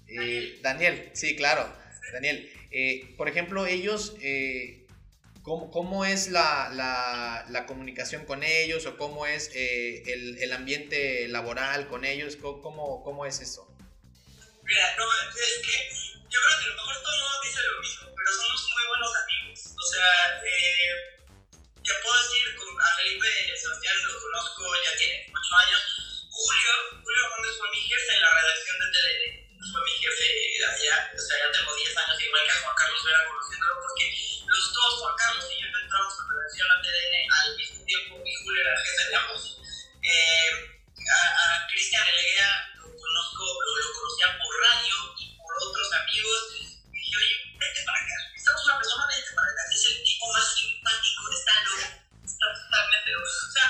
Daniel, 0.63 1.11
sí, 1.13 1.35
claro, 1.35 1.71
Daniel. 2.11 2.51
Por 3.17 3.29
ejemplo, 3.29 3.65
ellos, 3.65 4.13
¿cómo, 5.41 5.71
¿cómo, 5.71 6.05
es 6.05 6.29
la, 6.29 6.69
la, 6.73 7.45
la, 7.49 7.65
comunicación 7.65 8.25
con 8.25 8.43
ellos 8.43 8.85
o 8.85 8.97
cómo 8.97 9.25
es 9.25 9.51
el, 9.55 10.37
el, 10.39 10.53
ambiente 10.53 11.27
laboral 11.27 11.87
con 11.87 12.05
ellos? 12.05 12.35
¿Cómo, 12.35 13.03
cómo 13.03 13.25
es 13.25 13.39
eso? 13.39 13.67
Mira, 14.63 14.95
no, 14.97 15.05
es 15.33 15.65
que 15.65 16.09
yo 16.29 16.39
creo 16.45 16.59
que 16.59 16.65
a 16.65 16.69
lo 16.69 16.75
mejor 16.75 16.95
todo 17.01 17.13
el 17.13 17.21
mundo 17.21 17.39
dice 17.43 17.59
lo 17.73 17.81
mismo, 17.81 18.05
pero 18.13 18.29
somos 18.37 18.61
muy 18.69 18.85
buenos 18.85 19.11
amigos. 19.17 19.59
O 19.73 19.85
sea, 19.89 20.13
eh, 20.45 21.09
te 21.81 21.93
puedo 22.03 22.21
decir, 22.21 22.45
a 22.53 22.97
Felipe 23.01 23.27
Sebastián 23.57 23.95
lo 24.05 24.19
conozco, 24.19 24.63
ya 24.85 24.97
tiene 24.97 25.25
8 25.25 25.55
años. 25.57 25.81
Julio, 26.29 26.71
Julio 27.01 27.21
Hernández 27.25 27.57
fue 27.57 27.69
mi 27.71 27.81
jefe 27.81 28.13
en 28.13 28.21
la 28.21 28.31
redacción 28.31 28.77
de 28.79 28.85
TDN. 28.93 29.48
Fue 29.59 29.81
mi 29.83 29.91
jefe 29.99 30.39
o 30.59 31.21
sea, 31.21 31.35
ya 31.39 31.51
tengo 31.51 31.75
10 31.75 31.97
años, 31.97 32.21
igual 32.23 32.43
que 32.45 32.51
a 32.51 32.61
Juan 32.61 32.75
Carlos 32.75 33.03
Vera 33.03 33.25
conociéndolo, 33.27 33.75
porque 33.81 34.05
los 34.47 34.73
dos, 34.73 34.99
Juan 34.99 35.15
Carlos 35.17 35.45
y 35.51 35.61
yo, 35.61 35.67
entramos 35.67 36.13
en 36.19 36.25
redacción 36.31 36.67
a 36.71 36.81
TDN 36.81 37.15
al 37.31 37.57
mismo 37.57 37.85
tiempo 37.85 38.13
y 38.23 38.35
Julio 38.35 38.61
era 38.61 38.73
el 38.73 38.81
jefe 38.85 39.03
de 39.09 39.15
ambos. 39.15 39.41
Eh, 40.03 40.79
a, 40.99 41.19
a 41.19 41.67
Cristian 41.67 42.07
Eleguea 42.07 42.69
conozco, 42.79 43.43
lo, 43.43 43.93
conocía 43.99 44.27
por 44.39 44.53
radio 44.63 44.95
y 45.19 45.35
por 45.35 45.53
otros 45.59 45.89
amigos. 45.93 46.39
Y 46.55 46.59
dije, 46.91 47.15
oye, 47.17 47.35
vete 47.59 47.83
para 47.83 47.99
acá. 47.99 48.17
Estamos 48.35 48.63
una 48.63 48.77
persona, 48.79 49.07
vete 49.07 49.31
para 49.35 49.49
acá. 49.51 49.61
Es 49.73 49.85
el 49.85 50.03
tipo 50.03 50.33
más 50.33 50.47
simpático, 50.55 51.21
está 51.31 51.53
loco. 51.63 51.87
Está 52.23 52.45
totalmente 52.53 53.11
loco. 53.11 53.27
O 53.27 53.51
sea, 53.51 53.67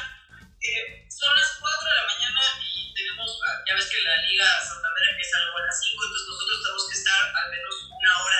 eh, 0.61 1.08
son 1.19 1.35
las 1.35 1.51
4 1.59 1.89
de 1.89 1.95
la 1.95 2.05
mañana 2.07 2.41
y 2.63 2.93
tenemos, 2.95 3.27
ah, 3.43 3.59
ya 3.67 3.75
ves 3.75 3.87
que 3.91 3.99
la 4.07 4.15
Liga 4.23 4.47
Santander 4.63 5.03
empieza 5.11 5.39
luego 5.43 5.57
a 5.57 5.67
las 5.67 5.79
5, 5.83 5.99
entonces 5.99 6.27
nosotros 6.31 6.63
tenemos 6.63 6.87
que 6.87 6.95
estar 6.95 7.21
al 7.35 7.49
menos 7.51 7.75
una 7.91 8.11
hora 8.23 8.38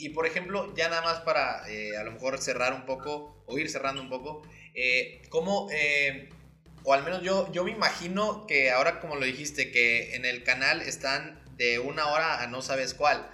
Y, 0.00 0.08
por 0.10 0.26
ejemplo, 0.26 0.72
ya 0.74 0.88
nada 0.88 1.02
más 1.02 1.20
para 1.20 1.68
eh, 1.68 1.94
a 1.98 2.04
lo 2.04 2.12
mejor 2.12 2.38
cerrar 2.38 2.72
un 2.72 2.86
poco 2.86 3.44
o 3.46 3.58
ir 3.58 3.68
cerrando 3.68 4.00
un 4.00 4.08
poco, 4.08 4.42
eh, 4.74 5.20
¿cómo, 5.28 5.68
eh, 5.70 6.30
o 6.84 6.94
al 6.94 7.04
menos 7.04 7.22
yo, 7.22 7.52
yo 7.52 7.64
me 7.64 7.70
imagino 7.70 8.46
que 8.46 8.70
ahora 8.70 8.98
como 9.00 9.16
lo 9.16 9.26
dijiste, 9.26 9.70
que 9.70 10.14
en 10.14 10.24
el 10.24 10.42
canal 10.42 10.80
están 10.80 11.38
de 11.58 11.78
una 11.78 12.06
hora 12.08 12.42
a 12.42 12.46
no 12.46 12.62
sabes 12.62 12.94
cuál, 12.94 13.30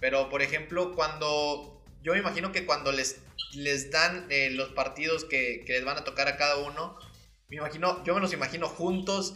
pero 0.00 0.28
por 0.28 0.42
ejemplo, 0.42 0.96
cuando, 0.96 1.84
yo 2.02 2.14
me 2.14 2.18
imagino 2.18 2.50
que 2.50 2.66
cuando 2.66 2.90
les, 2.90 3.20
les 3.54 3.92
dan 3.92 4.26
eh, 4.28 4.50
los 4.50 4.70
partidos 4.70 5.24
que, 5.24 5.62
que 5.64 5.74
les 5.74 5.84
van 5.84 5.98
a 5.98 6.04
tocar 6.04 6.26
a 6.26 6.36
cada 6.36 6.56
uno, 6.56 6.98
me 7.48 7.58
imagino, 7.58 8.02
yo 8.04 8.14
me 8.14 8.20
los 8.20 8.32
imagino 8.32 8.68
juntos, 8.68 9.34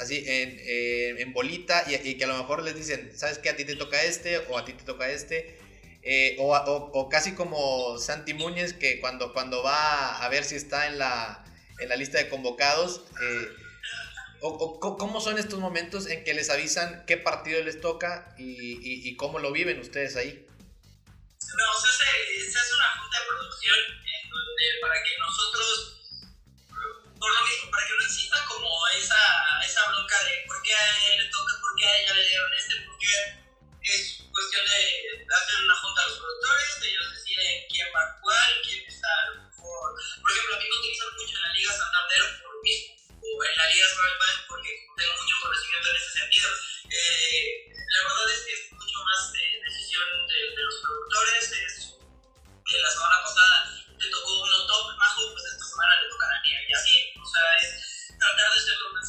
así 0.00 0.24
en, 0.26 1.18
en 1.18 1.32
bolita, 1.34 1.84
y, 1.86 1.94
y, 2.08 2.16
que 2.16 2.24
a 2.24 2.26
lo 2.26 2.38
mejor 2.38 2.62
les 2.62 2.74
dicen, 2.74 3.12
¿sabes 3.14 3.38
qué? 3.38 3.50
A 3.50 3.56
ti 3.56 3.64
te 3.64 3.76
toca 3.76 4.02
este, 4.02 4.38
o 4.38 4.58
a 4.58 4.64
ti 4.64 4.72
te 4.72 4.82
toca 4.82 5.08
este. 5.10 5.60
Eh, 6.02 6.36
o, 6.40 6.52
o, 6.56 6.90
o, 6.92 7.08
casi 7.08 7.34
como 7.34 7.96
Santi 7.98 8.34
Muñez, 8.34 8.74
que 8.74 9.00
cuando, 9.00 9.32
cuando 9.32 9.62
va 9.62 10.16
a 10.22 10.28
ver 10.28 10.44
si 10.44 10.56
está 10.56 10.88
en 10.88 10.98
la, 10.98 11.44
en 11.78 11.88
la 11.88 11.96
lista 11.96 12.18
de 12.18 12.28
convocados, 12.28 13.02
eh, 13.22 13.48
o, 14.40 14.80
¿cómo 14.98 15.20
son 15.20 15.38
estos 15.38 15.60
momentos 15.60 16.08
en 16.08 16.24
que 16.24 16.34
les 16.34 16.50
avisan 16.50 17.04
qué 17.06 17.16
partido 17.16 17.62
les 17.62 17.80
toca 17.80 18.34
y, 18.36 18.42
y, 18.42 19.08
y 19.08 19.16
cómo 19.16 19.38
lo 19.38 19.52
viven 19.52 19.78
ustedes 19.78 20.16
ahí? 20.16 20.44
No, 21.54 21.64
o 21.70 21.78
hace 21.78 22.74
una 22.74 22.90
junta 22.98 23.18
de 23.20 23.26
producción 23.26 23.78
en 23.78 24.30
donde 24.30 24.64
para 24.80 24.94
que 24.94 25.10
nosotros 25.20 25.92
por 27.22 27.30
lo 27.30 27.46
mismo, 27.46 27.70
para 27.70 27.86
que 27.86 27.94
no 27.94 28.02
exista 28.02 28.44
como 28.48 28.68
esa, 28.98 29.22
esa 29.64 29.80
bronca 29.90 30.18
de 30.24 30.42
por 30.46 30.60
qué 30.62 30.74
a 30.74 31.14
él 31.14 31.22
le 31.22 31.30
toca, 31.30 31.52
por 31.60 31.76
qué 31.76 31.86
a 31.86 31.98
ella 32.02 32.14
le 32.14 32.26
dieron 32.26 32.50
este, 32.58 32.74
porque 32.82 33.41
es 33.82 34.22
cuestión 34.30 34.64
de 34.66 35.26
hacer 35.26 35.56
una 35.64 35.74
junta 35.74 36.02
a 36.02 36.06
los 36.06 36.18
productores, 36.18 36.82
ellos 36.82 37.12
deciden 37.14 37.66
quién 37.68 37.88
va 37.94 38.18
cuál, 38.22 38.52
quién 38.62 38.80
está 38.86 39.10
por... 39.58 39.98
Por 40.22 40.30
ejemplo, 40.30 40.54
a 40.54 40.58
mí 40.58 40.66
me 40.70 40.78
utilizan 40.78 41.08
mucho 41.18 41.34
en 41.34 41.42
la 41.42 41.52
Liga 41.52 41.72
Santander 41.72 42.22
por 42.42 42.54
mí, 42.62 42.74
o 43.22 43.44
en 43.44 43.54
la 43.56 43.66
Liga 43.66 43.86
Bank 43.98 44.38
porque 44.46 44.70
tengo 44.96 45.14
mucho 45.18 45.34
conocimiento 45.42 45.88
en 45.90 45.96
ese 45.96 46.10
sentido. 46.18 46.48
Eh, 46.90 47.72
la 47.74 48.00
verdad 48.06 48.30
es 48.30 48.40
que 48.46 48.52
es 48.54 48.62
mucho 48.72 48.98
más 49.02 49.20
eh, 49.34 49.60
decisión 49.66 50.06
de, 50.30 50.62
los 50.62 50.76
productores. 50.82 51.44
Es, 51.50 51.74
eh, 51.98 52.78
la 52.78 52.90
semana 52.90 53.18
pasada 53.22 53.56
te 53.98 54.06
tocó 54.10 54.42
uno 54.42 54.66
top, 54.66 54.96
bajo, 54.96 55.32
pues 55.32 55.44
esta 55.44 55.64
semana 55.64 56.02
le 56.02 56.08
tocará 56.08 56.38
a 56.38 56.42
mí. 56.42 56.50
Y 56.54 56.72
así, 56.72 56.94
o 57.18 57.26
sea, 57.26 57.46
es 57.62 58.18
tratar 58.18 58.46
de 58.54 58.60
ser 58.62 58.78
lo 58.78 58.92
más 58.94 59.02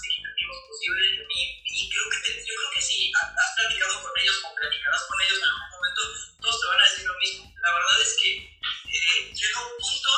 confusiones 0.47 1.07
y, 1.29 1.39
y 1.63 1.89
creo 1.89 2.09
que 2.09 2.19
te, 2.19 2.29
yo 2.43 2.53
creo 2.55 2.71
que 2.73 2.81
si 2.81 3.11
has 3.13 3.55
platicado 3.55 4.01
con 4.01 4.11
ellos 4.19 4.37
o 4.43 4.55
platicarás 4.55 5.03
con 5.03 5.21
ellos 5.21 5.37
en 5.39 5.49
algún 5.49 5.69
momento, 5.71 6.01
todos 6.41 6.61
te 6.61 6.67
van 6.67 6.79
a 6.79 6.89
decir 6.89 7.05
lo 7.05 7.17
mismo. 7.19 7.43
La 7.61 7.71
verdad 7.73 7.97
es 8.01 8.11
que 8.19 8.29
eh, 8.35 9.33
llega 9.33 9.59
un 9.61 9.75
punto 9.79 10.11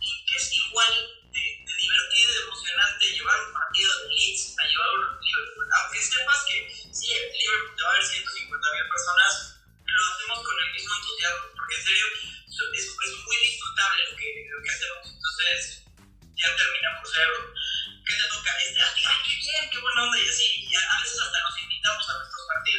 en 0.00 0.16
que 0.26 0.36
es 0.36 0.46
igual 0.56 0.92
de, 1.32 1.42
de 1.66 1.74
divertido 1.80 2.26
y 2.30 2.34
de 2.34 2.42
emocionante 2.46 3.12
llevar 3.12 3.38
un 3.46 3.52
partido 3.52 3.90
de 3.98 4.08
Leeds 4.14 4.42
a 4.58 4.62
llevar 4.66 4.90
un 4.94 5.04
Liverpool. 5.20 5.66
Aunque 5.76 6.02
sepas 6.02 6.40
que 6.46 6.56
sí, 6.92 7.06
el 7.12 7.32
Liverpool 7.32 7.76
te 7.76 7.82
va 7.82 7.90
a 7.90 7.92
haber 7.96 8.06
150 8.06 8.72
mil 8.72 8.88
personas, 8.88 9.32
lo 9.86 10.02
hacemos 10.12 10.38
con 10.44 10.56
el 10.58 10.72
mismo 10.72 10.92
entusiasmo, 10.94 11.46
porque 11.56 11.74
en 11.76 11.84
serio 11.84 12.06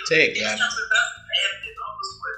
Sí, 0.08 0.34
claro. 0.34 0.58
¿no? 0.58 0.66
Pues 0.66 2.08
por. 2.20 2.32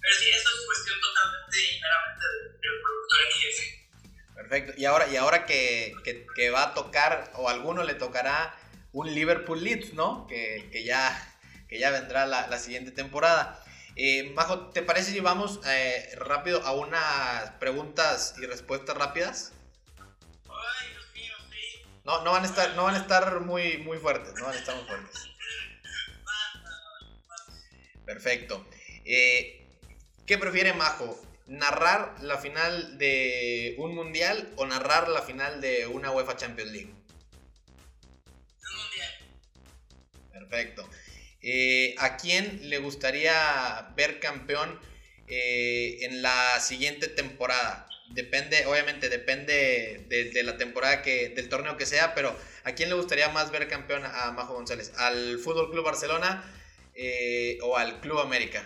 Pero 0.00 0.14
sí, 0.18 0.28
eso 0.30 0.48
es 0.54 0.66
cuestión 0.66 1.00
totalmente 1.00 1.58
y 1.60 1.80
meramente 1.80 2.24
del 2.32 2.80
productor 2.80 3.20
en 3.22 3.32
jefe. 3.40 3.88
Perfecto. 4.34 4.72
Y 4.76 4.84
ahora, 4.84 5.08
y 5.08 5.16
ahora 5.16 5.46
que, 5.46 5.94
que, 6.04 6.26
que, 6.34 6.50
va 6.50 6.62
a 6.64 6.74
tocar, 6.74 7.32
o 7.34 7.48
a 7.48 7.52
alguno 7.52 7.82
le 7.82 7.94
tocará 7.94 8.54
un 8.92 9.12
Liverpool 9.12 9.62
Leeds, 9.62 9.94
¿no? 9.94 10.26
Que, 10.28 10.68
que 10.70 10.84
ya, 10.84 11.38
que 11.68 11.80
ya 11.80 11.90
vendrá 11.90 12.26
la, 12.26 12.46
la 12.46 12.58
siguiente 12.58 12.92
temporada. 12.92 13.62
Eh, 13.96 14.30
Majo, 14.34 14.68
¿te 14.68 14.82
parece 14.82 15.10
si 15.10 15.20
vamos 15.20 15.58
eh, 15.66 16.14
rápido 16.18 16.62
a 16.64 16.72
unas 16.72 17.50
preguntas 17.52 18.34
y 18.38 18.46
respuestas 18.46 18.96
rápidas? 18.96 19.52
Ay, 20.48 20.88
Dios 20.90 21.06
mío, 21.14 21.32
sí. 21.50 21.82
No, 22.04 22.22
no 22.22 22.32
van 22.32 22.44
a 22.44 22.46
estar, 22.46 22.74
no 22.76 22.84
van 22.84 22.94
a 22.94 22.98
estar 22.98 23.40
muy, 23.40 23.78
muy 23.78 23.98
fuertes, 23.98 24.34
no 24.34 24.44
van 24.44 24.54
a 24.54 24.58
estar 24.58 24.76
muy 24.76 24.84
fuertes. 24.84 25.35
Perfecto. 28.06 28.64
Eh, 29.04 29.66
¿Qué 30.26 30.38
prefiere 30.38 30.72
Majo? 30.72 31.20
¿Narrar 31.48 32.14
la 32.22 32.38
final 32.38 32.98
de 32.98 33.74
un 33.78 33.94
mundial 33.94 34.48
o 34.56 34.66
narrar 34.66 35.08
la 35.08 35.22
final 35.22 35.60
de 35.60 35.86
una 35.86 36.12
UEFA 36.12 36.36
Champions 36.36 36.70
League? 36.70 36.94
Un 38.62 38.78
mundial. 38.78 39.14
Perfecto. 40.32 40.88
Eh, 41.42 41.94
¿A 41.98 42.16
quién 42.16 42.70
le 42.70 42.78
gustaría 42.78 43.92
ver 43.96 44.20
campeón 44.20 44.80
eh, 45.28 45.98
en 46.02 46.22
la 46.22 46.58
siguiente 46.60 47.08
temporada? 47.08 47.88
Depende, 48.10 48.66
obviamente 48.66 49.08
depende 49.08 50.04
de, 50.08 50.30
de, 50.30 50.42
la 50.44 50.56
temporada 50.56 51.02
que, 51.02 51.30
del 51.30 51.48
torneo 51.48 51.76
que 51.76 51.86
sea, 51.86 52.14
pero 52.14 52.36
¿a 52.62 52.72
quién 52.72 52.88
le 52.88 52.94
gustaría 52.94 53.28
más 53.30 53.50
ver 53.50 53.68
campeón 53.68 54.04
a 54.04 54.30
Majo 54.30 54.54
González? 54.54 54.92
¿Al 54.96 55.40
Fútbol 55.40 55.72
Club 55.72 55.84
Barcelona 55.84 56.44
eh, 56.96 57.58
o 57.62 57.76
al 57.76 58.00
Club 58.00 58.20
América? 58.20 58.64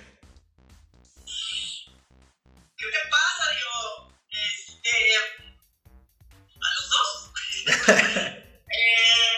¿Qué 2.76 2.86
te 2.86 3.02
pasa, 3.10 3.50
Diego? 3.50 4.14
Este, 4.30 5.16
¿A 6.38 6.68
los 6.76 6.90
dos? 6.90 7.32
eh, 7.90 9.36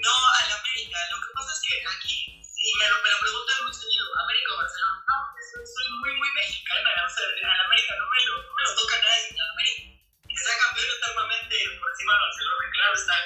no, 0.00 0.14
al 0.40 0.50
América. 0.50 0.98
Lo 1.12 1.20
que 1.20 1.32
pasa 1.34 1.52
es 1.52 1.60
que 1.60 1.74
aquí 1.86 2.42
me 2.80 2.88
lo, 2.88 2.96
me 3.02 3.10
lo 3.10 3.18
preguntan 3.20 3.64
muy 3.64 3.74
seguido, 3.74 4.06
¿América 4.24 4.54
o 4.54 4.56
Barcelona? 4.56 5.04
No, 5.06 5.16
soy 5.36 5.88
muy, 6.00 6.12
muy 6.16 6.30
mexicana, 6.32 6.90
o 7.04 7.10
sea, 7.12 7.52
al 7.52 7.60
América 7.68 7.94
no 8.00 8.06
me 8.10 8.20
lo, 8.24 8.42
no 8.42 8.52
me 8.56 8.62
lo 8.64 8.72
toca 8.74 8.96
nadie, 8.96 9.28
al 9.36 9.50
América. 9.52 9.82
Que 10.24 10.36
sea 10.36 10.56
campeón 10.56 10.88
eternamente 10.88 11.56
por 11.78 11.90
encima 11.92 12.12
de 12.16 12.20
Barcelona, 12.24 12.64
claro 12.72 12.94
está. 12.96 13.18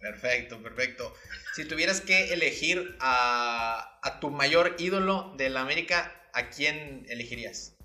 Perfecto, 0.00 0.62
perfecto. 0.62 1.14
Si 1.60 1.68
tuvieras 1.68 2.00
que 2.00 2.32
elegir 2.32 2.96
a, 3.00 4.00
a 4.02 4.18
tu 4.18 4.30
mayor 4.30 4.76
ídolo 4.78 5.34
del 5.36 5.58
América, 5.58 6.26
¿a 6.32 6.48
quién 6.48 7.04
elegirías? 7.10 7.76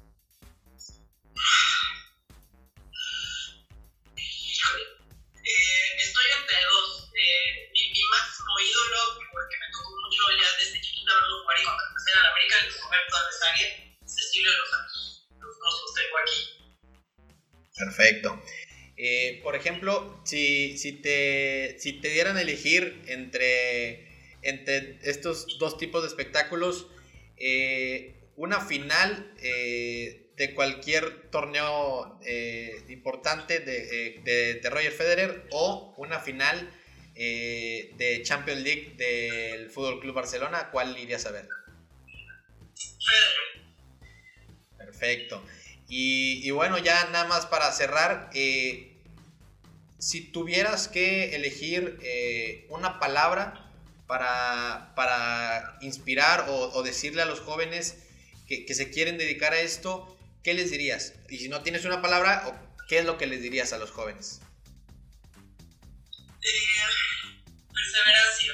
Eh, 5.44 5.88
estoy 6.00 6.24
entre 6.40 6.58
dos. 6.72 7.12
Eh, 7.20 7.68
mi, 7.74 7.82
mi 7.92 8.00
máximo 8.16 8.56
ídolo, 8.64 9.20
porque 9.34 9.56
me 9.60 9.68
tocó 9.74 9.92
mucho 9.92 10.24
ya 10.40 10.48
desde 10.58 10.80
chiquita 10.80 11.12
verlo 11.14 11.42
jugar 11.42 11.60
y 11.60 11.64
cuando 11.66 11.84
en 11.84 12.20
el 12.20 12.26
América 12.32 12.56
esa 12.64 13.46
área, 13.52 13.68
es 13.68 14.16
Cecilio 14.16 14.52
de 14.52 14.58
los 14.58 14.70
Santos. 14.70 15.28
Los 15.32 15.60
dos 15.60 15.82
los 15.84 15.94
tengo 15.96 16.16
aquí. 16.24 16.40
Perfecto. 17.76 18.42
Eh, 19.08 19.40
por 19.44 19.56
ejemplo, 19.56 20.20
si, 20.24 21.00
te, 21.04 21.76
si 21.78 21.94
te 22.02 22.10
dieran 22.10 22.38
a 22.38 22.42
elegir 22.42 23.04
entre, 23.06 24.08
entre 24.42 24.98
estos 25.04 25.60
dos 25.60 25.78
tipos 25.78 26.02
de 26.02 26.08
espectáculos, 26.08 26.88
eh, 27.38 28.16
una 28.36 28.62
final 28.62 29.32
eh, 29.38 30.32
de 30.36 30.56
cualquier 30.56 31.30
torneo 31.30 32.20
importante 32.90 33.60
de, 33.60 34.22
de, 34.24 34.70
Roger 34.72 34.92
Federer 34.92 35.44
o 35.52 35.94
una 35.98 36.20
final 36.20 36.68
de 37.14 38.22
Champions 38.24 38.62
League 38.62 38.96
del 38.98 39.70
Fútbol 39.70 40.00
Club 40.00 40.16
Barcelona, 40.16 40.70
¿cuál 40.72 40.98
irías 40.98 41.28
a 41.28 41.32
ver? 41.32 41.48
Perfecto. 44.80 45.46
Y, 45.88 46.42
y, 46.44 46.50
bueno, 46.50 46.80
ya 46.80 47.06
nada 47.12 47.26
más 47.26 47.46
para 47.46 47.72
cerrar, 47.72 48.32
si 50.06 50.22
tuvieras 50.22 50.88
que 50.88 51.36
elegir 51.36 51.98
eh, 52.04 52.68
una 52.70 53.00
palabra 53.00 53.72
para, 54.06 54.94
para 54.96 55.80
inspirar 55.82 56.46
o, 56.48 56.84
decirle 56.84 57.24
a 57.24 57.26
los 57.26 57.40
jóvenes 57.40 57.98
que, 58.48 58.72
se 58.76 58.92
quieren 58.92 59.18
dedicar 59.18 59.54
a 59.54 59.62
esto, 59.62 60.16
¿qué 60.44 60.54
les 60.54 60.70
dirías? 60.70 61.14
Y 61.28 61.40
si 61.40 61.50
no 61.50 61.64
tienes 61.64 61.86
una 61.86 62.04
palabra, 62.04 62.70
¿qué 62.88 63.00
es 63.00 63.06
lo 63.06 63.18
que 63.18 63.26
les 63.26 63.42
dirías 63.42 63.74
a 63.74 63.80
los 63.80 63.90
jóvenes? 63.90 64.42
Eh, 66.14 66.70
perseverancia. 67.74 68.54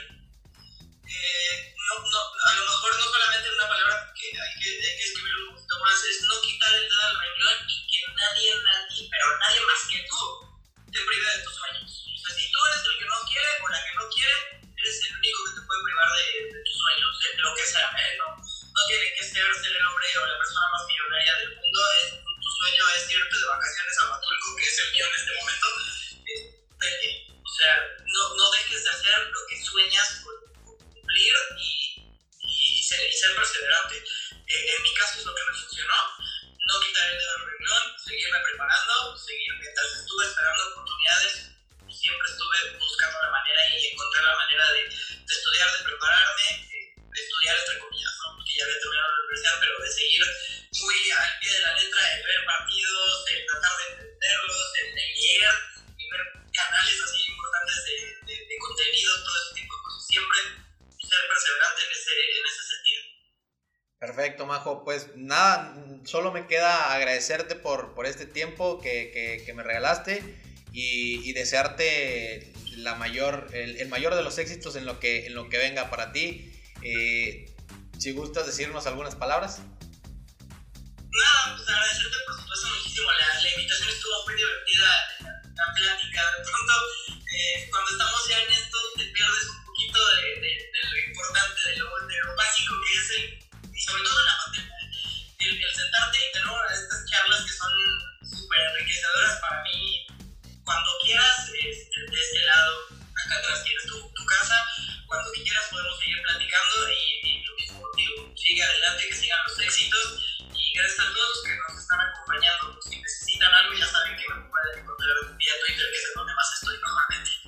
Eh, 1.03 1.75
no, 1.75 1.99
no, 1.99 2.19
a 2.47 2.53
lo 2.55 2.61
mejor 2.63 2.95
no 2.95 3.03
solamente 3.11 3.49
una 3.53 3.67
palabra 3.67 4.13
que 4.15 4.27
hay 4.39 4.53
que, 4.55 4.69
hay 4.69 4.95
que 4.95 5.03
escribirlo 5.03 5.49
un 5.49 5.55
poquito 5.55 5.75
más, 5.83 5.99
es 5.99 6.21
no 6.21 6.41
quitar 6.47 6.73
el 6.75 6.87
dedo 6.87 7.01
al 7.11 7.19
renglón 7.19 7.59
y 7.67 7.87
que 7.91 8.07
nadie, 8.15 8.51
nadie, 8.55 9.09
pero 9.11 9.37
nadie 9.37 9.59
más 9.67 9.91
que 9.91 9.99
tú, 10.07 10.50
te 10.91 10.99
prive 10.99 11.27
de 11.37 11.43
tus 11.43 11.55
sueños. 11.55 11.87
O 11.87 12.17
sea, 12.19 12.35
si 12.35 12.51
tú 12.51 12.59
eres 12.67 12.83
el 12.85 12.97
que 12.99 13.05
no 13.05 13.17
quiere 13.23 13.51
o 13.63 13.67
la 13.67 13.79
que 13.79 13.93
no 13.95 14.05
quiere, 14.11 14.35
eres 14.75 14.97
el 15.07 15.15
único 15.15 15.39
que 15.45 15.53
te 15.55 15.61
puede 15.65 15.83
privar 15.87 16.09
de, 16.11 16.25
de 16.51 16.59
tus 16.63 16.77
sueños, 16.77 17.11
de 17.19 17.41
lo 17.41 17.55
que 17.55 17.65
sea. 17.65 17.89
¿eh? 17.95 18.17
No, 18.19 18.27
no 18.35 18.81
tiene 18.87 19.07
que 19.15 19.23
ser 19.23 19.45
ser 19.55 19.71
el 19.71 19.85
hombre 19.85 20.07
o 20.19 20.25
la 20.25 20.37
persona 20.37 20.67
más 20.71 20.83
millonaria 20.87 21.33
del 21.37 21.55
mundo, 21.55 21.79
es, 21.95 22.05
tu 22.11 22.49
sueño 22.59 22.83
es 22.95 23.11
irte 23.11 23.37
de 23.39 23.47
vacaciones 23.47 23.95
a 23.99 24.09
Huatulco, 24.11 24.55
que 24.57 24.67
es 24.67 24.79
el 24.79 24.91
mío 24.91 25.05
en 25.05 25.15
este 25.15 25.31
momento. 25.39 25.67
Eh, 26.81 27.27
o 27.31 27.51
sea, 27.55 27.73
no, 28.05 28.35
no 28.35 28.51
dejes 28.51 28.83
de 28.83 28.89
hacer 28.89 29.19
lo 29.31 29.41
que 29.47 29.63
sueñas 29.63 30.07
por, 30.23 30.35
por 30.65 30.77
cumplir 30.77 31.33
y, 31.57 32.03
y, 32.43 32.83
ser, 32.83 32.99
y, 33.07 33.13
ser, 33.13 33.35
perseverante. 33.35 33.97
Eh, 33.97 34.75
en 34.75 34.83
mi 34.83 34.93
caso 34.93 35.19
es 35.19 35.25
lo 35.25 35.35
que 35.35 35.43
me 35.45 35.57
funcionó. 35.57 35.93
No 36.71 36.79
quitar 36.79 37.03
el 37.03 37.19
dedo 37.19 37.35
del 37.35 37.47
renglón, 37.51 37.99
seguirme 37.99 38.39
preparando, 38.39 39.17
seguir 39.19 39.51
mientras 39.59 39.91
estuve 39.91 40.23
esperando 40.23 40.71
oportunidades, 40.71 41.51
siempre 41.91 42.27
estuve 42.31 42.79
buscando 42.79 43.19
la 43.23 43.31
manera 43.31 43.59
y 43.75 43.87
encontré 43.91 44.23
la 44.23 44.35
manera 44.39 44.71
de, 44.71 44.81
de 44.87 45.33
estudiar, 45.35 45.67
de 45.67 45.83
prepararme, 45.83 46.47
de 46.71 47.19
estudiar 47.19 47.59
entre 47.59 47.77
comillas, 47.77 48.13
¿no? 48.23 48.39
porque 48.39 48.55
ya 48.55 48.63
había 48.63 48.79
terminado 48.79 49.11
la 49.11 49.19
universidad, 49.19 49.59
pero 49.59 49.83
de 49.83 49.91
seguir 49.91 50.23
muy 50.79 51.11
al 51.11 51.39
pie 51.43 51.51
de 51.51 51.59
la 51.59 51.73
letra, 51.75 52.01
de 52.07 52.23
ver 52.23 52.45
partidos, 52.45 53.25
de 53.25 53.33
tratar 53.51 53.73
de 53.75 53.85
entenderlos, 53.91 54.63
de 54.71 54.81
leer 54.95 55.11
Perfecto, 64.31 64.45
Majo. 64.45 64.85
Pues 64.85 65.09
nada, 65.17 65.75
solo 66.05 66.31
me 66.31 66.47
queda 66.47 66.93
agradecerte 66.93 67.55
por, 67.55 67.93
por 67.93 68.05
este 68.05 68.25
tiempo 68.25 68.79
que, 68.79 69.11
que, 69.11 69.43
que 69.45 69.53
me 69.53 69.61
regalaste 69.61 70.23
y, 70.71 71.19
y, 71.29 71.33
desearte 71.33 72.53
la 72.77 72.95
mayor, 72.95 73.49
el, 73.51 73.75
el, 73.75 73.89
mayor 73.89 74.15
de 74.15 74.23
los 74.23 74.37
éxitos 74.37 74.77
en 74.77 74.85
lo 74.85 75.01
que, 75.01 75.25
en 75.27 75.35
lo 75.35 75.49
que 75.49 75.57
venga 75.57 75.89
para 75.89 76.13
ti. 76.13 76.49
Eh, 76.81 77.53
si 77.99 78.13
gustas 78.13 78.45
decirnos 78.45 78.87
algunas 78.87 79.15
palabras. 79.15 79.59
Nada, 79.59 81.57
pues 81.57 81.67
agradecerte 81.67 82.17
por 82.25 82.39
supuesto 82.39 82.67
muchísimo. 82.77 83.11
La, 83.11 83.41
la 83.41 83.49
invitación 83.49 83.89
estuvo 83.89 84.25
muy 84.27 84.35
divertida, 84.35 84.87
la 85.43 85.73
plática. 85.75 86.21
De 86.37 86.43
pronto, 86.45 86.73
eh, 87.35 87.67
cuando 87.69 87.91
estamos 87.91 88.29
ya 88.29 88.39
en 88.39 88.51
esto, 88.53 88.77
te 88.95 89.03
pierdes 89.11 89.43
un 89.49 89.65
poquito 89.65 89.99
de, 90.15 90.39
de, 90.39 90.51
de 90.71 90.89
lo 90.89 90.97
importante, 91.09 91.59
de 91.67 91.75
lo, 91.75 92.07
de 92.07 92.15
lo, 92.23 92.35
básico 92.37 92.73
que 92.87 92.95
es 92.95 93.09
el, 93.19 93.40
sobre 93.91 94.03
todo 94.07 94.19
en 94.19 94.25
la 94.25 94.37
pandemia, 94.39 94.79
el, 95.39 95.63
el 95.63 95.73
sentarte 95.75 96.17
y 96.17 96.31
tener 96.31 96.71
estas 96.71 97.05
charlas 97.11 97.41
que 97.43 97.51
son 97.51 97.71
súper 98.23 98.59
enriquecedoras 98.71 99.35
para 99.41 99.63
mí. 99.63 100.07
Cuando 100.63 100.89
quieras, 101.03 101.51
este, 101.51 101.99
de 101.99 102.15
este 102.15 102.39
lado, 102.45 102.71
acá 103.03 103.35
atrás 103.35 103.63
tienes 103.65 103.83
tu, 103.83 103.99
tu 104.15 104.25
casa. 104.25 104.55
Cuando 105.07 105.29
quieras 105.33 105.67
podemos 105.69 105.99
seguir 105.99 106.21
platicando 106.23 106.75
y, 106.87 107.03
y 107.27 107.43
lo 107.43 107.55
mismo 107.55 107.81
contigo. 107.81 108.31
Sigue 108.31 108.63
adelante, 108.63 109.09
que 109.09 109.15
sigan 109.15 109.39
los 109.43 109.59
éxitos 109.59 110.07
y 110.55 110.71
gracias 110.71 110.99
a 110.99 111.11
todos 111.11 111.29
los 111.35 111.43
que 111.43 111.51
nos 111.51 111.83
están 111.83 111.99
acompañando. 111.99 112.79
Si 112.79 112.95
necesitan 112.95 113.51
algo, 113.51 113.73
ya 113.75 113.87
saben 113.91 114.15
que 114.15 114.23
me 114.23 114.39
pueden 114.47 114.79
encontrar 114.79 115.35
vía 115.35 115.53
Twitter, 115.67 115.87
que 115.91 115.99
es 115.99 116.13
donde 116.15 116.33
más 116.33 116.49
estoy 116.55 116.79
normalmente. 116.79 117.40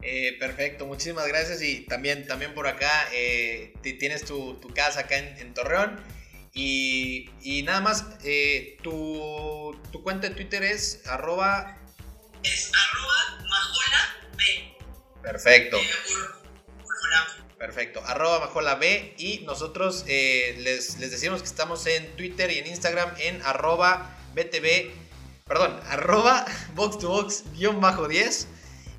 Eh, 0.00 0.36
perfecto, 0.38 0.86
muchísimas 0.86 1.26
gracias. 1.26 1.60
Y 1.60 1.80
también, 1.80 2.26
también 2.26 2.54
por 2.54 2.68
acá 2.68 3.08
eh, 3.12 3.74
tienes 3.82 4.24
tu, 4.24 4.54
tu, 4.54 4.68
casa 4.72 5.00
acá 5.00 5.18
en, 5.18 5.36
en 5.38 5.54
Torreón. 5.54 6.00
Y, 6.54 7.30
y, 7.42 7.62
nada 7.62 7.80
más, 7.80 8.04
eh, 8.24 8.76
tu, 8.82 9.76
cuenta 10.02 10.28
de 10.28 10.34
Twitter 10.34 10.62
es 10.62 11.02
arroba... 11.06 11.76
Es 12.42 12.70
arroba 12.72 13.44
majola 13.48 14.30
B. 14.36 15.22
Perfecto. 15.22 15.78
Perfecto, 17.58 18.00
arroba 18.06 18.38
Majola 18.38 18.76
B. 18.76 19.14
Y 19.18 19.40
nosotros 19.40 20.04
les, 20.06 20.98
les 20.98 21.10
decimos 21.10 21.40
que 21.42 21.48
estamos 21.48 21.84
en 21.86 22.16
Twitter 22.16 22.52
y 22.52 22.58
en 22.58 22.68
Instagram 22.68 23.12
en 23.18 23.42
arroba 23.42 24.16
BTV, 24.34 24.92
perdón, 25.44 25.80
arroba 25.86 26.46
box 26.74 26.98
to 26.98 27.08
box 27.08 27.44
guion 27.56 27.80
bajo 27.80 28.06
10 28.06 28.46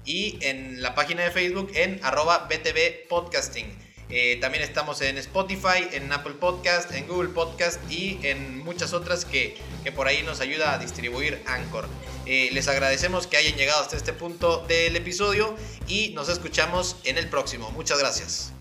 y 0.05 0.37
en 0.41 0.81
la 0.81 0.95
página 0.95 1.23
de 1.23 1.31
Facebook 1.31 1.71
en 1.75 1.99
arroba 2.03 2.47
BTV 2.49 3.07
Podcasting. 3.07 3.89
Eh, 4.11 4.37
también 4.41 4.63
estamos 4.63 5.01
en 5.01 5.19
Spotify, 5.19 5.87
en 5.91 6.11
Apple 6.11 6.33
Podcast, 6.33 6.91
en 6.93 7.07
Google 7.07 7.29
Podcast 7.29 7.79
y 7.91 8.19
en 8.23 8.57
muchas 8.57 8.93
otras 8.93 9.23
que, 9.23 9.55
que 9.83 9.91
por 9.91 10.07
ahí 10.07 10.23
nos 10.23 10.41
ayuda 10.41 10.73
a 10.73 10.79
distribuir 10.79 11.41
Anchor. 11.45 11.87
Eh, 12.25 12.49
les 12.51 12.67
agradecemos 12.67 13.27
que 13.27 13.37
hayan 13.37 13.55
llegado 13.55 13.81
hasta 13.81 13.97
este 13.97 14.13
punto 14.13 14.65
del 14.67 14.95
episodio 14.95 15.55
y 15.87 16.09
nos 16.09 16.27
escuchamos 16.27 16.95
en 17.03 17.19
el 17.19 17.29
próximo. 17.29 17.69
Muchas 17.71 17.99
gracias. 17.99 18.51